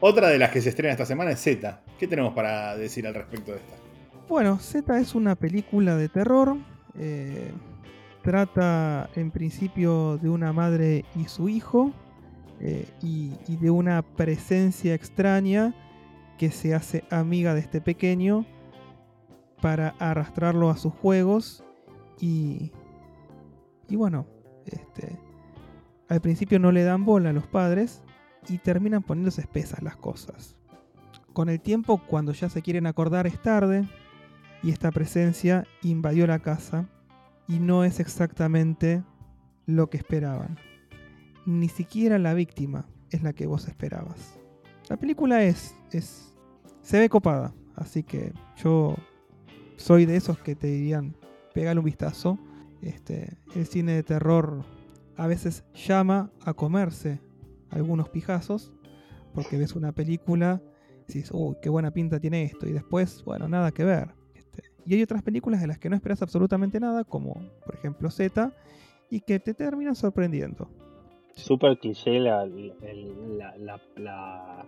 Otra 0.00 0.28
de 0.28 0.38
las 0.38 0.50
que 0.50 0.60
se 0.60 0.68
estrena 0.68 0.92
esta 0.92 1.06
semana 1.06 1.32
es 1.32 1.40
Z. 1.40 1.80
¿Qué 1.98 2.06
tenemos 2.06 2.32
para 2.34 2.76
decir 2.76 3.06
al 3.06 3.14
respecto 3.14 3.50
de 3.52 3.58
esta? 3.58 3.74
Bueno, 4.28 4.58
Z 4.58 4.98
es 5.00 5.14
una 5.14 5.34
película 5.34 5.96
de 5.96 6.08
terror. 6.08 6.56
Eh, 6.96 7.52
trata 8.22 9.08
en 9.14 9.30
principio 9.30 10.18
de 10.18 10.28
una 10.28 10.52
madre 10.52 11.04
y 11.14 11.24
su 11.26 11.48
hijo 11.48 11.92
eh, 12.60 12.88
y, 13.02 13.56
de 13.56 13.70
una 13.70 14.02
presencia 14.02 14.94
extraña 14.94 15.74
que 16.36 16.50
se 16.50 16.74
hace 16.74 17.04
amiga 17.10 17.54
de 17.54 17.60
este 17.60 17.80
pequeño 17.80 18.44
para 19.60 19.94
arrastrarlo 19.98 20.70
a 20.70 20.76
sus 20.76 20.92
juegos 20.92 21.64
y, 22.20 22.72
y 23.88 23.96
bueno, 23.96 24.26
este, 24.66 25.18
al 26.08 26.20
principio 26.20 26.58
no 26.58 26.72
le 26.72 26.84
dan 26.84 27.04
bola 27.04 27.30
a 27.30 27.32
los 27.32 27.46
padres 27.46 28.02
y 28.48 28.58
terminan 28.58 29.02
poniéndose 29.02 29.40
espesas 29.40 29.82
las 29.82 29.96
cosas. 29.96 30.56
Con 31.32 31.48
el 31.48 31.60
tiempo, 31.60 31.98
cuando 31.98 32.32
ya 32.32 32.48
se 32.48 32.62
quieren 32.62 32.86
acordar, 32.86 33.26
es 33.26 33.40
tarde 33.40 33.88
y 34.62 34.70
esta 34.70 34.90
presencia 34.90 35.66
invadió 35.82 36.26
la 36.26 36.40
casa 36.40 36.88
y 37.46 37.58
no 37.58 37.84
es 37.84 38.00
exactamente 38.00 39.02
lo 39.66 39.88
que 39.90 39.98
esperaban. 39.98 40.58
Ni 41.46 41.68
siquiera 41.68 42.18
la 42.18 42.34
víctima 42.34 42.86
es 43.10 43.22
la 43.22 43.32
que 43.32 43.46
vos 43.46 43.68
esperabas. 43.68 44.38
La 44.88 44.96
película 44.96 45.44
es, 45.44 45.74
es 45.90 46.34
se 46.82 46.98
ve 46.98 47.08
copada, 47.08 47.54
así 47.76 48.02
que 48.02 48.32
yo 48.56 48.96
soy 49.76 50.06
de 50.06 50.16
esos 50.16 50.38
que 50.38 50.54
te 50.54 50.66
dirían, 50.66 51.14
pégale 51.54 51.80
un 51.80 51.86
vistazo. 51.86 52.38
Este, 52.80 53.36
el 53.54 53.66
cine 53.66 53.92
de 53.92 54.02
terror 54.02 54.64
a 55.16 55.26
veces 55.26 55.64
llama 55.74 56.30
a 56.44 56.54
comerse 56.54 57.20
algunos 57.70 58.08
pijazos, 58.08 58.72
porque 59.34 59.58
ves 59.58 59.74
una 59.74 59.92
película 59.92 60.62
y 61.08 61.14
dices, 61.14 61.30
uy, 61.32 61.56
qué 61.60 61.68
buena 61.68 61.90
pinta 61.90 62.20
tiene 62.20 62.44
esto, 62.44 62.66
y 62.68 62.72
después, 62.72 63.22
bueno, 63.24 63.48
nada 63.48 63.72
que 63.72 63.84
ver. 63.84 64.17
Y 64.88 64.94
hay 64.94 65.02
otras 65.02 65.22
películas 65.22 65.60
de 65.60 65.66
las 65.66 65.78
que 65.78 65.90
no 65.90 65.96
esperas 65.96 66.22
absolutamente 66.22 66.80
nada, 66.80 67.04
como 67.04 67.34
por 67.66 67.74
ejemplo 67.74 68.10
Z, 68.10 68.50
y 69.10 69.20
que 69.20 69.38
te 69.38 69.52
terminan 69.52 69.94
sorprendiendo. 69.94 70.68
Súper 71.34 71.78
cliché 71.78 72.18
la, 72.20 72.46
la, 72.46 73.54
la, 73.58 73.80
la- 73.96 74.66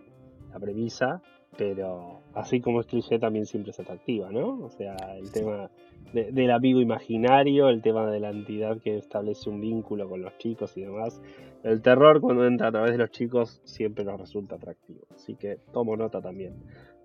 la 0.53 0.59
premisa, 0.61 1.23
pero 1.57 2.21
así 2.35 2.61
como 2.61 2.81
es 2.81 2.87
cliché 2.87 3.19
también 3.19 3.47
siempre 3.47 3.71
es 3.71 3.81
atractiva, 3.81 4.31
¿no? 4.31 4.65
O 4.65 4.71
sea, 4.71 4.95
el 5.17 5.27
Sí. 5.29 5.33
tema 5.41 5.71
de- 6.13 6.33
del 6.33 6.51
amigo 6.51 6.81
imaginario, 6.81 7.69
el 7.69 7.81
tema 7.83 8.11
de 8.11 8.21
la 8.21 8.31
entidad 8.31 8.79
que 8.83 8.99
establece 8.99 9.49
un 9.49 9.61
vínculo 9.61 10.09
con 10.09 10.23
los 10.23 10.37
chicos 10.39 10.77
y 10.77 10.83
demás. 10.83 11.21
El 11.63 11.83
terror 11.83 12.21
cuando 12.21 12.47
entra 12.47 12.69
a 12.69 12.73
través 12.73 12.93
de 12.93 12.99
los 12.99 13.11
chicos 13.11 13.61
siempre 13.65 14.05
nos 14.05 14.21
resulta 14.21 14.57
atractivo. 14.57 15.01
Así 15.15 15.35
que 15.37 15.59
tomo 15.73 15.97
nota 15.97 16.21
también. 16.21 16.55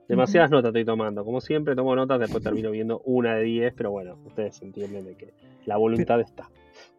Demasiadas 0.07 0.51
notas 0.51 0.69
estoy 0.69 0.85
tomando. 0.85 1.25
Como 1.25 1.41
siempre 1.41 1.75
tomo 1.75 1.95
notas, 1.95 2.19
después 2.19 2.43
termino 2.43 2.69
viendo 2.71 2.99
una 3.05 3.35
de 3.35 3.43
10, 3.43 3.73
pero 3.75 3.91
bueno, 3.91 4.17
ustedes 4.25 4.61
entienden 4.61 5.05
de 5.05 5.15
que 5.15 5.33
la 5.65 5.77
voluntad 5.77 6.19
está. 6.21 6.49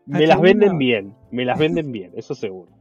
Me 0.07 0.21
las 0.27 0.37
¿alguna- 0.37 0.49
venden 0.51 0.79
bien, 0.79 1.15
me 1.31 1.45
las 1.45 1.59
venden 1.59 1.93
bien, 1.93 2.13
eso 2.17 2.35
seguro. 2.35 2.73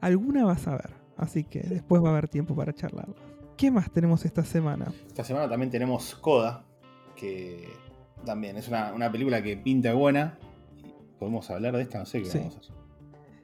Alguna 0.00 0.44
vas 0.44 0.66
a 0.68 0.72
ver, 0.72 0.90
así 1.16 1.44
que 1.44 1.60
después 1.60 2.02
va 2.02 2.08
a 2.08 2.12
haber 2.12 2.28
tiempo 2.28 2.54
para 2.54 2.72
charlar. 2.72 3.08
¿Qué 3.56 3.70
más 3.70 3.90
tenemos 3.90 4.24
esta 4.24 4.44
semana? 4.44 4.92
Esta 5.06 5.24
semana 5.24 5.48
también 5.48 5.70
tenemos 5.70 6.14
Coda, 6.16 6.64
que 7.16 7.68
también 8.24 8.56
es 8.56 8.68
una, 8.68 8.92
una 8.92 9.10
película 9.10 9.42
que 9.42 9.56
pinta 9.56 9.94
buena. 9.94 10.38
¿Podemos 11.18 11.50
hablar 11.50 11.74
de 11.76 11.82
esta? 11.82 11.98
No 12.00 12.06
sé 12.06 12.18
qué 12.22 12.26
Sí. 12.26 12.38
vamos 12.38 12.56
a 12.56 12.60
hacer. 12.60 12.74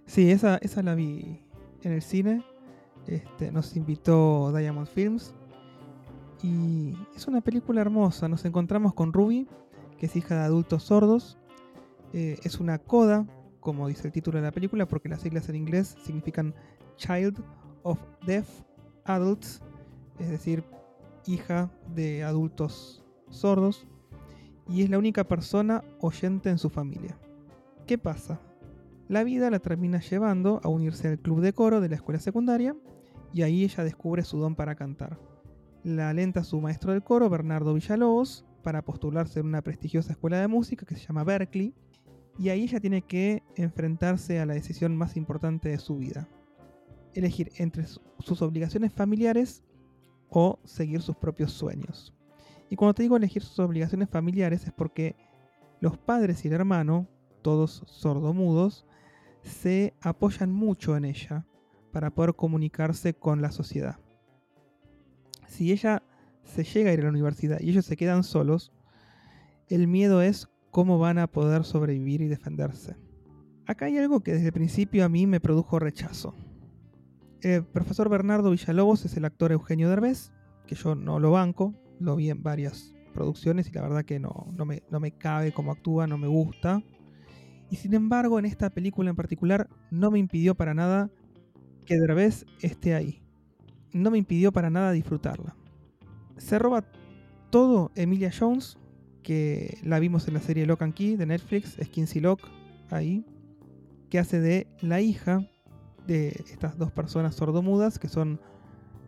Sí, 0.04 0.30
esa, 0.30 0.59
esa 0.59 0.82
la 0.82 0.94
vi 0.94 1.40
en 1.82 1.92
el 1.92 2.02
cine. 2.02 2.42
Este, 3.07 3.50
nos 3.50 3.76
invitó 3.76 4.53
Diamond 4.57 4.86
Films. 4.86 5.34
Y 6.42 6.94
es 7.14 7.26
una 7.26 7.40
película 7.40 7.80
hermosa. 7.80 8.28
Nos 8.28 8.44
encontramos 8.44 8.94
con 8.94 9.12
Ruby, 9.12 9.46
que 9.98 10.07
es 10.07 10.16
hija 10.16 10.34
de 10.34 10.42
adultos 10.42 10.84
sordos. 10.84 11.38
Eh, 12.12 12.38
es 12.42 12.59
una 12.61 12.78
coda, 12.78 13.26
como 13.61 13.88
dice 13.88 14.09
el 14.09 14.12
título 14.12 14.38
de 14.38 14.44
la 14.44 14.53
película, 14.53 14.86
porque 14.86 15.09
las 15.09 15.20
siglas 15.20 15.48
en 15.48 15.57
inglés 15.57 15.96
significan 16.05 16.55
Child 16.96 17.42
of 17.82 17.98
Deaf 18.26 18.48
Adults, 19.05 19.62
es 20.18 20.28
decir, 20.28 20.64
hija 21.26 21.70
de 21.94 22.24
adultos 22.24 23.05
sordos. 23.30 23.86
Y 24.68 24.82
es 24.82 24.90
la 24.90 24.98
única 24.98 25.24
persona 25.24 25.82
oyente 26.00 26.50
en 26.50 26.59
su 26.59 26.70
familia. 26.70 27.18
¿Qué 27.86 27.98
pasa? 27.98 28.40
La 29.09 29.24
vida 29.24 29.50
la 29.50 29.59
termina 29.59 30.00
llevando 30.00 30.61
a 30.62 30.68
unirse 30.68 31.09
al 31.09 31.18
club 31.18 31.40
de 31.40 31.53
coro 31.53 31.80
de 31.80 31.88
la 31.88 31.96
escuela 31.96 32.20
secundaria 32.20 32.76
y 33.33 33.43
ahí 33.43 33.64
ella 33.64 33.85
descubre 33.85 34.22
su 34.24 34.39
don 34.39 34.55
para 34.55 34.74
cantar. 34.74 35.18
La 35.85 36.11
alenta 36.11 36.45
su 36.45 36.61
maestro 36.61 36.93
del 36.93 37.03
coro, 37.03 37.28
Bernardo 37.28 37.74
Villalobos, 37.74 38.45
para 38.62 38.83
postularse 38.83 39.41
en 39.41 39.47
una 39.47 39.62
prestigiosa 39.62 40.12
escuela 40.12 40.41
de 40.41 40.49
música 40.49 40.87
que 40.87 40.95
se 40.95 41.07
llama 41.07 41.24
Berkeley, 41.24 41.74
y 42.39 42.49
ahí 42.49 42.62
ella 42.62 42.80
tiene 42.80 43.03
que 43.03 43.43
enfrentarse 43.57 44.39
a 44.41 44.47
la 44.47 44.55
decisión 44.55 44.97
más 44.97 45.16
importante 45.16 45.68
de 45.68 45.78
su 45.78 45.99
vida. 45.99 46.28
Elegir 47.14 47.53
entre 47.57 47.87
sus 47.87 48.41
obligaciones 48.43 48.93
familiares 48.93 49.62
o 50.30 50.59
seguir 50.64 51.03
sus 51.03 51.16
propios 51.16 51.53
sueños. 51.53 52.14
Y 52.70 52.76
cuando 52.76 52.95
te 52.95 53.03
digo 53.03 53.16
elegir 53.16 53.43
sus 53.43 53.59
obligaciones 53.59 54.09
familiares 54.09 54.64
es 54.66 54.72
porque 54.72 55.14
los 55.80 55.99
padres 55.99 56.45
y 56.45 56.49
el 56.49 56.55
hermano, 56.55 57.07
todos 57.43 57.83
sordomudos, 57.87 58.87
se 59.43 59.95
apoyan 60.01 60.53
mucho 60.53 60.97
en 60.97 61.05
ella 61.05 61.45
para 61.93 62.11
poder 62.11 62.34
comunicarse 62.34 63.14
con 63.14 63.43
la 63.43 63.53
sociedad. 63.53 63.99
Si 65.47 65.70
ella 65.70 66.03
se 66.45 66.64
llega 66.64 66.90
a 66.90 66.95
ir 66.95 67.01
a 67.01 67.05
la 67.05 67.11
universidad 67.11 67.61
y 67.61 67.70
ellos 67.70 67.84
se 67.84 67.97
quedan 67.97 68.24
solos, 68.24 68.72
el 69.68 69.86
miedo 69.86 70.22
es 70.22 70.49
cómo 70.70 70.99
van 70.99 71.18
a 71.18 71.26
poder 71.26 71.64
sobrevivir 71.64 72.22
y 72.22 72.28
defenderse. 72.28 72.97
Acá 73.66 73.86
hay 73.86 73.99
algo 73.99 74.20
que 74.20 74.32
desde 74.32 74.47
el 74.47 74.53
principio 74.53 75.05
a 75.05 75.09
mí 75.09 75.26
me 75.26 75.40
produjo 75.40 75.78
rechazo. 75.78 76.34
El 77.43 77.64
profesor 77.64 78.09
Bernardo 78.09 78.51
Villalobos 78.51 79.05
es 79.05 79.16
el 79.16 79.24
actor 79.24 79.53
Eugenio 79.53 79.88
Derbez, 79.88 80.32
que 80.66 80.74
yo 80.74 80.95
no 80.95 81.20
lo 81.20 81.32
banco, 81.32 81.74
lo 82.01 82.16
vi 82.16 82.30
en 82.30 82.43
varias 82.43 82.95
producciones 83.12 83.68
y 83.68 83.72
la 83.72 83.82
verdad 83.82 84.05
que 84.05 84.18
no, 84.18 84.49
no, 84.57 84.64
me, 84.64 84.82
no 84.90 85.01
me 85.01 85.12
cabe 85.12 85.53
cómo 85.53 85.72
actúa, 85.72 86.07
no 86.07 86.18
me 86.18 86.28
gusta. 86.28 86.82
Y 87.70 87.76
sin 87.76 87.95
embargo, 87.95 88.38
en 88.38 88.45
esta 88.45 88.70
película 88.70 89.11
en 89.11 89.16
particular 89.16 89.68
no 89.90 90.11
me 90.11 90.18
impidió 90.18 90.55
para 90.55 90.74
nada 90.74 91.11
que 91.85 91.99
Derbez 91.99 92.47
esté 92.61 92.95
ahí. 92.95 93.22
No 93.93 94.11
me 94.11 94.18
impidió 94.18 94.53
para 94.53 94.70
nada 94.70 94.93
disfrutarla. 94.93 95.55
Se 96.37 96.59
roba 96.59 96.85
todo 97.51 97.91
Emilia 97.95 98.30
Jones, 98.37 98.78
que 99.22 99.78
la 99.83 99.99
vimos 99.99 100.26
en 100.26 100.35
la 100.35 100.41
serie 100.41 100.66
Lock 100.66 100.83
and 100.83 100.95
Key 100.95 101.16
de 101.16 101.26
Netflix, 101.26 101.78
es 101.78 101.89
Kinsey 101.89 102.20
Lock, 102.20 102.41
ahí, 102.91 103.24
que 104.11 104.18
hace 104.18 104.41
de 104.41 104.66
la 104.80 105.01
hija 105.01 105.49
de 106.07 106.28
estas 106.51 106.76
dos 106.78 106.91
personas 106.91 107.35
sordomudas 107.35 107.99
que 107.99 108.09
son 108.09 108.41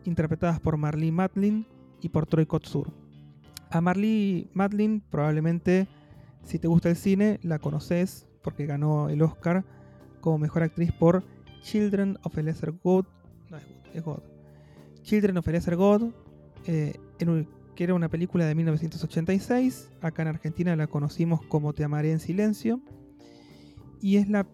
interpretadas 0.05 0.59
por 0.59 0.77
Marlee 0.77 1.11
Matlin 1.11 1.67
y 2.01 2.09
por 2.09 2.25
Troy 2.27 2.45
Kotsur. 2.45 2.93
A 3.71 3.81
Marlee 3.81 4.49
Matlin 4.53 5.01
probablemente, 5.01 5.87
si 6.43 6.59
te 6.59 6.67
gusta 6.67 6.89
el 6.89 6.95
cine, 6.95 7.39
la 7.43 7.59
conoces 7.59 8.27
porque 8.41 8.65
ganó 8.65 9.09
el 9.09 9.21
Oscar 9.21 9.65
como 10.21 10.37
mejor 10.37 10.63
actriz 10.63 10.91
por 10.91 11.23
Children 11.65 12.19
of 12.21 12.37
a 12.37 12.43
Lesser 12.43 12.71
God. 12.71 13.05
No, 13.49 13.57
es 13.91 14.03
God. 14.03 14.21
Children 15.01 15.37
of 15.37 15.47
a 15.47 15.51
Lesser 15.51 15.75
God, 15.75 16.11
que 16.63 16.93
era 17.83 17.95
una 17.95 18.07
película 18.07 18.45
de 18.45 18.53
1986. 18.53 19.89
Acá 19.99 20.21
en 20.21 20.27
Argentina 20.27 20.75
la 20.75 20.85
conocimos 20.85 21.41
como 21.47 21.73
Te 21.73 21.83
amaré 21.83 22.11
en 22.11 22.19
silencio. 22.19 22.81
Y 23.99 24.17
es 24.17 24.29
la 24.29 24.45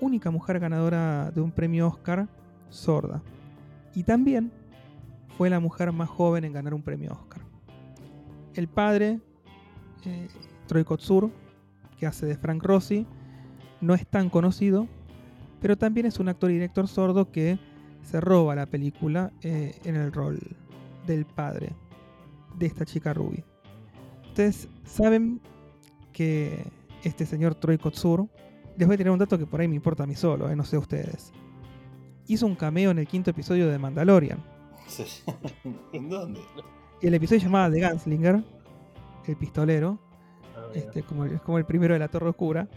única 0.00 0.32
mujer 0.32 0.58
ganadora 0.58 1.30
de 1.30 1.40
un 1.40 1.52
premio 1.52 1.86
Oscar 1.86 2.28
sorda. 2.68 3.22
Y 3.94 4.02
también 4.02 4.50
fue 5.38 5.48
la 5.50 5.60
mujer 5.60 5.92
más 5.92 6.08
joven 6.08 6.44
en 6.44 6.52
ganar 6.52 6.74
un 6.74 6.82
premio 6.82 7.12
Oscar. 7.12 7.42
El 8.54 8.66
padre, 8.66 9.20
eh, 10.04 10.28
Troy 10.66 10.82
Kotsur, 10.82 11.30
que 11.96 12.06
hace 12.06 12.26
de 12.26 12.36
Frank 12.36 12.64
Rossi, 12.64 13.06
no 13.80 13.94
es 13.94 14.04
tan 14.04 14.30
conocido, 14.30 14.88
pero 15.60 15.76
también 15.76 16.06
es 16.06 16.18
un 16.18 16.28
actor 16.28 16.50
y 16.50 16.54
director 16.54 16.88
sordo 16.88 17.30
que 17.30 17.58
se 18.02 18.20
roba 18.20 18.54
la 18.54 18.66
película 18.66 19.32
eh, 19.42 19.78
en 19.84 19.96
el 19.96 20.12
rol 20.12 20.38
del 21.06 21.24
padre 21.26 21.72
de 22.56 22.66
esta 22.66 22.84
chica 22.84 23.12
Ruby. 23.12 23.44
Ustedes 24.28 24.68
saben 24.84 25.40
que 26.12 26.64
este 27.02 27.26
señor 27.26 27.54
Troy 27.54 27.78
Kotsur, 27.78 28.28
les 28.76 28.86
voy 28.86 28.94
a 28.94 28.98
tirar 28.98 29.12
un 29.12 29.18
dato 29.18 29.38
que 29.38 29.46
por 29.46 29.60
ahí 29.60 29.68
me 29.68 29.76
importa 29.76 30.04
a 30.04 30.06
mí 30.06 30.14
solo, 30.14 30.48
eh, 30.50 30.56
no 30.56 30.64
sé 30.64 30.78
ustedes. 30.78 31.32
Hizo 32.26 32.46
un 32.46 32.56
cameo 32.56 32.90
en 32.90 32.98
el 32.98 33.06
quinto 33.06 33.30
episodio 33.30 33.68
de 33.68 33.78
Mandalorian. 33.78 34.42
¿En 35.92 36.08
dónde? 36.08 36.40
El 37.02 37.14
episodio 37.14 37.40
se 37.40 37.46
llamaba 37.46 37.70
The 37.70 37.88
Gunslinger, 37.88 38.42
el 39.26 39.36
pistolero, 39.36 39.98
Ah, 40.56 40.70
este, 40.74 41.02
como, 41.02 41.26
como 41.44 41.58
el 41.58 41.64
primero 41.64 41.92
de 41.92 42.00
la 42.00 42.08
Torre 42.08 42.30
Oscura. 42.30 42.68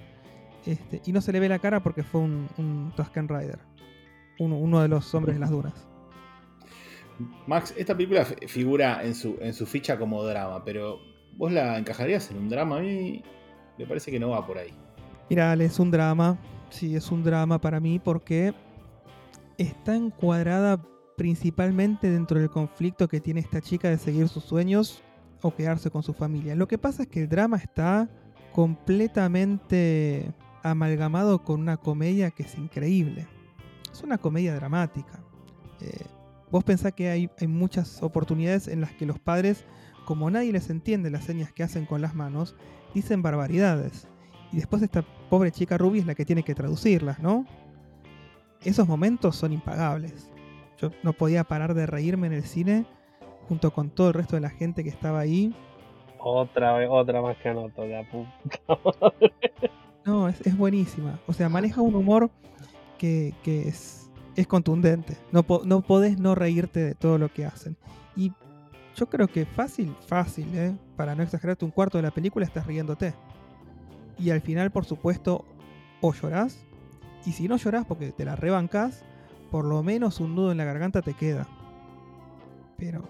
Este, 0.69 1.01
y 1.05 1.11
no 1.11 1.21
se 1.21 1.31
le 1.31 1.39
ve 1.39 1.49
la 1.49 1.57
cara 1.57 1.81
porque 1.81 2.03
fue 2.03 2.21
un, 2.21 2.47
un 2.57 2.93
Tusken 2.95 3.27
Rider, 3.27 3.57
uno, 4.37 4.55
uno 4.55 4.81
de 4.81 4.87
los 4.87 5.13
hombres 5.15 5.35
de 5.35 5.39
las 5.39 5.49
dunas. 5.49 5.87
Max, 7.47 7.73
esta 7.75 7.95
película 7.95 8.23
figura 8.25 9.03
en 9.03 9.15
su, 9.15 9.37
en 9.41 9.53
su 9.53 9.65
ficha 9.65 9.97
como 9.97 10.23
drama, 10.23 10.63
pero 10.63 10.99
¿vos 11.35 11.51
la 11.51 11.77
encajarías 11.77 12.29
en 12.29 12.37
un 12.37 12.49
drama? 12.49 12.77
A 12.77 12.81
mí 12.81 13.23
me 13.77 13.85
parece 13.87 14.11
que 14.11 14.19
no 14.19 14.29
va 14.29 14.45
por 14.45 14.59
ahí. 14.59 14.71
Ale, 15.35 15.65
es 15.65 15.79
un 15.79 15.89
drama. 15.89 16.37
Sí, 16.69 16.95
es 16.95 17.11
un 17.11 17.23
drama 17.23 17.59
para 17.59 17.79
mí 17.79 17.97
porque 17.97 18.53
está 19.57 19.95
encuadrada 19.95 20.81
principalmente 21.17 22.09
dentro 22.09 22.39
del 22.39 22.49
conflicto 22.49 23.07
que 23.07 23.19
tiene 23.19 23.39
esta 23.39 23.59
chica 23.59 23.89
de 23.89 23.97
seguir 23.97 24.29
sus 24.29 24.43
sueños 24.43 25.01
o 25.41 25.53
quedarse 25.53 25.89
con 25.89 26.03
su 26.03 26.13
familia. 26.13 26.55
Lo 26.55 26.67
que 26.67 26.77
pasa 26.77 27.03
es 27.03 27.09
que 27.09 27.21
el 27.21 27.29
drama 27.29 27.57
está 27.57 28.07
completamente 28.53 30.31
amalgamado 30.63 31.43
con 31.43 31.61
una 31.61 31.77
comedia 31.77 32.31
que 32.31 32.43
es 32.43 32.57
increíble. 32.57 33.27
Es 33.91 34.03
una 34.03 34.17
comedia 34.17 34.55
dramática. 34.55 35.19
Eh, 35.81 36.05
vos 36.51 36.63
pensás 36.63 36.93
que 36.93 37.09
hay, 37.09 37.29
hay 37.39 37.47
muchas 37.47 38.01
oportunidades 38.03 38.67
en 38.67 38.81
las 38.81 38.93
que 38.93 39.05
los 39.05 39.19
padres, 39.19 39.65
como 40.05 40.29
nadie 40.29 40.51
les 40.51 40.69
entiende 40.69 41.09
las 41.09 41.25
señas 41.25 41.51
que 41.51 41.63
hacen 41.63 41.85
con 41.85 42.01
las 42.01 42.15
manos, 42.15 42.55
dicen 42.93 43.21
barbaridades. 43.21 44.07
Y 44.51 44.57
después 44.57 44.81
esta 44.81 45.03
pobre 45.29 45.51
chica 45.51 45.77
Ruby 45.77 45.99
es 45.99 46.05
la 46.05 46.15
que 46.15 46.25
tiene 46.25 46.43
que 46.43 46.55
traducirlas, 46.55 47.19
¿no? 47.19 47.45
Esos 48.63 48.87
momentos 48.87 49.35
son 49.35 49.53
impagables. 49.53 50.31
Yo 50.79 50.91
no 51.03 51.13
podía 51.13 51.43
parar 51.43 51.73
de 51.73 51.85
reírme 51.85 52.27
en 52.27 52.33
el 52.33 52.43
cine 52.43 52.85
junto 53.47 53.71
con 53.71 53.89
todo 53.89 54.09
el 54.09 54.13
resto 54.13 54.35
de 54.35 54.41
la 54.41 54.49
gente 54.49 54.83
que 54.83 54.89
estaba 54.89 55.19
ahí. 55.19 55.53
Otra 56.19 56.73
vez, 56.73 56.89
otra 56.91 57.21
más 57.21 57.37
que 57.37 57.53
la 57.53 58.03
puta. 58.11 59.13
No, 60.05 60.27
es, 60.27 60.41
es 60.41 60.57
buenísima. 60.57 61.19
O 61.27 61.33
sea, 61.33 61.49
maneja 61.49 61.81
un 61.81 61.95
humor 61.95 62.31
que, 62.97 63.33
que 63.43 63.67
es, 63.67 64.09
es 64.35 64.47
contundente. 64.47 65.17
No, 65.31 65.43
po- 65.43 65.61
no 65.65 65.81
podés 65.81 66.19
no 66.19 66.35
reírte 66.35 66.79
de 66.79 66.95
todo 66.95 67.17
lo 67.17 67.31
que 67.31 67.45
hacen. 67.45 67.77
Y 68.15 68.33
yo 68.95 69.07
creo 69.09 69.27
que 69.27 69.45
fácil, 69.45 69.95
fácil, 70.07 70.47
¿eh? 70.55 70.75
para 70.95 71.15
no 71.15 71.23
exagerarte, 71.23 71.65
un 71.65 71.71
cuarto 71.71 71.97
de 71.97 72.03
la 72.03 72.11
película 72.11 72.45
estás 72.45 72.65
riéndote. 72.65 73.13
Y 74.17 74.31
al 74.31 74.41
final, 74.41 74.71
por 74.71 74.85
supuesto, 74.85 75.45
o 76.01 76.13
llorás. 76.13 76.59
Y 77.25 77.31
si 77.33 77.47
no 77.47 77.57
llorás 77.57 77.85
porque 77.85 78.11
te 78.11 78.25
la 78.25 78.35
rebancás, 78.35 79.03
por 79.51 79.65
lo 79.65 79.83
menos 79.83 80.19
un 80.19 80.35
nudo 80.35 80.51
en 80.51 80.57
la 80.57 80.65
garganta 80.65 81.01
te 81.01 81.13
queda. 81.13 81.47
Pero 82.77 83.03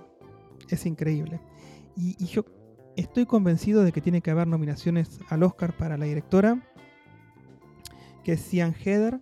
es 0.70 0.86
increíble. 0.86 1.40
Y, 1.96 2.16
y 2.24 2.28
yo 2.28 2.44
estoy 2.96 3.26
convencido 3.26 3.84
de 3.84 3.92
que 3.92 4.02
tiene 4.02 4.22
que 4.22 4.32
haber 4.32 4.48
nominaciones 4.48 5.20
al 5.30 5.44
Oscar 5.44 5.76
para 5.76 5.98
la 5.98 6.06
directora, 6.06 6.62
que 8.24 8.34
es 8.34 8.42
Cian 8.42 8.74
Heather, 8.74 9.20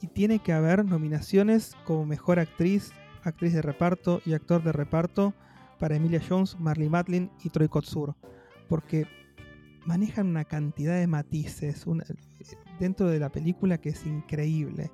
y 0.00 0.08
tiene 0.08 0.40
que 0.40 0.52
haber 0.52 0.84
nominaciones 0.84 1.76
como 1.84 2.04
mejor 2.04 2.38
actriz, 2.38 2.92
actriz 3.22 3.52
de 3.52 3.62
reparto 3.62 4.20
y 4.26 4.32
actor 4.32 4.62
de 4.62 4.72
reparto 4.72 5.32
para 5.78 5.96
Emilia 5.96 6.20
Jones, 6.28 6.58
Marley 6.58 6.88
Matlin 6.88 7.30
y 7.44 7.50
Troy 7.50 7.68
Kotsur, 7.68 8.16
porque 8.68 9.06
manejan 9.86 10.26
una 10.26 10.44
cantidad 10.44 10.98
de 10.98 11.06
matices 11.06 11.84
dentro 12.78 13.08
de 13.08 13.20
la 13.20 13.30
película 13.30 13.78
que 13.78 13.90
es 13.90 14.04
increíble. 14.06 14.90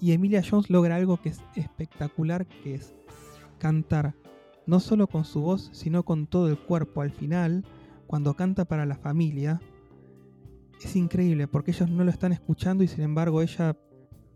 Y 0.00 0.12
Emilia 0.12 0.42
Jones 0.48 0.70
logra 0.70 0.96
algo 0.96 1.20
que 1.20 1.30
es 1.30 1.40
espectacular, 1.54 2.46
que 2.46 2.74
es 2.74 2.94
cantar 3.58 4.14
no 4.66 4.80
solo 4.80 5.06
con 5.06 5.24
su 5.24 5.40
voz, 5.40 5.70
sino 5.72 6.04
con 6.04 6.26
todo 6.26 6.48
el 6.48 6.58
cuerpo 6.58 7.00
al 7.00 7.10
final, 7.10 7.64
cuando 8.06 8.34
canta 8.34 8.66
para 8.66 8.86
la 8.86 8.96
familia, 8.96 9.60
es 10.82 10.96
increíble 10.96 11.48
porque 11.48 11.70
ellos 11.72 11.90
no 11.90 12.04
lo 12.04 12.10
están 12.10 12.32
escuchando 12.32 12.84
y 12.84 12.88
sin 12.88 13.02
embargo 13.02 13.42
ella, 13.42 13.76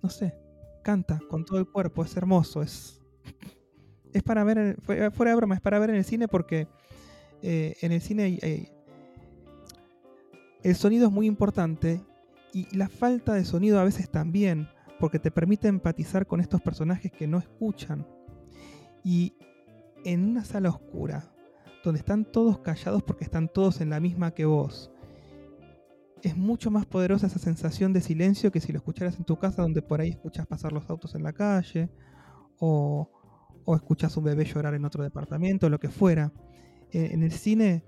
no 0.03 0.09
sé, 0.11 0.35
canta 0.83 1.21
con 1.29 1.45
todo 1.45 1.59
el 1.59 1.69
cuerpo, 1.69 2.05
es 2.05 2.17
hermoso, 2.17 2.63
es, 2.63 3.01
es 4.13 4.23
para 4.23 4.43
ver, 4.45 4.59
en- 4.59 4.77
fue- 4.83 5.11
fuera 5.11 5.31
de 5.33 5.37
broma, 5.37 5.55
es 5.55 5.61
para 5.61 5.79
ver 5.79 5.91
en 5.91 5.97
el 5.97 6.05
cine 6.05 6.29
porque 6.29 6.67
eh, 7.43 7.77
en 7.83 7.93
el 7.93 8.01
cine 8.01 8.39
hay- 8.43 8.69
el 10.63 10.77
sonido 10.77 11.07
es 11.09 11.13
muy 11.13 11.27
importante 11.27 12.01
y 12.53 12.75
la 12.77 12.89
falta 12.89 13.33
de 13.35 13.45
sonido 13.45 13.81
a 13.81 13.85
veces 13.85 14.09
también, 14.11 14.69
porque 15.01 15.19
te 15.19 15.31
permite 15.31 15.69
empatizar 15.69 16.27
con 16.27 16.41
estos 16.41 16.61
personajes 16.61 17.11
que 17.11 17.27
no 17.27 17.39
escuchan. 17.39 18.07
Y 19.03 19.35
en 20.05 20.29
una 20.31 20.45
sala 20.45 20.69
oscura, 20.69 21.33
donde 21.83 21.99
están 21.99 22.25
todos 22.25 22.61
callados 22.61 23.03
porque 23.03 23.25
están 23.25 23.49
todos 23.49 23.81
en 23.81 23.91
la 23.91 23.99
misma 23.99 24.31
que 24.33 24.45
vos, 24.45 24.93
es 26.23 26.37
mucho 26.37 26.71
más 26.71 26.87
poderosa 26.87 27.27
esa 27.27 27.39
sensación 27.39 27.93
de 27.93 28.01
silencio 28.01 28.53
que 28.53 28.61
si 28.61 28.73
lo 28.73 28.79
escucharas 28.79 29.19
en 29.19 29.25
tu 29.25 29.37
casa 29.39 29.63
donde 29.63 29.83
por 29.83 30.01
ahí 30.01 30.11
escuchas 30.11 30.47
pasar 30.47 30.73
los 30.73 30.89
autos 30.89 31.15
en 31.15 31.25
la 31.25 31.33
calle 31.33 31.91
o, 32.59 33.11
o 33.65 33.75
escuchas 33.75 34.17
un 34.17 34.25
bebé 34.25 34.45
llorar 34.45 34.75
en 34.75 34.85
otro 34.85 35.03
departamento, 35.03 35.69
lo 35.69 35.81
que 35.81 35.89
fuera. 35.89 36.33
Eh, 36.93 37.11
en 37.13 37.23
el 37.23 37.33
cine 37.33 37.85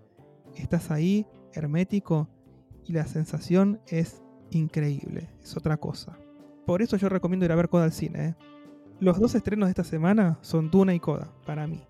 estás 0.57 0.91
ahí, 0.91 1.27
hermético, 1.53 2.29
y 2.85 2.93
la 2.93 3.07
sensación 3.07 3.81
es 3.87 4.23
increíble, 4.51 5.31
es 5.41 5.57
otra 5.57 5.77
cosa. 5.77 6.19
Por 6.67 6.83
eso 6.83 6.97
yo 6.97 7.09
recomiendo 7.09 7.45
ir 7.45 7.53
a 7.53 7.57
ver 7.57 7.69
Coda 7.69 7.85
al 7.85 7.93
cine. 7.93 8.27
¿eh? 8.27 8.35
Los 9.01 9.21
dos 9.21 9.35
estrenos 9.35 9.69
de 9.69 9.71
esta 9.71 9.85
semana 9.85 10.39
son 10.43 10.71
Duna 10.71 10.95
y 10.95 11.01
Coda, 11.01 11.33
para 11.47 11.67
mí. 11.67 11.83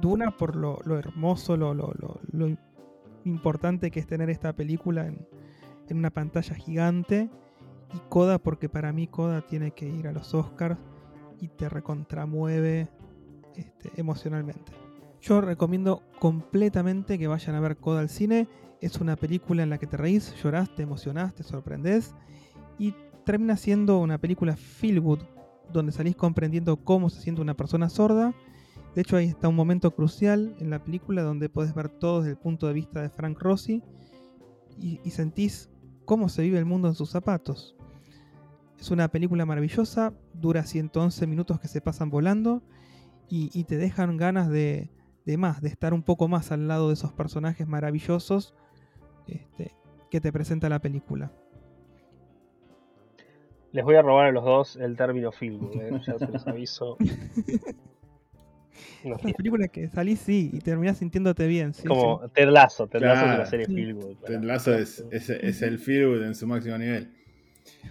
Duna 0.00 0.36
por 0.36 0.56
lo, 0.56 0.78
lo 0.84 0.98
hermoso, 0.98 1.56
lo, 1.56 1.74
lo, 1.74 1.92
lo, 2.30 2.56
importante 3.24 3.90
que 3.90 4.00
es 4.00 4.06
tener 4.06 4.28
esta 4.28 4.52
película 4.52 5.06
en, 5.06 5.26
en 5.88 5.98
una 5.98 6.10
pantalla 6.10 6.54
gigante. 6.54 7.30
Y 7.94 7.98
Coda 8.08 8.38
porque 8.38 8.68
para 8.68 8.92
mí 8.92 9.06
Coda 9.06 9.42
tiene 9.42 9.70
que 9.70 9.88
ir 9.88 10.08
a 10.08 10.12
los 10.12 10.34
Oscars 10.34 10.78
y 11.40 11.48
te 11.48 11.68
recontramueve 11.68 12.88
este, 13.54 13.92
emocionalmente. 13.96 14.72
Yo 15.20 15.40
recomiendo 15.40 16.02
completamente 16.18 17.18
que 17.18 17.28
vayan 17.28 17.54
a 17.54 17.60
ver 17.60 17.76
Coda 17.76 18.00
al 18.00 18.08
cine. 18.08 18.48
Es 18.80 19.00
una 19.00 19.16
película 19.16 19.62
en 19.62 19.70
la 19.70 19.78
que 19.78 19.86
te 19.86 19.96
reís, 19.96 20.34
llorás, 20.42 20.74
te 20.74 20.82
emocionás, 20.82 21.34
te 21.34 21.42
sorprendés 21.42 22.14
y 22.78 22.94
termina 23.24 23.56
siendo 23.56 23.98
una 23.98 24.18
película 24.18 24.56
feel 24.56 25.00
good 25.00 25.20
donde 25.72 25.92
salís 25.92 26.16
comprendiendo 26.16 26.76
cómo 26.76 27.08
se 27.08 27.20
siente 27.22 27.40
una 27.40 27.54
persona 27.54 27.88
sorda. 27.88 28.34
De 28.94 29.00
hecho, 29.00 29.16
ahí 29.16 29.26
está 29.26 29.48
un 29.48 29.56
momento 29.56 29.90
crucial 29.92 30.54
en 30.60 30.70
la 30.70 30.82
película 30.82 31.22
donde 31.22 31.48
puedes 31.48 31.74
ver 31.74 31.88
todo 31.88 32.20
desde 32.20 32.32
el 32.32 32.38
punto 32.38 32.66
de 32.66 32.74
vista 32.74 33.00
de 33.00 33.08
Frank 33.08 33.40
Rossi 33.40 33.82
y, 34.78 35.00
y 35.04 35.10
sentís 35.10 35.70
cómo 36.04 36.28
se 36.28 36.42
vive 36.42 36.58
el 36.58 36.64
mundo 36.64 36.88
en 36.88 36.94
sus 36.94 37.10
zapatos. 37.10 37.76
Es 38.78 38.90
una 38.90 39.08
película 39.08 39.46
maravillosa, 39.46 40.12
dura 40.34 40.64
111 40.64 41.26
minutos 41.26 41.60
que 41.60 41.68
se 41.68 41.80
pasan 41.80 42.10
volando 42.10 42.62
y, 43.28 43.64
te 43.64 43.76
dejan 43.76 44.16
ganas 44.16 44.48
de, 44.48 44.90
más, 45.38 45.60
de 45.60 45.68
estar 45.68 45.94
un 45.94 46.02
poco 46.02 46.28
más 46.28 46.52
al 46.52 46.68
lado 46.68 46.88
de 46.88 46.94
esos 46.94 47.12
personajes 47.12 47.66
maravillosos 47.66 48.54
este, 49.26 49.74
que 50.10 50.20
te 50.20 50.32
presenta 50.32 50.68
la 50.68 50.80
película. 50.80 51.32
Les 53.72 53.84
voy 53.84 53.96
a 53.96 54.02
robar 54.02 54.26
a 54.26 54.32
los 54.32 54.44
dos 54.44 54.76
el 54.76 54.96
término 54.96 55.32
film, 55.32 55.68
¿eh? 55.74 56.00
ya 56.06 56.18
se 56.18 56.28
los 56.28 56.46
aviso. 56.46 56.96
No. 59.04 59.16
Las 59.22 59.32
películas 59.34 59.70
que 59.70 59.88
salís 59.88 60.20
sí 60.20 60.50
y 60.52 60.58
terminás 60.60 60.98
sintiéndote 60.98 61.46
bien. 61.46 61.74
¿sí? 61.74 61.86
Como 61.86 62.28
Ted 62.34 62.48
Lasso, 62.48 62.86
Ted 62.86 63.00
Lasso 63.00 63.32
es 63.32 63.38
la 63.38 63.46
serie 63.46 63.66
sí. 63.66 64.16
Ted 64.26 64.42
Lasso 64.42 64.74
es, 64.74 65.04
es, 65.10 65.30
es 65.30 65.62
el 65.62 65.78
Feelgood 65.78 66.22
en 66.22 66.34
su 66.34 66.46
máximo 66.46 66.78
nivel. 66.78 67.12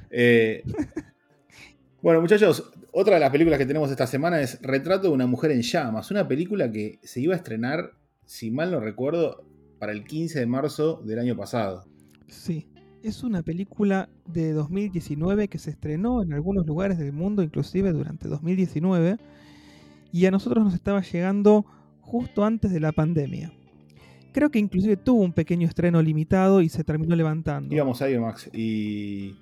Eh, 0.10 0.64
bueno, 2.02 2.22
muchachos, 2.22 2.72
otra 2.92 3.16
de 3.16 3.20
las 3.20 3.32
películas 3.32 3.60
que 3.60 3.66
tenemos 3.66 3.90
esta 3.90 4.08
semana 4.08 4.42
es 4.42 4.62
Retrato 4.62 5.08
de 5.08 5.14
una 5.14 5.28
mujer 5.28 5.52
en 5.52 5.62
llamas, 5.62 6.12
una 6.12 6.28
película 6.28 6.72
que 6.72 7.00
se 7.04 7.22
iba 7.22 7.34
a 7.34 7.38
estrenar, 7.38 7.94
si 8.26 8.52
mal 8.52 8.72
no 8.72 8.80
recuerdo, 8.80 9.46
para 9.80 9.92
el 9.92 10.04
15 10.04 10.40
de 10.40 10.46
marzo 10.46 11.02
del 11.04 11.20
año 11.20 11.36
pasado. 11.36 11.86
Sí, 12.28 12.68
es 13.04 13.24
una 13.24 13.44
película 13.44 14.10
de 14.28 14.54
2019 14.54 15.50
que 15.50 15.58
se 15.58 15.72
estrenó 15.72 16.22
en 16.22 16.34
algunos 16.34 16.66
lugares 16.66 16.98
del 16.98 17.12
mundo, 17.12 17.44
inclusive 17.44 17.92
durante 17.92 18.30
2019, 18.30 19.18
y 20.14 20.26
a 20.26 20.32
nosotros 20.32 20.64
nos 20.64 20.74
estaba 20.74 21.01
llegando 21.01 21.66
justo 21.99 22.45
antes 22.45 22.72
de 22.72 22.80
la 22.80 22.93
pandemia. 22.93 23.51
Creo 24.32 24.49
que 24.49 24.59
inclusive 24.59 24.95
tuvo 24.95 25.24
un 25.24 25.34
pequeño 25.34 25.68
estreno 25.68 26.01
limitado 26.01 26.61
y 26.61 26.70
se 26.70 26.86
terminó 26.86 27.16
levantando. 27.16 27.76
Íbamos 27.76 28.01
a 28.01 28.07
Max, 28.20 28.49
y 28.53 29.36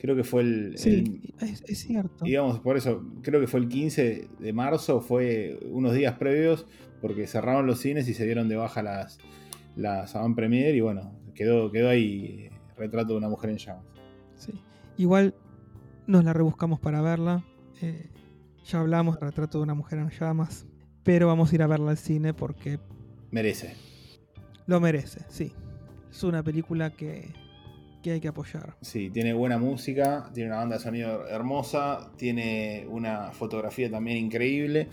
Creo 0.00 0.16
que 0.16 0.24
fue 0.24 0.42
el. 0.42 0.78
Sí, 0.78 1.20
es, 1.40 1.62
es, 1.66 1.78
cierto. 1.80 2.24
Digamos, 2.24 2.60
por 2.60 2.78
eso, 2.78 3.04
creo 3.20 3.38
que 3.38 3.46
fue 3.46 3.60
el 3.60 3.68
15 3.68 4.28
de 4.38 4.52
marzo, 4.54 5.02
fue 5.02 5.60
unos 5.70 5.92
días 5.92 6.16
previos, 6.16 6.66
porque 7.02 7.26
cerraron 7.26 7.66
los 7.66 7.80
cines 7.80 8.08
y 8.08 8.14
se 8.14 8.24
dieron 8.24 8.48
de 8.48 8.56
baja 8.56 8.82
las, 8.82 9.18
las 9.76 10.16
avant 10.16 10.34
premier 10.34 10.74
y 10.74 10.80
bueno, 10.80 11.12
quedó, 11.34 11.70
quedó 11.70 11.90
ahí 11.90 12.48
retrato 12.78 13.12
de 13.12 13.18
una 13.18 13.28
mujer 13.28 13.50
en 13.50 13.58
llamas. 13.58 13.84
Sí. 14.36 14.52
Igual 14.96 15.34
nos 16.06 16.24
la 16.24 16.32
rebuscamos 16.32 16.80
para 16.80 17.02
verla. 17.02 17.44
Eh, 17.82 18.08
ya 18.64 18.80
hablamos 18.80 19.18
de 19.18 19.26
retrato 19.26 19.58
de 19.58 19.64
una 19.64 19.74
mujer 19.74 19.98
en 19.98 20.10
llamas, 20.10 20.66
pero 21.02 21.26
vamos 21.26 21.52
a 21.52 21.54
ir 21.54 21.62
a 21.62 21.66
verla 21.66 21.90
al 21.90 21.98
cine 21.98 22.34
porque. 22.34 22.78
Merece. 23.30 23.74
Lo 24.66 24.80
merece, 24.80 25.24
sí. 25.28 25.52
Es 26.10 26.22
una 26.24 26.42
película 26.42 26.90
que 26.90 27.32
que 28.02 28.12
hay 28.12 28.20
que 28.20 28.28
apoyar. 28.28 28.76
Sí, 28.80 29.10
tiene 29.10 29.32
buena 29.32 29.58
música, 29.58 30.30
tiene 30.32 30.50
una 30.50 30.58
banda 30.58 30.76
de 30.76 30.82
sonido 30.82 31.26
hermosa, 31.28 32.10
tiene 32.16 32.86
una 32.88 33.32
fotografía 33.32 33.90
también 33.90 34.18
increíble 34.18 34.88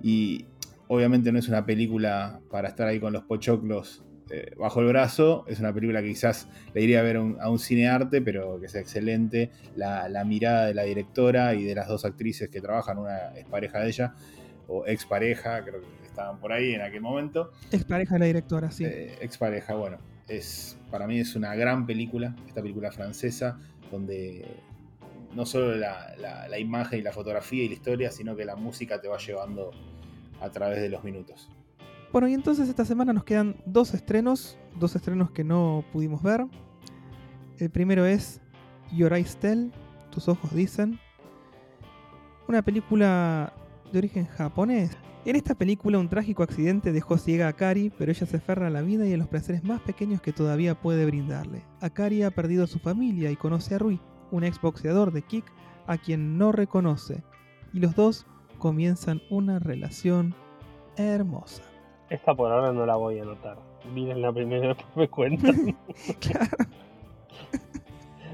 y 0.00 0.44
obviamente 0.88 1.32
no 1.32 1.38
es 1.38 1.48
una 1.48 1.64
película 1.64 2.40
para 2.50 2.68
estar 2.68 2.86
ahí 2.88 3.00
con 3.00 3.12
los 3.12 3.24
pochoclos 3.24 4.04
eh, 4.34 4.54
bajo 4.56 4.80
el 4.80 4.86
brazo, 4.86 5.44
es 5.46 5.60
una 5.60 5.74
película 5.74 6.00
que 6.00 6.08
quizás 6.08 6.48
le 6.72 6.80
iría 6.80 7.00
a 7.00 7.02
ver 7.02 7.18
un, 7.18 7.36
a 7.38 7.50
un 7.50 7.58
cinearte, 7.58 8.22
pero 8.22 8.58
que 8.58 8.64
es 8.64 8.74
excelente. 8.74 9.50
La, 9.76 10.08
la, 10.08 10.24
mirada 10.24 10.64
de 10.64 10.72
la 10.72 10.84
directora 10.84 11.52
y 11.52 11.64
de 11.64 11.74
las 11.74 11.86
dos 11.86 12.06
actrices 12.06 12.48
que 12.48 12.62
trabajan, 12.62 12.96
una 12.96 13.34
es 13.36 13.44
pareja 13.44 13.80
de 13.80 13.88
ella, 13.88 14.14
o 14.68 14.86
ex 14.86 15.04
pareja, 15.04 15.62
creo 15.62 15.82
que 15.82 16.06
estaban 16.06 16.40
por 16.40 16.50
ahí 16.50 16.72
en 16.72 16.80
aquel 16.80 17.02
momento. 17.02 17.52
Ex 17.70 17.84
pareja 17.84 18.14
de 18.14 18.20
la 18.20 18.24
directora, 18.24 18.70
sí. 18.70 18.86
Eh, 18.86 19.18
ex 19.20 19.36
pareja, 19.36 19.74
bueno, 19.74 19.98
es, 20.28 20.78
para 20.90 21.06
mí 21.06 21.18
es 21.18 21.36
una 21.36 21.54
gran 21.54 21.84
película, 21.84 22.34
esta 22.48 22.62
película 22.62 22.90
francesa, 22.90 23.58
donde 23.90 24.46
no 25.34 25.44
solo 25.44 25.76
la, 25.76 26.14
la, 26.16 26.48
la, 26.48 26.58
imagen 26.58 27.00
y 27.00 27.02
la 27.02 27.12
fotografía 27.12 27.64
y 27.64 27.68
la 27.68 27.74
historia, 27.74 28.10
sino 28.10 28.34
que 28.34 28.46
la 28.46 28.56
música 28.56 28.98
te 28.98 29.08
va 29.08 29.18
llevando 29.18 29.72
a 30.40 30.48
través 30.48 30.80
de 30.80 30.88
los 30.88 31.04
minutos. 31.04 31.50
Bueno, 32.12 32.28
y 32.28 32.34
entonces 32.34 32.68
esta 32.68 32.84
semana 32.84 33.12
nos 33.12 33.24
quedan 33.24 33.56
dos 33.64 33.94
estrenos, 33.94 34.58
dos 34.78 34.94
estrenos 34.94 35.30
que 35.30 35.44
no 35.44 35.84
pudimos 35.92 36.22
ver. 36.22 36.46
El 37.58 37.70
primero 37.70 38.04
es 38.04 38.40
Your 38.92 39.12
Eyes 39.14 39.36
Tell, 39.36 39.72
Tus 40.10 40.28
Ojos 40.28 40.54
Dicen, 40.54 40.98
una 42.48 42.62
película 42.62 43.52
de 43.90 43.98
origen 43.98 44.26
japonés 44.26 44.96
en 45.24 45.36
esta 45.36 45.54
película 45.54 46.00
un 46.00 46.08
trágico 46.08 46.42
accidente 46.42 46.90
dejó 46.90 47.16
ciega 47.16 47.46
a 47.46 47.52
Kari, 47.52 47.90
pero 47.96 48.10
ella 48.10 48.26
se 48.26 48.38
aferra 48.38 48.66
a 48.66 48.70
la 48.70 48.82
vida 48.82 49.06
y 49.06 49.12
a 49.12 49.16
los 49.16 49.28
placeres 49.28 49.62
más 49.62 49.80
pequeños 49.80 50.20
que 50.20 50.32
todavía 50.32 50.74
puede 50.74 51.06
brindarle. 51.06 51.64
Akari 51.80 52.24
ha 52.24 52.32
perdido 52.32 52.64
a 52.64 52.66
su 52.66 52.80
familia 52.80 53.30
y 53.30 53.36
conoce 53.36 53.76
a 53.76 53.78
Rui, 53.78 54.00
un 54.32 54.42
exboxeador 54.42 55.12
de 55.12 55.22
kick 55.22 55.44
a 55.86 55.96
quien 55.96 56.38
no 56.38 56.50
reconoce, 56.50 57.22
y 57.72 57.78
los 57.78 57.94
dos 57.94 58.26
comienzan 58.58 59.22
una 59.30 59.60
relación 59.60 60.34
hermosa. 60.96 61.62
Esta 62.12 62.34
por 62.34 62.52
ahora 62.52 62.72
no 62.72 62.84
la 62.84 62.96
voy 62.96 63.18
a 63.18 63.22
anotar. 63.22 63.56
Miren 63.94 64.20
la 64.20 64.30
primera 64.30 64.68
después 64.68 64.96
me 64.96 65.08
cuentan. 65.08 65.76
claro. 66.20 66.56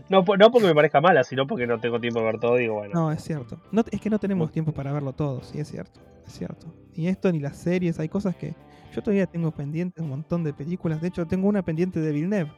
No, 0.08 0.24
no, 0.36 0.50
porque 0.50 0.66
me 0.66 0.74
parezca 0.74 1.00
mala, 1.00 1.22
sino 1.22 1.46
porque 1.46 1.66
no 1.66 1.78
tengo 1.78 2.00
tiempo 2.00 2.18
de 2.18 2.26
ver 2.26 2.40
todo. 2.40 2.56
Digo, 2.56 2.74
bueno. 2.74 2.92
No, 2.92 3.12
es 3.12 3.22
cierto. 3.22 3.60
No, 3.70 3.84
es 3.88 4.00
que 4.00 4.10
no 4.10 4.18
tenemos 4.18 4.50
tiempo 4.50 4.72
para 4.72 4.90
verlo 4.90 5.12
todo, 5.12 5.42
sí, 5.42 5.60
es 5.60 5.68
cierto. 5.68 6.00
Es 6.26 6.32
cierto. 6.32 6.66
Ni 6.96 7.06
esto 7.06 7.30
ni 7.30 7.38
las 7.38 7.56
series, 7.56 8.00
hay 8.00 8.08
cosas 8.08 8.34
que 8.34 8.56
yo 8.92 9.00
todavía 9.00 9.26
tengo 9.26 9.52
pendientes, 9.52 10.02
un 10.02 10.10
montón 10.10 10.42
de 10.42 10.52
películas. 10.52 11.00
De 11.00 11.08
hecho, 11.08 11.26
tengo 11.26 11.46
una 11.46 11.62
pendiente 11.62 12.00
de 12.00 12.10
Villeneuve, 12.10 12.50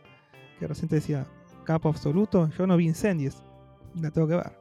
que 0.59 0.67
recién 0.67 0.89
decía, 0.89 1.27
capo 1.65 1.91
absoluto. 1.91 2.49
Yo 2.57 2.67
no 2.67 2.79
vi 2.79 2.87
Incendies, 2.87 3.43
la 4.01 4.11
tengo 4.11 4.27
que 4.27 4.37
ver. 4.37 4.53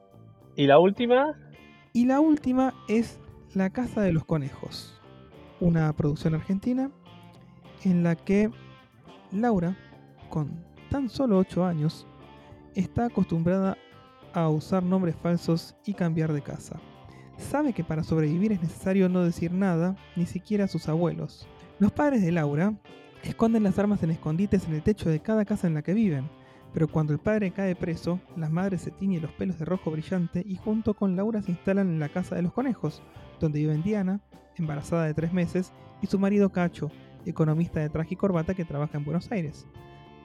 ¿Y 0.57 0.67
la 0.67 0.77
última? 0.79 1.37
Y 1.93 2.05
la 2.05 2.19
última 2.19 2.73
es 2.89 3.17
La 3.53 3.69
Casa 3.69 4.01
de 4.01 4.11
los 4.11 4.25
Conejos, 4.25 4.98
una 5.59 5.91
producción 5.93 6.35
argentina 6.35 6.91
en 7.83 8.03
la 8.03 8.15
que 8.15 8.51
Laura, 9.31 9.75
con 10.29 10.63
tan 10.89 11.09
solo 11.09 11.37
8 11.37 11.65
años, 11.65 12.07
está 12.75 13.05
acostumbrada 13.05 13.77
a 14.33 14.49
usar 14.49 14.83
nombres 14.83 15.15
falsos 15.15 15.75
y 15.85 15.93
cambiar 15.93 16.33
de 16.33 16.41
casa. 16.41 16.79
Sabe 17.37 17.73
que 17.73 17.83
para 17.83 18.03
sobrevivir 18.03 18.51
es 18.51 18.61
necesario 18.61 19.07
no 19.09 19.23
decir 19.23 19.51
nada, 19.51 19.95
ni 20.15 20.25
siquiera 20.25 20.65
a 20.65 20.67
sus 20.67 20.89
abuelos. 20.89 21.47
Los 21.79 21.91
padres 21.91 22.21
de 22.21 22.31
Laura 22.31 22.73
esconden 23.23 23.63
las 23.63 23.79
armas 23.79 24.03
en 24.03 24.11
escondites 24.11 24.67
en 24.67 24.75
el 24.75 24.83
techo 24.83 25.09
de 25.09 25.21
cada 25.21 25.45
casa 25.45 25.67
en 25.67 25.73
la 25.73 25.81
que 25.81 25.93
viven, 25.93 26.29
pero 26.73 26.87
cuando 26.87 27.13
el 27.13 27.19
padre 27.19 27.51
cae 27.51 27.75
preso, 27.75 28.19
la 28.35 28.49
madre 28.49 28.77
se 28.77 28.91
tiñe 28.91 29.19
los 29.19 29.31
pelos 29.31 29.57
de 29.57 29.65
rojo 29.65 29.89
brillante 29.89 30.43
y 30.45 30.57
junto 30.57 30.93
con 30.93 31.15
Laura 31.15 31.41
se 31.41 31.51
instalan 31.51 31.89
en 31.89 31.99
la 31.99 32.09
casa 32.09 32.35
de 32.35 32.41
los 32.41 32.53
conejos, 32.53 33.01
donde 33.39 33.59
viven 33.59 33.81
Diana, 33.81 34.21
embarazada 34.59 35.05
de 35.05 35.13
tres 35.13 35.33
meses, 35.33 35.73
y 36.01 36.07
su 36.07 36.19
marido 36.19 36.51
Cacho, 36.51 36.91
economista 37.25 37.79
de 37.79 37.89
traje 37.89 38.13
y 38.13 38.17
corbata 38.17 38.53
que 38.53 38.65
trabaja 38.65 38.97
en 38.97 39.05
Buenos 39.05 39.31
Aires. 39.31 39.65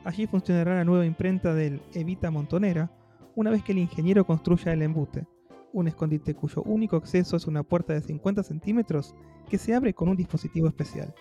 Allí 0.05 0.27
funcionará 0.27 0.75
la 0.75 0.85
nueva 0.85 1.07
imprenta 1.07 1.55
del 1.55 1.81
Evita 1.93 2.31
Montonera, 2.31 2.91
una 3.35 3.51
vez 3.51 3.63
que 3.63 3.73
el 3.73 3.79
ingeniero 3.79 4.25
construya 4.27 4.73
el 4.73 4.83
embute, 4.83 5.27
un 5.73 5.89
escondite 5.89 6.35
cuyo 6.35 6.63
único 6.63 6.97
acceso 6.97 7.37
es 7.37 7.47
una 7.47 7.65
puerta 7.65 7.93
de 7.93 8.01
50 8.01 8.45
centímetros 8.45 9.15
que 9.49 9.59
se 9.59 9.75
abre 9.75 9.93
con 9.93 10.09
un 10.09 10.17
dispositivo 10.17 10.69
especial. 10.69 11.13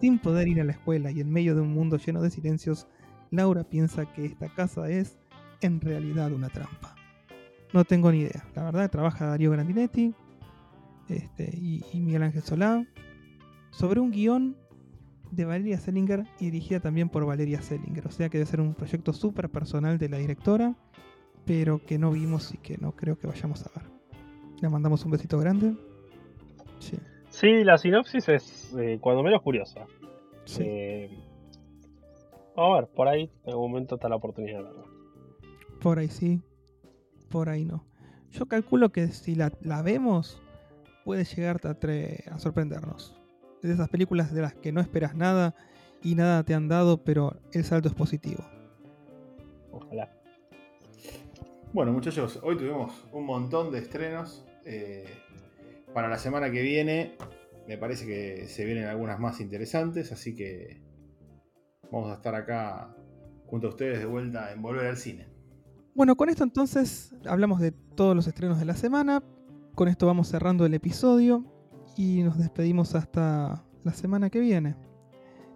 Sin 0.00 0.18
poder 0.18 0.46
ir 0.46 0.60
a 0.60 0.64
la 0.64 0.72
escuela 0.72 1.10
y 1.10 1.20
en 1.20 1.30
medio 1.30 1.54
de 1.54 1.62
un 1.62 1.72
mundo 1.72 1.96
lleno 1.96 2.20
de 2.20 2.30
silencios, 2.30 2.86
Laura 3.30 3.64
piensa 3.64 4.04
que 4.12 4.26
esta 4.26 4.48
casa 4.48 4.88
es 4.90 5.18
en 5.62 5.80
realidad 5.80 6.32
una 6.32 6.50
trampa. 6.50 6.94
No 7.72 7.84
tengo 7.84 8.12
ni 8.12 8.20
idea. 8.20 8.44
La 8.54 8.64
verdad, 8.64 8.90
trabaja 8.90 9.26
Darío 9.26 9.50
Grandinetti 9.50 10.14
este, 11.08 11.50
y, 11.56 11.84
y 11.92 12.00
Miguel 12.00 12.22
Ángel 12.22 12.42
Solá 12.42 12.86
sobre 13.70 14.00
un 14.00 14.10
guion 14.10 14.56
de 15.30 15.44
Valeria 15.44 15.78
Sellinger 15.78 16.24
y 16.40 16.46
dirigida 16.46 16.80
también 16.80 17.08
por 17.08 17.26
Valeria 17.26 17.60
Sellinger. 17.60 18.06
O 18.06 18.10
sea 18.10 18.28
que 18.28 18.38
debe 18.38 18.50
ser 18.50 18.60
un 18.60 18.74
proyecto 18.74 19.12
súper 19.12 19.50
personal 19.50 19.98
de 19.98 20.08
la 20.08 20.18
directora, 20.18 20.74
pero 21.44 21.84
que 21.84 21.98
no 21.98 22.10
vimos 22.10 22.52
y 22.54 22.58
que 22.58 22.78
no 22.78 22.92
creo 22.92 23.18
que 23.18 23.26
vayamos 23.26 23.66
a 23.66 23.70
ver. 23.78 23.90
Le 24.60 24.68
mandamos 24.68 25.04
un 25.04 25.10
besito 25.12 25.38
grande. 25.38 25.74
Sí. 26.78 26.96
Sí, 27.30 27.62
la 27.62 27.78
sinopsis 27.78 28.28
es 28.28 28.74
eh, 28.78 28.98
cuando 29.00 29.22
menos 29.22 29.42
curiosa. 29.42 29.86
sí. 30.44 30.62
Eh, 30.64 31.10
vamos 32.56 32.78
a 32.78 32.80
ver, 32.80 32.90
por 32.90 33.06
ahí 33.06 33.30
en 33.44 33.50
algún 33.50 33.70
momento 33.70 33.94
está 33.96 34.08
la 34.08 34.16
oportunidad 34.16 34.58
de 34.58 34.64
verla. 34.64 34.82
Por 35.80 35.98
ahí 35.98 36.08
sí, 36.08 36.42
por 37.28 37.48
ahí 37.48 37.64
no. 37.64 37.84
Yo 38.32 38.46
calculo 38.46 38.90
que 38.90 39.08
si 39.08 39.34
la, 39.36 39.52
la 39.60 39.82
vemos, 39.82 40.42
puede 41.08 41.24
llegar 41.24 41.58
a, 41.64 42.38
sorprendernos. 42.38 43.18
Es 43.62 43.68
de 43.68 43.72
esas 43.72 43.88
películas 43.88 44.34
de 44.34 44.42
las 44.42 44.52
que 44.52 44.72
no 44.72 44.82
esperas 44.82 45.14
nada 45.14 45.54
y 46.02 46.14
nada 46.14 46.42
te 46.42 46.52
han 46.52 46.68
dado, 46.68 47.02
pero 47.02 47.40
el 47.54 47.64
salto 47.64 47.88
es 47.88 47.94
positivo. 47.94 48.44
Ojalá. 49.72 50.12
Bueno, 51.72 51.92
muchachos, 51.94 52.38
hoy 52.42 52.58
tuvimos 52.58 52.92
un 53.10 53.24
montón 53.24 53.72
de 53.72 53.78
estrenos. 53.78 54.44
eh, 54.66 55.06
para 55.94 56.10
la 56.10 56.18
semana 56.18 56.50
que 56.50 56.60
viene, 56.60 57.16
me 57.66 57.78
parece 57.78 58.04
que 58.04 58.46
se 58.46 58.66
vienen 58.66 58.84
algunas 58.84 59.18
más 59.18 59.40
interesantes, 59.40 60.12
así 60.12 60.36
que 60.36 60.82
vamos 61.90 62.10
a 62.10 62.16
estar 62.16 62.34
acá 62.34 62.94
junto 63.46 63.68
a 63.68 63.70
ustedes 63.70 63.98
de 64.00 64.04
vuelta 64.04 64.52
en 64.52 64.60
Volver 64.60 64.88
al 64.88 64.98
Cine. 64.98 65.26
Bueno, 65.94 66.16
con 66.16 66.28
esto 66.28 66.44
entonces 66.44 67.14
hablamos 67.24 67.60
de 67.60 67.72
todos 67.72 68.14
los 68.14 68.26
estrenos 68.26 68.58
de 68.58 68.66
la 68.66 68.76
semana. 68.76 69.22
Con 69.78 69.86
esto 69.86 70.06
vamos 70.08 70.26
cerrando 70.26 70.66
el 70.66 70.74
episodio 70.74 71.44
y 71.96 72.24
nos 72.24 72.36
despedimos 72.36 72.96
hasta 72.96 73.64
la 73.84 73.92
semana 73.92 74.28
que 74.28 74.40
viene. 74.40 74.74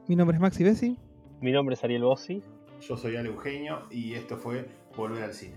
Mi 0.06 0.14
nombre 0.14 0.36
es 0.36 0.40
Maxi 0.40 0.62
Bessi. 0.62 0.96
Mi 1.40 1.50
nombre 1.50 1.74
es 1.74 1.82
Ariel 1.82 2.04
Bossi. 2.04 2.40
Yo 2.80 2.96
soy 2.96 3.16
Ale 3.16 3.30
Eugenio 3.30 3.88
y 3.90 4.14
esto 4.14 4.36
fue 4.36 4.68
Volver 4.96 5.24
al 5.24 5.32
Cine. 5.32 5.56